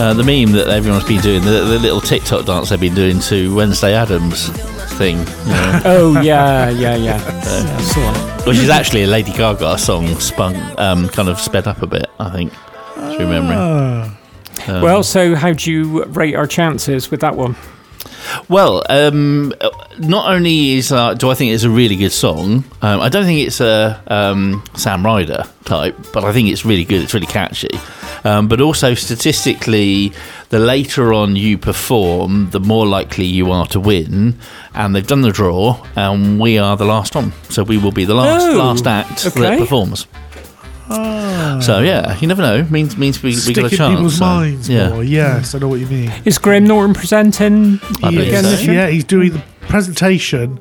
uh, 0.00 0.14
the 0.14 0.22
meme 0.24 0.52
that 0.52 0.68
everyone's 0.68 1.04
been 1.04 1.20
doing, 1.20 1.42
the, 1.42 1.50
the 1.50 1.78
little 1.78 2.00
TikTok 2.00 2.46
dance 2.46 2.70
they've 2.70 2.80
been 2.80 2.94
doing 2.94 3.20
to 3.20 3.54
Wednesday 3.54 3.92
Addams 3.92 4.48
thing, 4.96 5.18
you 5.18 5.24
know, 5.52 5.82
Oh, 5.84 6.20
yeah, 6.22 6.70
yeah, 6.70 6.96
yeah. 6.96 7.18
That's 7.18 7.94
the 7.94 8.00
one. 8.00 8.46
which 8.46 8.56
is 8.56 8.70
actually 8.70 9.02
a 9.02 9.08
Lady 9.08 9.32
Gaga 9.32 9.76
song 9.76 10.06
spun, 10.20 10.56
um, 10.80 11.06
kind 11.10 11.28
of 11.28 11.38
sped 11.38 11.66
up 11.66 11.82
a 11.82 11.86
bit, 11.86 12.06
I 12.18 12.30
think, 12.30 12.50
through 13.14 13.28
memory. 13.28 14.14
Um, 14.68 14.82
Well, 14.82 15.02
so 15.02 15.34
how 15.34 15.52
do 15.52 15.70
you 15.70 16.04
rate 16.04 16.34
our 16.34 16.46
chances 16.46 17.10
with 17.10 17.20
that 17.20 17.36
one? 17.36 17.56
Well, 18.48 18.82
um, 18.88 19.52
not 19.98 20.30
only 20.30 20.72
is 20.74 20.90
uh, 20.90 21.12
do 21.14 21.30
I 21.30 21.34
think 21.34 21.52
it's 21.52 21.62
a 21.64 21.70
really 21.70 21.96
good 21.96 22.12
song, 22.12 22.64
um, 22.80 23.00
I 23.00 23.08
don't 23.10 23.24
think 23.26 23.46
it's 23.46 23.60
a 23.60 24.02
um, 24.06 24.62
Sam 24.74 25.04
Ryder 25.04 25.44
type, 25.66 25.94
but 26.12 26.24
I 26.24 26.32
think 26.32 26.48
it's 26.48 26.64
really 26.64 26.84
good. 26.84 27.02
It's 27.02 27.12
really 27.12 27.26
catchy. 27.26 27.68
Um, 28.24 28.48
but 28.48 28.60
also 28.62 28.94
statistically, 28.94 30.12
the 30.48 30.58
later 30.58 31.12
on 31.12 31.36
you 31.36 31.58
perform, 31.58 32.48
the 32.50 32.60
more 32.60 32.86
likely 32.86 33.26
you 33.26 33.52
are 33.52 33.66
to 33.68 33.80
win. 33.80 34.38
And 34.74 34.94
they've 34.96 35.06
done 35.06 35.20
the 35.20 35.30
draw, 35.30 35.84
and 35.94 36.40
we 36.40 36.56
are 36.58 36.76
the 36.78 36.86
last 36.86 37.14
one, 37.14 37.32
so 37.50 37.62
we 37.62 37.76
will 37.76 37.92
be 37.92 38.06
the 38.06 38.14
last 38.14 38.46
Oh, 38.46 38.56
last 38.56 38.86
act 38.86 39.24
that 39.24 39.36
okay. 39.36 39.58
Performs. 40.88 41.66
So 41.66 41.80
yeah, 41.80 42.16
you 42.18 42.26
never 42.28 42.42
know. 42.42 42.64
Means 42.64 42.96
means 42.96 43.22
we, 43.22 43.36
we 43.46 43.52
got 43.54 43.72
a 43.72 43.76
chance. 43.76 43.94
people's 43.94 44.18
so, 44.18 44.24
minds 44.24 44.68
yeah. 44.68 44.90
more. 44.90 45.04
Yes, 45.04 45.54
I 45.54 45.58
know 45.58 45.68
what 45.68 45.80
you 45.80 45.86
mean. 45.86 46.12
Is 46.24 46.38
Graham 46.38 46.66
Norton 46.66 46.94
presenting 46.94 47.80
I 48.02 48.10
believe 48.10 48.28
again 48.28 48.44
so. 48.44 48.72
Yeah, 48.72 48.88
he's 48.88 49.04
doing 49.04 49.32
the 49.32 49.42
presentation, 49.68 50.60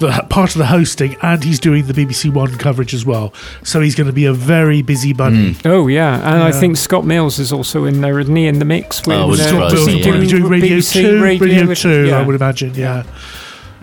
the 0.00 0.10
part 0.30 0.52
of 0.52 0.58
the 0.58 0.66
hosting, 0.66 1.16
and 1.22 1.42
he's 1.42 1.58
doing 1.58 1.86
the 1.86 1.92
BBC 1.92 2.32
One 2.32 2.56
coverage 2.56 2.94
as 2.94 3.04
well. 3.04 3.32
So 3.62 3.80
he's 3.80 3.94
going 3.94 4.06
to 4.06 4.12
be 4.12 4.26
a 4.26 4.32
very 4.32 4.82
busy 4.82 5.12
bunny. 5.12 5.56
Oh, 5.64 5.86
yeah. 5.88 6.16
And 6.16 6.42
I 6.42 6.52
think 6.52 6.76
Scott 6.76 7.04
Mills 7.04 7.38
is 7.38 7.52
also 7.52 7.84
in 7.84 8.00
there, 8.00 8.18
isn't 8.20 8.34
he, 8.34 8.46
in 8.46 8.58
the 8.58 8.64
mix? 8.64 9.06
With, 9.06 9.16
Oh, 9.16 9.28
wouldn't 9.28 9.48
uh, 9.48 9.50
surprise 9.50 9.72
is 9.72 9.86
me, 9.86 9.92
he 9.94 9.98
yeah. 9.98 10.04
Probably 10.06 10.26
doing 10.26 10.44
Radio 10.44 10.76
BBC 10.78 10.92
2, 11.02 11.22
Radio, 11.22 11.66
with- 11.66 11.78
2 11.78 12.06
yeah. 12.06 12.18
I 12.18 12.22
would 12.22 12.36
imagine, 12.36 12.74
yeah. 12.74 13.02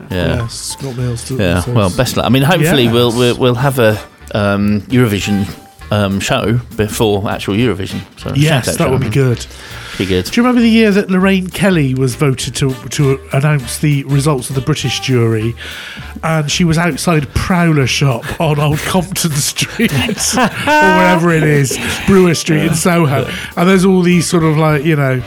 Yeah. 0.10 0.36
Yeah, 0.38 0.48
Scott 0.48 0.98
Mills. 0.98 1.28
does- 1.28 1.40
Yeah, 1.40 1.70
well, 1.70 1.96
best 1.96 2.18
luck. 2.18 2.26
I 2.26 2.30
mean, 2.30 2.44
hopefully 2.44 2.86
Yes. 2.86 2.94
we'll, 2.94 3.12
we'll 3.16 3.38
we'll 3.38 3.56
have 3.56 3.78
a 3.78 4.00
um, 4.34 4.82
Eurovision 4.84 5.46
um, 5.92 6.20
show 6.20 6.58
before 6.78 7.30
actual 7.30 7.54
Eurovision. 7.56 8.02
So 8.20 8.34
Yes, 8.34 8.78
that 8.78 8.90
would 8.90 9.02
be 9.02 9.10
good. 9.10 9.46
Be 9.98 10.06
good. 10.06 10.26
Do 10.26 10.32
you 10.40 10.44
remember 10.44 10.62
the 10.62 10.70
year 10.70 10.90
that 10.92 11.12
Lorraine 11.12 11.50
Kelly 11.50 11.94
was 11.94 12.16
voted 12.16 12.56
to 12.56 12.74
to 12.74 13.20
announce 13.34 13.80
the 13.80 14.04
results 14.06 14.50
of 14.50 14.56
the 14.56 14.62
British 14.62 15.02
jury, 15.02 15.54
and 16.24 16.50
she 16.50 16.64
was 16.64 16.78
outside 16.78 17.28
Prowler 17.36 17.88
Shop 17.88 18.24
on 18.40 18.60
Old 18.60 18.80
Compton 18.86 19.32
Street 19.32 19.92
or 19.92 20.48
wherever 20.48 21.32
it 21.32 21.44
is, 21.44 21.78
Brewer 22.08 22.34
Street 22.36 22.64
in 22.64 22.74
Soho, 22.76 23.30
and 23.58 23.70
there's 23.70 23.84
all 23.86 24.02
these 24.02 24.28
sort 24.28 24.44
of 24.44 24.58
like 24.58 24.86
you 24.86 24.96
know. 24.96 25.22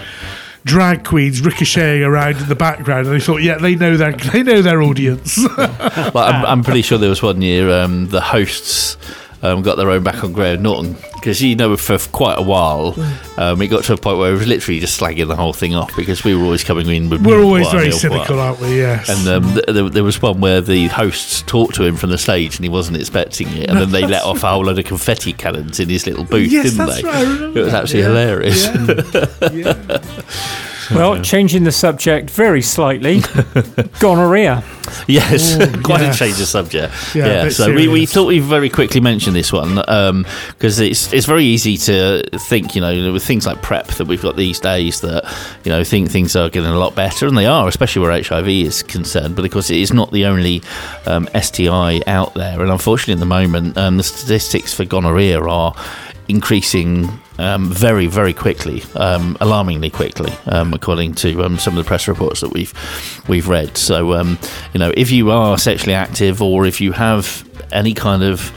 Drag 0.67 1.05
queens 1.05 1.43
ricocheting 1.43 2.03
around 2.05 2.39
in 2.39 2.49
the 2.49 2.55
background, 2.55 3.07
and 3.07 3.15
I 3.15 3.19
thought, 3.19 3.43
yeah, 3.43 3.59
they 3.59 3.75
know 3.75 3.99
their 3.99 4.13
they 4.13 4.43
know 4.43 4.63
their 4.63 4.81
audience. 4.81 5.39
Well, 5.59 6.17
I'm, 6.25 6.43
I'm 6.47 6.65
pretty 6.65 6.81
sure 6.81 6.97
there 6.97 7.11
was 7.11 7.21
one 7.23 7.43
year 7.43 7.71
um, 7.71 8.09
the 8.09 8.23
hosts 8.23 8.97
um, 9.45 9.63
got 9.63 9.77
their 9.77 9.91
own 9.91 10.03
back 10.03 10.25
on 10.25 10.33
Graham 10.33 10.63
Norton 10.63 10.97
because 11.15 11.41
you 11.43 11.55
know 11.55 11.77
for 11.77 11.99
quite 12.13 12.39
a 12.39 12.43
while 12.43 12.95
um, 13.37 13.61
it 13.63 13.69
got 13.69 13.85
to 13.85 13.93
a 13.93 13.97
point 13.97 14.19
where 14.19 14.31
it 14.31 14.39
was 14.39 14.47
literally 14.47 14.81
just 14.81 15.01
slagging 15.01 15.29
the 15.29 15.37
whole 15.37 15.53
thing 15.53 15.75
off 15.75 15.95
because 15.97 16.25
we 16.25 16.35
were 16.35 16.43
always 16.45 16.65
coming 16.65 16.89
in 16.89 17.09
with 17.11 17.25
We're 17.25 17.43
always 17.43 17.71
very 17.71 17.93
cynical, 17.93 18.41
aren't 18.41 18.61
we? 18.61 18.77
Yes. 18.79 19.09
And 19.09 19.29
um, 19.29 19.55
th- 19.55 19.67
there, 19.67 19.89
there 19.89 20.05
was 20.05 20.21
one 20.21 20.41
where 20.41 20.61
the 20.61 20.89
hosts 20.89 21.43
talked 21.43 21.75
to 21.77 21.85
him 21.85 21.97
from 21.97 22.11
the 22.11 22.19
stage 22.19 22.57
and 22.57 22.65
he 22.65 22.69
wasn't 22.69 22.97
expecting 22.97 23.49
it, 23.49 23.69
and 23.71 23.79
then 23.79 23.91
they 23.91 24.07
let 24.07 24.23
off 24.25 24.43
a 24.43 24.49
whole 24.49 24.65
load 24.65 24.79
of 24.79 24.85
confetti 24.85 25.33
cannons 25.33 25.79
in 25.79 25.89
his 25.89 26.07
little 26.07 26.25
booth, 26.25 26.51
Yes, 26.51 26.71
didn't 26.73 26.87
that's 26.87 27.03
they? 27.03 27.09
right, 27.09 27.57
it 27.57 27.61
was 27.61 27.75
absolutely 27.75 28.13
yeah. 28.13 29.75
hilarious. 29.75 30.71
Well, 30.95 31.21
changing 31.23 31.65
the 31.65 31.73
subject 31.73 32.31
very 32.31 32.63
slightly, 32.63 33.21
gonorrhea. 34.01 34.63
Yes, 35.07 35.57
Oh, 35.59 35.81
quite 35.83 36.01
yes. 36.03 36.17
a 36.17 36.19
change 36.19 36.41
of 36.41 36.47
subject. 36.47 36.93
Yeah, 37.15 37.27
Yeah, 37.27 37.45
bit 37.45 37.53
so 37.55 37.75
we, 37.75 37.89
we 37.89 38.07
thought 38.07 38.27
we'd 38.27 38.41
very 38.41 38.69
quickly 38.69 39.01
mention 39.01 39.33
this 39.35 39.53
one 39.53 39.77
because 39.77 40.79
it's 40.79 41.13
it's 41.13 41.27
very 41.27 41.45
easy 41.45 41.77
to 41.79 42.23
think, 42.39 42.75
you 42.75 42.81
know, 42.81 43.13
with 43.13 43.25
things 43.25 43.47
like 43.47 43.61
PrEP 43.63 43.87
that 43.89 44.07
we've 44.07 44.23
got 44.23 44.37
these 44.37 44.61
days 44.61 45.01
that, 45.01 45.25
you 45.65 45.71
know, 45.73 45.83
think 45.85 46.11
things 46.11 46.37
are 46.37 46.49
getting 46.51 46.71
a 46.71 46.79
lot 46.79 46.95
better, 46.95 47.27
and 47.27 47.37
they 47.37 47.47
are, 47.47 47.67
especially 47.69 48.03
where 48.03 48.23
HIV 48.23 48.49
is 48.49 48.83
concerned, 48.83 49.37
but 49.37 49.45
of 49.45 49.51
course 49.51 49.71
it 49.71 49.79
is 49.79 49.93
not 49.93 50.11
the 50.13 50.27
only 50.27 50.63
um, 51.07 51.29
STI 51.41 52.01
out 52.07 52.35
there. 52.35 52.61
And 52.61 52.71
unfortunately, 52.71 53.15
at 53.15 53.21
the 53.21 53.27
moment, 53.27 53.77
um, 53.77 53.97
the 53.97 54.03
statistics 54.03 54.75
for 54.75 54.85
gonorrhea 54.85 55.41
are 55.41 55.75
increasing 56.29 57.09
um, 57.39 57.71
very, 57.71 58.07
very 58.07 58.33
quickly, 58.33 58.83
um, 58.95 59.37
alarmingly 59.41 59.91
quickly, 59.91 60.33
um, 60.47 60.73
according 60.73 61.15
to 61.17 61.45
um, 61.45 61.59
some 61.59 61.77
of 61.77 61.85
the 61.85 61.89
press 61.89 62.07
reports 62.09 62.41
that 62.41 62.53
we've 62.53 62.73
we've 63.29 63.49
read. 63.49 63.77
So, 63.77 64.15
um, 64.15 64.39
you 64.73 64.81
know, 64.81 64.93
if 64.97 65.11
you 65.11 65.31
are 65.31 65.59
sexually 65.59 65.95
active 65.95 66.43
or 66.43 66.67
if 66.67 66.81
you 66.81 66.93
have 66.93 67.49
any 67.73 67.95
kind 67.95 68.23
of 68.23 68.53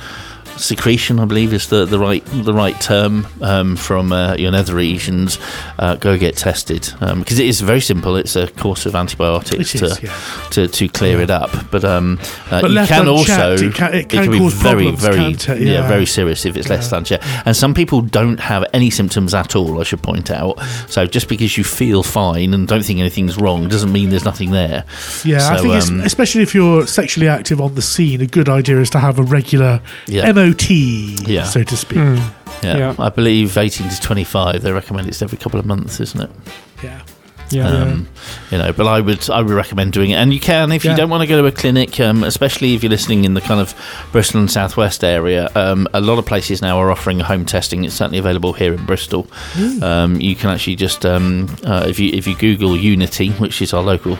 secretion, 0.57 1.19
I 1.19 1.25
believe 1.25 1.53
is 1.53 1.67
the, 1.69 1.85
the 1.85 1.99
right 1.99 2.23
the 2.25 2.53
right 2.53 2.79
term 2.81 3.27
um, 3.41 3.75
from 3.75 4.11
uh, 4.11 4.35
your 4.35 4.51
nether 4.51 4.75
regions. 4.75 5.39
Uh, 5.79 5.95
go 5.95 6.17
get 6.17 6.35
tested 6.37 6.89
because 6.99 7.39
it 7.39 7.45
is 7.45 7.61
very 7.61 7.81
simple. 7.81 8.15
It's 8.15 8.35
a 8.35 8.47
course 8.47 8.85
of 8.85 8.95
antibiotics 8.95 9.75
It 9.75 9.81
is, 9.81 9.97
to, 9.97 10.05
yeah. 10.05 10.47
to 10.51 10.67
to 10.67 10.87
clear 10.89 11.21
it 11.21 11.29
up. 11.29 11.51
But 11.71 11.83
um, 11.85 12.19
uh, 12.51 12.61
But 12.61 12.71
you 12.71 12.85
can 12.85 13.07
also 13.07 13.53
it 13.55 13.73
can- 13.73 13.93
it 13.93 14.09
can 14.09 14.31
be 14.31 14.37
cause 14.39 14.53
very 14.53 14.91
problems, 14.91 15.45
very 15.45 15.63
yeah. 15.63 15.71
Yeah. 15.81 15.87
very 15.87 16.05
serious 16.05 16.45
if 16.45 16.55
it's 16.57 16.69
less 16.69 16.89
than 16.89 17.03
checked. 17.03 17.23
And 17.45 17.55
some 17.55 17.73
people 17.73 18.01
don't 18.01 18.39
have 18.39 18.65
any 18.73 18.89
symptoms 18.89 19.33
at 19.33 19.55
all. 19.55 19.79
I 19.79 19.83
should 19.83 20.01
point 20.01 20.31
out. 20.31 20.59
So 20.87 21.05
just 21.05 21.27
because 21.29 21.57
you 21.57 21.63
feel 21.63 22.03
fine 22.03 22.53
and 22.53 22.67
don't 22.67 22.83
think 22.83 22.99
anything's 22.99 23.37
wrong 23.37 23.67
doesn't 23.69 23.91
mean 23.91 24.09
there's 24.09 24.25
nothing 24.25 24.51
there. 24.51 24.83
Yeah, 25.23 25.37
I 25.37 25.55
So, 25.57 25.61
think 25.63 25.73
it's, 25.75 25.89
um, 25.89 26.01
especially 26.01 26.41
if 26.43 26.53
you're 26.55 26.85
sexually 26.87 27.27
active 27.27 27.61
on 27.61 27.75
the 27.75 27.81
scene, 27.81 28.21
a 28.21 28.25
good 28.27 28.49
idea 28.49 28.79
is 28.79 28.89
to 28.91 28.99
have 28.99 29.19
a 29.19 29.23
regular 29.23 29.81
Yeah. 30.07 30.27
MOT, 30.47 30.69
Yeah. 31.27 31.43
so 31.43 31.63
to 31.63 31.77
speak. 31.77 31.99
Hmm. 31.99 32.15
Yeah, 32.63 32.77
Yeah. 32.77 32.95
I 32.99 33.09
believe 33.09 33.57
18 33.57 33.89
to 33.89 34.01
25. 34.01 34.61
They 34.63 34.71
recommend 34.71 35.07
it's 35.07 35.21
every 35.21 35.37
couple 35.37 35.59
of 35.59 35.65
months, 35.65 35.99
isn't 35.99 36.21
it? 36.21 36.29
Yeah. 36.83 37.01
Yeah. 37.49 37.67
Um, 37.69 38.09
you 38.51 38.57
know, 38.57 38.73
but 38.73 38.87
I 38.87 38.99
would 38.99 39.29
I 39.29 39.41
would 39.41 39.53
recommend 39.53 39.93
doing 39.93 40.09
it, 40.11 40.15
and 40.15 40.33
you 40.33 40.39
can 40.41 40.69
if 40.73 40.83
you 40.83 40.93
don't 40.97 41.09
want 41.09 41.21
to 41.21 41.27
go 41.27 41.41
to 41.41 41.47
a 41.47 41.51
clinic, 41.53 41.97
um, 41.97 42.25
especially 42.25 42.73
if 42.75 42.83
you're 42.83 42.89
listening 42.89 43.23
in 43.23 43.35
the 43.35 43.39
kind 43.41 43.61
of 43.61 43.73
Bristol 44.11 44.41
and 44.41 44.51
Southwest 44.51 45.01
area. 45.01 45.49
Um, 45.55 45.87
a 45.93 46.01
lot 46.01 46.19
of 46.19 46.25
places 46.25 46.61
now 46.61 46.77
are 46.77 46.91
offering 46.91 47.21
home 47.21 47.45
testing. 47.45 47.85
It's 47.85 47.95
certainly 47.95 48.17
available 48.17 48.51
here 48.51 48.73
in 48.73 48.85
Bristol. 48.85 49.27
Um, 49.81 50.19
you 50.19 50.35
can 50.35 50.49
actually 50.49 50.75
just 50.75 51.05
um, 51.05 51.47
uh, 51.63 51.85
if 51.87 51.99
you 52.01 52.09
if 52.11 52.27
you 52.27 52.35
Google 52.35 52.75
Unity, 52.75 53.29
which 53.39 53.61
is 53.61 53.73
our 53.73 53.81
local 53.81 54.17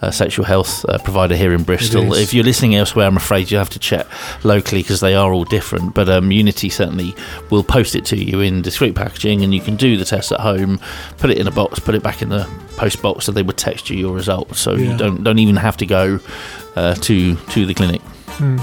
uh, 0.00 0.10
sexual 0.10 0.44
health 0.44 0.84
uh, 0.88 0.98
provider 0.98 1.34
here 1.36 1.52
in 1.52 1.62
Bristol. 1.64 2.14
If 2.14 2.32
you're 2.32 2.44
listening 2.44 2.74
elsewhere, 2.76 3.06
I'm 3.06 3.16
afraid 3.16 3.50
you 3.50 3.58
have 3.58 3.70
to 3.70 3.78
check 3.78 4.06
locally 4.44 4.82
because 4.82 5.00
they 5.00 5.14
are 5.14 5.32
all 5.32 5.44
different. 5.44 5.94
But 5.94 6.08
um, 6.08 6.30
Unity 6.30 6.68
certainly 6.68 7.14
will 7.50 7.64
post 7.64 7.94
it 7.94 8.04
to 8.06 8.16
you 8.16 8.40
in 8.40 8.62
discreet 8.62 8.94
packaging, 8.94 9.42
and 9.42 9.52
you 9.52 9.60
can 9.60 9.76
do 9.76 9.96
the 9.96 10.04
test 10.04 10.30
at 10.32 10.40
home, 10.40 10.80
put 11.18 11.30
it 11.30 11.38
in 11.38 11.46
a 11.48 11.50
box, 11.50 11.78
put 11.80 11.94
it 11.94 12.02
back 12.02 12.22
in 12.22 12.28
the 12.28 12.48
post 12.76 13.02
box, 13.02 13.24
so 13.24 13.32
they 13.32 13.42
would 13.42 13.56
text 13.56 13.90
you 13.90 13.96
your 13.96 14.14
results. 14.14 14.60
So 14.60 14.74
Yeah. 14.74 14.92
you 14.92 14.96
don't 14.98 15.24
don't 15.24 15.38
even 15.40 15.56
have 15.56 15.76
to 15.78 15.86
go 15.86 16.20
uh, 16.76 16.94
to 16.94 17.34
to 17.34 17.66
the 17.66 17.74
clinic. 17.74 18.00
Hmm. 18.38 18.58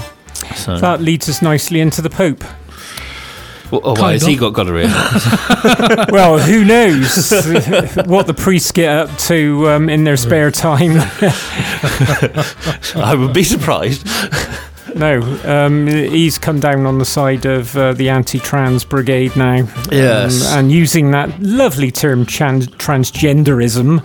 So, 0.54 0.78
That 0.78 1.00
leads 1.00 1.28
us 1.28 1.42
nicely 1.42 1.80
into 1.80 2.02
the 2.02 2.10
Pope. 2.10 2.44
Well, 3.70 3.80
oh, 3.84 4.00
why 4.00 4.12
has 4.12 4.22
he 4.24 4.34
of. 4.34 4.40
got 4.40 4.50
gonorrhea? 4.54 4.88
well, 6.10 6.38
who 6.38 6.64
knows 6.64 7.30
what 8.06 8.26
the 8.26 8.34
priests 8.36 8.72
get 8.72 8.90
up 8.90 9.18
to 9.18 9.68
um, 9.70 9.88
in 9.88 10.04
their 10.04 10.16
spare 10.16 10.50
time? 10.50 10.92
I 12.94 13.14
would 13.18 13.32
be 13.32 13.42
surprised. 13.44 14.06
no, 14.94 15.20
um, 15.44 15.86
he's 15.86 16.38
come 16.38 16.60
down 16.60 16.86
on 16.86 16.98
the 16.98 17.04
side 17.04 17.44
of 17.44 17.76
uh, 17.76 17.92
the 17.92 18.08
anti-trans 18.08 18.84
brigade 18.84 19.36
now. 19.36 19.68
Yes. 19.90 20.46
Um, 20.52 20.58
and 20.58 20.72
using 20.72 21.10
that 21.10 21.40
lovely 21.40 21.90
term 21.90 22.24
tran- 22.26 22.68
transgenderism. 22.76 24.04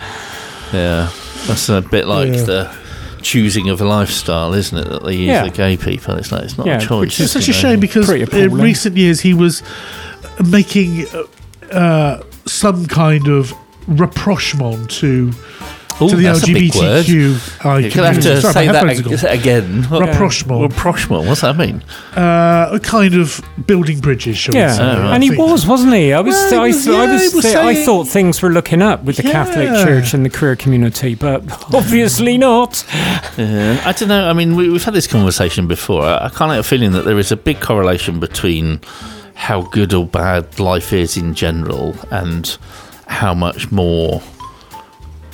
Yeah, 0.74 1.12
that's 1.48 1.70
a 1.70 1.82
bit 1.82 2.08
like 2.08 2.34
Yeah. 2.34 2.44
the 2.44 2.81
choosing 3.24 3.70
of 3.70 3.82
a 3.82 3.86
lifestyle, 3.86 4.54
isn't 4.54 4.78
it? 4.78 4.90
That 4.90 5.04
they 5.04 5.16
use 5.16 5.28
Yeah. 5.28 5.44
the 5.44 5.50
gay 5.50 5.78
people. 5.78 6.16
It's 6.16 6.32
like 6.32 6.44
it's 6.44 6.58
not 6.58 6.68
Yeah, 6.68 6.78
a 6.78 6.82
choice. 6.82 7.00
which 7.00 7.20
It's 7.20 7.32
such 7.32 7.48
a 7.48 7.52
know. 7.52 7.58
shame 7.58 7.80
because 7.80 8.10
in 8.10 8.52
recent 8.54 8.98
years 8.98 9.20
he 9.22 9.34
was 9.34 9.62
making 10.50 11.06
uh, 11.08 11.76
uh, 11.76 12.24
some 12.46 12.86
kind 12.88 13.28
of 13.28 13.54
rapprochement 13.88 14.90
to 14.92 15.32
Ooh, 16.06 16.10
to 16.10 16.16
the 16.16 16.24
that's 16.24 16.44
a 16.48 16.54
big 16.54 16.74
word. 16.76 17.06
LGBTQ. 17.06 17.82
You're 17.82 17.92
going 17.92 17.92
to 17.92 18.04
have 18.04 18.22
to 18.22 18.42
say 18.42 18.68
that 18.68 18.88
ag- 18.88 19.24
again. 19.40 19.84
What- 19.84 20.02
Rapprochement. 20.02 20.62
Rapprochement. 20.62 21.28
What's 21.28 21.42
that 21.42 21.58
mean? 21.58 21.84
Uh, 22.16 22.70
a 22.74 22.80
kind 22.82 23.16
of 23.16 23.42
building 23.68 24.00
bridges, 24.00 24.38
shall 24.38 24.56
Yeah, 24.56 24.72
we 24.72 24.78
say? 24.78 24.84
I 24.84 25.16
and 25.16 25.24
he 25.24 25.32
was, 25.38 25.66
wasn't 25.68 25.94
he? 25.94 26.14
I 26.14 26.20
was, 26.22 26.34
Well, 26.36 26.62
I, 26.62 26.68
was- 26.68 26.84
th- 26.84 26.96
I 26.96 27.04
yeah, 27.06 27.14
was, 27.14 27.34
was 27.36 27.44
th- 27.46 27.56
I 27.56 27.76
thought 27.86 28.08
things 28.08 28.42
were 28.42 28.50
looking 28.50 28.82
up 28.82 29.04
with 29.04 29.18
the 29.18 29.24
Catholic 29.24 29.68
Church 29.86 30.14
and 30.14 30.26
the 30.26 30.30
queer 30.30 30.56
community, 30.56 31.16
but 31.16 31.44
obviously 31.74 32.38
not. 32.38 32.84
Yeah, 33.38 33.82
I 33.86 33.92
don't 33.94 34.10
know. 34.10 34.30
I 34.30 34.34
mean, 34.34 34.56
we, 34.56 34.70
we've 34.70 34.84
had 34.84 34.94
this 34.94 35.08
conversation 35.08 35.68
before. 35.68 36.04
I, 36.04 36.26
I 36.26 36.30
kind 36.30 36.52
of 36.52 36.56
have 36.58 36.66
a 36.66 36.68
feeling 36.68 36.92
that 36.94 37.06
there 37.06 37.18
is 37.20 37.32
a 37.32 37.38
big 37.38 37.60
correlation 37.62 38.20
between 38.20 38.82
how 39.36 39.62
good 39.64 39.94
or 39.94 40.06
bad 40.06 40.60
life 40.60 40.94
is 40.94 41.18
in 41.18 41.34
general 41.34 41.96
and 42.12 42.58
how 43.08 43.34
much 43.34 43.72
more 43.72 44.22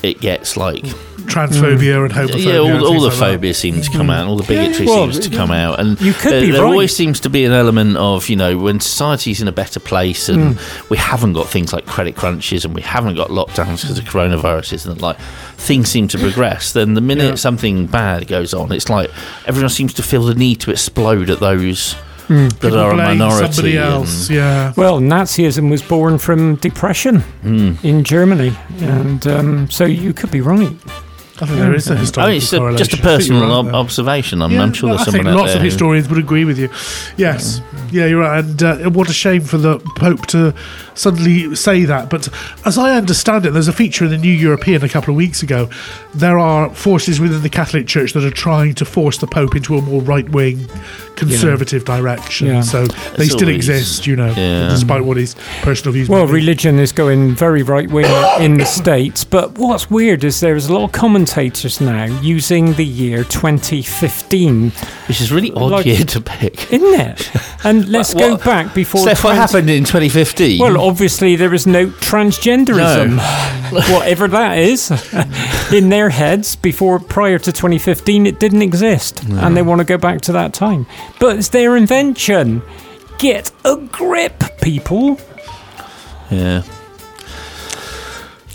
it 0.03 0.19
gets 0.21 0.55
like 0.57 0.83
transphobia 1.27 2.05
and 2.05 2.13
homophobia. 2.13 2.43
yeah, 2.45 2.57
all, 2.57 2.67
and 2.67 2.81
all 2.81 2.93
the 2.93 3.07
like 3.07 3.11
that. 3.13 3.19
phobia 3.19 3.53
seems 3.53 3.89
to 3.89 3.97
come 3.97 4.09
out, 4.09 4.27
all 4.27 4.37
the 4.37 4.43
bigotry 4.47 4.85
Well, 4.85 5.11
seems 5.11 5.27
to 5.27 5.35
come 5.35 5.51
out, 5.51 5.79
and 5.79 5.99
you 5.99 6.13
could 6.13 6.31
there, 6.31 6.41
be 6.41 6.51
there 6.51 6.61
right. 6.63 6.69
always 6.71 6.95
seems 6.95 7.19
to 7.21 7.29
be 7.29 7.43
an 7.45 7.51
element 7.51 7.97
of 7.97 8.29
you 8.29 8.35
know 8.35 8.57
when 8.57 8.79
society's 8.79 9.41
in 9.41 9.47
a 9.47 9.51
better 9.51 9.79
place 9.79 10.29
and 10.29 10.55
Hmm. 10.57 10.83
we 10.89 10.97
haven't 10.97 11.33
got 11.33 11.49
things 11.49 11.73
like 11.73 11.85
credit 11.85 12.15
crunches 12.15 12.63
and 12.63 12.73
we 12.73 12.81
haven't 12.81 13.15
got 13.15 13.29
lockdowns 13.29 13.81
because 13.81 13.97
of 13.99 14.05
coronaviruses 14.05 14.85
and 14.87 15.01
like 15.01 15.17
things 15.57 15.89
seem 15.89 16.07
to 16.09 16.17
progress. 16.17 16.71
Then 16.73 16.93
the 16.93 17.01
minute 17.01 17.25
Yeah. 17.25 17.35
something 17.35 17.87
bad 17.87 18.27
goes 18.27 18.53
on, 18.53 18.71
it's 18.71 18.89
like 18.89 19.09
everyone 19.45 19.69
seems 19.69 19.93
to 19.95 20.03
feel 20.03 20.23
the 20.23 20.35
need 20.35 20.59
to 20.61 20.71
explode 20.71 21.29
at 21.29 21.39
those 21.39 21.95
Hmm. 22.27 22.47
that 22.49 22.59
People 22.61 22.79
are 22.79 22.91
a 22.91 22.95
minority. 22.95 23.53
Somebody 23.53 23.77
and- 23.77 23.85
else, 23.93 24.29
yeah. 24.29 24.73
Well, 24.75 24.99
Nazism 24.99 25.69
was 25.69 25.81
born 25.81 26.17
from 26.17 26.55
depression 26.55 27.21
Hmm. 27.43 27.73
in 27.83 28.03
Germany, 28.03 28.53
and 28.81 29.25
um, 29.27 29.69
so 29.69 29.85
you 29.85 30.13
could 30.13 30.31
be 30.31 30.41
right. 30.41 30.75
I 31.39 31.45
think 31.45 31.59
there 31.59 31.75
is 31.75 31.87
a 31.89 31.93
I 31.93 31.97
historical 31.97 32.23
I 32.23 32.33
mean, 32.33 32.37
it's 32.37 32.53
a, 32.53 32.57
correlation. 32.57 32.87
just 32.87 32.99
a 32.99 33.03
personal 33.03 33.41
right 33.41 33.51
ob- 33.51 33.67
observation. 33.75 34.41
I'm, 34.41 34.51
Yeah, 34.51 34.63
I'm 34.63 34.73
sure 34.73 34.89
no, 34.89 34.95
there's 34.95 35.07
I 35.07 35.11
someone 35.11 35.25
think 35.25 35.37
lots 35.37 35.49
there 35.49 35.55
of 35.57 35.61
who- 35.61 35.65
historians 35.65 36.09
would 36.09 36.17
agree 36.19 36.45
with 36.45 36.57
you. 36.57 36.69
Yes, 37.15 37.61
yeah, 37.91 38.05
you're 38.07 38.21
right. 38.21 38.43
And 38.43 38.63
uh, 38.63 38.89
what 38.89 39.09
a 39.09 39.13
shame 39.13 39.41
for 39.41 39.57
the 39.57 39.79
Pope 39.97 40.25
to 40.27 40.53
suddenly 40.95 41.55
say 41.55 41.85
that. 41.85 42.09
But 42.09 42.27
as 42.65 42.77
I 42.77 42.95
understand 42.97 43.45
it, 43.45 43.51
there's 43.51 43.67
a 43.67 43.73
feature 43.73 44.05
in 44.05 44.11
the 44.11 44.17
New 44.17 44.31
European 44.33 44.83
a 44.83 44.89
couple 44.89 45.11
of 45.13 45.15
weeks 45.17 45.43
ago. 45.43 45.69
There 46.15 46.39
are 46.39 46.73
forces 46.73 47.19
within 47.19 47.43
the 47.43 47.49
Catholic 47.49 47.85
Church 47.87 48.13
that 48.13 48.23
are 48.23 48.31
trying 48.31 48.73
to 48.75 48.85
force 48.85 49.19
the 49.19 49.27
Pope 49.27 49.55
into 49.55 49.77
a 49.77 49.81
more 49.81 50.01
right 50.01 50.27
wing, 50.29 50.67
conservative 51.15 51.85
direction. 51.85 52.47
Yeah. 52.47 52.61
So 52.61 52.85
they 52.85 53.25
It's 53.25 53.33
still 53.33 53.47
always- 53.47 53.69
exist, 53.69 54.07
you 54.07 54.15
know, 54.15 54.33
Yeah. 54.35 54.69
despite 54.69 55.03
what 55.05 55.17
his 55.17 55.35
personal 55.61 55.93
views. 55.93 56.09
Well, 56.09 56.27
religion 56.27 56.79
is 56.79 56.91
going 56.91 57.35
very 57.35 57.63
right 57.63 57.89
wing 57.89 58.05
in 58.39 58.57
the 58.57 58.65
States, 58.81 59.23
but 59.23 59.57
what's 59.57 59.89
weird 59.89 60.23
is 60.23 60.39
there's 60.39 60.67
a 60.67 60.73
lot 60.73 60.83
of 60.85 60.91
commentators 61.27 61.81
now 61.81 62.05
using 62.21 62.73
the 62.73 62.85
year 62.85 63.23
2015, 63.25 64.71
which 65.07 65.19
is 65.21 65.31
really 65.31 65.51
odd 65.53 65.71
Like- 65.71 65.85
year 65.85 66.03
to 66.05 66.21
pick. 66.21 66.71
isn't 66.71 66.99
it? 66.99 67.31
And 67.63 67.89
let's 67.89 68.13
go 68.13 68.37
back 68.37 68.73
before. 68.73 69.01
Steph, 69.01 69.23
what 69.25 69.35
happened 69.35 69.69
in 69.69 69.83
2015? 69.83 70.59
Well, 70.61 70.79
obviously 70.79 71.35
there 71.35 71.49
was 71.49 71.67
no 71.67 71.87
transgenderism, 71.87 73.17
whatever 73.91 74.27
that 74.29 74.57
is, 74.59 74.91
in 75.73 75.89
their 75.89 76.09
heads 76.09 76.55
before 76.55 76.99
prior 76.99 77.39
to 77.39 77.51
2015. 77.51 78.25
It 78.27 78.39
didn't 78.39 78.61
exist, 78.61 79.23
and 79.23 79.57
they 79.57 79.63
want 79.63 79.79
to 79.79 79.85
go 79.85 79.97
back 79.97 80.21
to 80.21 80.31
that 80.33 80.53
time. 80.53 80.85
But 81.19 81.37
it's 81.37 81.49
their 81.49 81.75
invention. 81.75 82.61
Get 83.17 83.51
a 83.65 83.75
grip, 83.91 84.43
people. 84.61 85.19
yeah. 86.31 86.61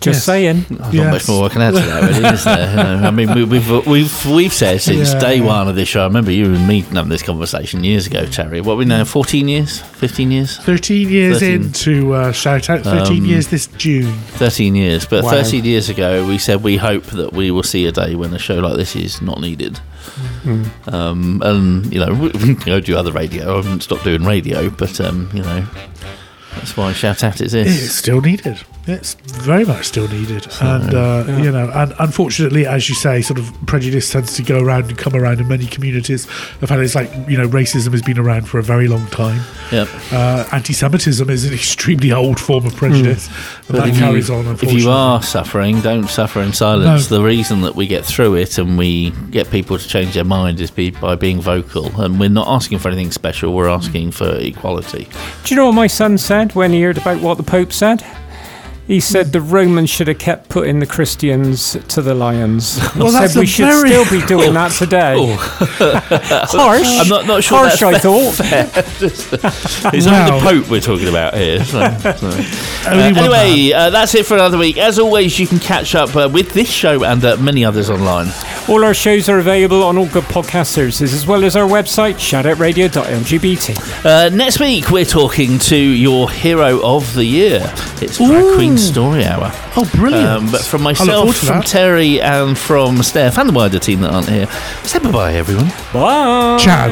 Just 0.02 0.18
Yes. 0.18 0.24
saying. 0.24 0.66
Not 0.70 0.92
Yes. 0.92 1.12
much 1.12 1.28
more 1.28 1.46
I 1.46 1.48
can 1.48 1.62
add 1.62 1.74
to 1.74 1.80
that, 1.80 2.02
really, 2.02 2.28
is 2.34 2.44
there? 2.44 2.70
You 2.70 2.76
know, 2.76 3.06
I 3.08 3.10
mean, 3.10 3.34
we, 3.34 3.44
we've 3.44 3.86
we've 3.86 4.26
we've 4.26 4.52
said 4.52 4.80
since 4.80 5.12
Yeah. 5.12 5.18
day 5.20 5.40
one 5.40 5.68
of 5.68 5.76
this 5.76 5.88
show. 5.88 6.00
I 6.02 6.04
remember 6.04 6.30
you 6.32 6.46
and 6.46 6.66
me 6.66 6.80
having 6.80 7.08
this 7.08 7.22
conversation 7.22 7.84
years 7.84 8.06
ago, 8.06 8.26
Terry. 8.26 8.60
What 8.60 8.74
are 8.74 8.76
we 8.76 8.84
now? 8.84 9.04
Fourteen 9.04 9.48
years? 9.48 9.78
Fifteen 9.80 10.30
years? 10.32 10.56
13 10.58 11.08
years 11.08 11.38
13. 11.40 11.62
into 11.62 12.14
uh, 12.14 12.32
shout 12.32 12.68
out, 12.68 12.82
13 12.82 13.18
Um, 13.22 13.24
years 13.26 13.48
this 13.48 13.68
June. 13.78 14.12
Thirteen 14.34 14.74
years. 14.74 15.06
But 15.06 15.24
Wow. 15.24 15.30
thirteen 15.30 15.64
years 15.64 15.88
ago, 15.88 16.26
we 16.26 16.38
said 16.38 16.62
we 16.62 16.76
hope 16.76 17.04
that 17.06 17.32
we 17.32 17.50
will 17.50 17.62
see 17.62 17.86
a 17.86 17.92
day 17.92 18.14
when 18.14 18.34
a 18.34 18.38
show 18.38 18.58
like 18.58 18.76
this 18.76 18.96
is 18.96 19.22
not 19.22 19.40
needed. 19.40 19.78
Um, 20.88 21.40
and 21.44 21.92
you 21.92 22.00
know, 22.04 22.12
we 22.22 22.30
can 22.30 22.54
go 22.54 22.80
do 22.80 22.96
other 22.96 23.12
radio. 23.12 23.52
I 23.52 23.56
haven't 23.56 23.82
stopped 23.84 24.04
doing 24.04 24.24
radio, 24.24 24.68
but 24.70 25.00
um, 25.00 25.30
you 25.32 25.42
know, 25.42 25.64
that's 26.56 26.76
why 26.76 26.92
shout 26.92 27.24
out 27.24 27.40
exists. 27.40 27.84
It's 27.84 27.94
still 27.94 28.20
needed. 28.20 28.60
It's 28.84 29.14
very 29.14 29.64
much 29.64 29.86
still 29.86 30.08
needed, 30.08 30.48
and 30.60 30.92
uh, 30.92 31.24
you 31.40 31.52
know, 31.52 31.70
and 31.72 31.94
unfortunately, 32.00 32.66
as 32.66 32.88
you 32.88 32.96
say, 32.96 33.22
sort 33.22 33.38
of 33.38 33.54
prejudice 33.66 34.10
tends 34.10 34.34
to 34.34 34.42
go 34.42 34.60
around 34.60 34.86
and 34.86 34.98
come 34.98 35.14
around 35.14 35.38
in 35.38 35.46
many 35.46 35.66
communities. 35.66 36.26
I've 36.60 36.68
had 36.68 36.80
it's 36.80 36.96
like 36.96 37.08
you 37.28 37.38
know, 37.38 37.46
racism 37.46 37.92
has 37.92 38.02
been 38.02 38.18
around 38.18 38.48
for 38.48 38.58
a 38.58 38.62
very 38.62 38.88
long 38.88 39.06
time. 39.06 39.40
Yep. 39.70 39.88
Uh, 40.10 40.48
anti-Semitism 40.50 41.30
is 41.30 41.44
an 41.44 41.54
extremely 41.54 42.10
old 42.10 42.40
form 42.40 42.66
of 42.66 42.74
prejudice, 42.74 43.28
and 43.68 43.78
that 43.78 43.88
if 43.88 43.98
carries 43.98 44.28
you, 44.28 44.34
on. 44.34 44.46
If 44.48 44.72
you 44.72 44.90
are 44.90 45.22
suffering, 45.22 45.80
don't 45.80 46.08
suffer 46.08 46.40
in 46.40 46.52
silence. 46.52 47.06
The 47.06 47.22
reason 47.22 47.60
that 47.60 47.76
we 47.76 47.86
get 47.86 48.04
through 48.04 48.34
it 48.34 48.58
and 48.58 48.76
we 48.76 49.10
get 49.30 49.48
people 49.48 49.78
to 49.78 49.88
change 49.88 50.14
their 50.14 50.24
mind 50.24 50.60
is 50.60 50.72
be, 50.72 50.90
by 50.90 51.14
being 51.14 51.40
vocal. 51.40 52.00
And 52.00 52.18
we're 52.18 52.28
not 52.28 52.48
asking 52.48 52.80
for 52.80 52.88
anything 52.88 53.12
special. 53.12 53.54
We're 53.54 53.68
asking 53.68 54.10
for 54.10 54.34
equality. 54.38 55.08
Do 55.44 55.54
you 55.54 55.56
know 55.60 55.66
what 55.66 55.76
my 55.76 55.86
son 55.86 56.18
said? 56.18 56.41
When 56.50 56.72
he 56.72 56.82
heard 56.82 56.98
about 56.98 57.20
what 57.20 57.36
the 57.36 57.44
Pope 57.44 57.72
said? 57.72 58.04
He 58.88 58.98
said 59.00 59.32
the 59.32 59.40
Romans 59.40 59.88
should 59.90 60.08
have 60.08 60.18
kept 60.18 60.48
putting 60.48 60.80
the 60.80 60.86
Christians 60.86 61.76
to 61.88 62.02
the 62.02 62.14
lions. 62.14 62.78
Well, 62.96 63.06
he 63.06 63.12
that's 63.12 63.32
said 63.34 63.40
we 63.40 63.46
should 63.46 63.66
very- 63.66 63.88
still 63.90 64.20
be 64.20 64.26
doing 64.26 64.52
that 64.54 64.72
today. 64.72 65.34
Harsh. 65.38 66.86
I'm 67.00 67.08
not, 67.08 67.26
not 67.26 67.42
sure 67.44 67.58
Harsh, 67.58 67.80
that's 67.80 68.04
I 68.04 68.32
fair. 68.32 68.64
thought. 68.64 69.94
it's 69.94 70.06
Wow. 70.06 70.26
only 70.26 70.40
the 70.40 70.46
Pope 70.62 70.70
we're 70.70 70.80
talking 70.80 71.08
about 71.08 71.34
here. 71.34 71.64
so- 71.64 71.96
so. 72.16 72.28
Uh, 72.90 72.90
anyway, 72.90 73.72
uh, 73.72 73.90
that's 73.90 74.14
it 74.14 74.26
for 74.26 74.34
another 74.34 74.58
week. 74.58 74.76
As 74.76 74.98
always, 74.98 75.38
you 75.38 75.46
can 75.46 75.58
catch 75.60 75.94
up 75.94 76.14
uh, 76.16 76.28
with 76.30 76.52
this 76.52 76.68
show 76.70 77.04
and 77.04 77.24
uh, 77.24 77.36
many 77.38 77.64
others 77.64 77.88
online. 77.88 78.28
All 78.68 78.84
our 78.84 78.94
shows 78.94 79.28
are 79.28 79.38
available 79.38 79.82
on 79.84 79.96
all 79.96 80.06
good 80.08 80.24
podcast 80.24 80.66
services, 80.66 81.14
as 81.14 81.26
well 81.26 81.44
as 81.44 81.56
our 81.56 81.68
website, 81.68 82.14
shoutoutradio.lgbt. 82.16 84.04
Uh, 84.04 84.28
next 84.34 84.60
week, 84.60 84.90
we're 84.90 85.04
talking 85.04 85.58
to 85.60 85.76
your 85.76 86.30
hero 86.30 86.80
of 86.84 87.14
the 87.14 87.24
year. 87.24 87.60
It's 88.02 88.18
Drag 88.18 88.54
Queen 88.54 88.71
Story 88.78 89.24
Hour. 89.24 89.50
Oh, 89.76 89.90
brilliant. 89.94 90.26
Um, 90.26 90.50
but 90.50 90.62
from 90.62 90.82
myself, 90.82 91.36
from 91.36 91.48
that. 91.48 91.66
Terry, 91.66 92.20
and 92.20 92.56
from 92.56 93.02
Steph, 93.02 93.38
and 93.38 93.48
the 93.48 93.52
wider 93.52 93.78
team 93.78 94.00
that 94.02 94.12
aren't 94.12 94.28
here, 94.28 94.46
say 94.84 94.98
bye 94.98 95.10
bye, 95.10 95.34
everyone. 95.34 95.68
Bye. 95.92 96.58
Ciao. 96.58 96.88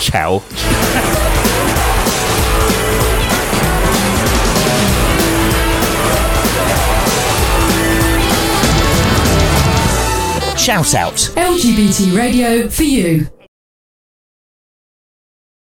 Ciao. 0.00 0.40
Ciao. 0.40 1.22
Shout 10.56 10.94
out. 10.94 11.14
LGBT 11.36 12.16
radio 12.16 12.68
for 12.68 12.84
you. 12.84 13.26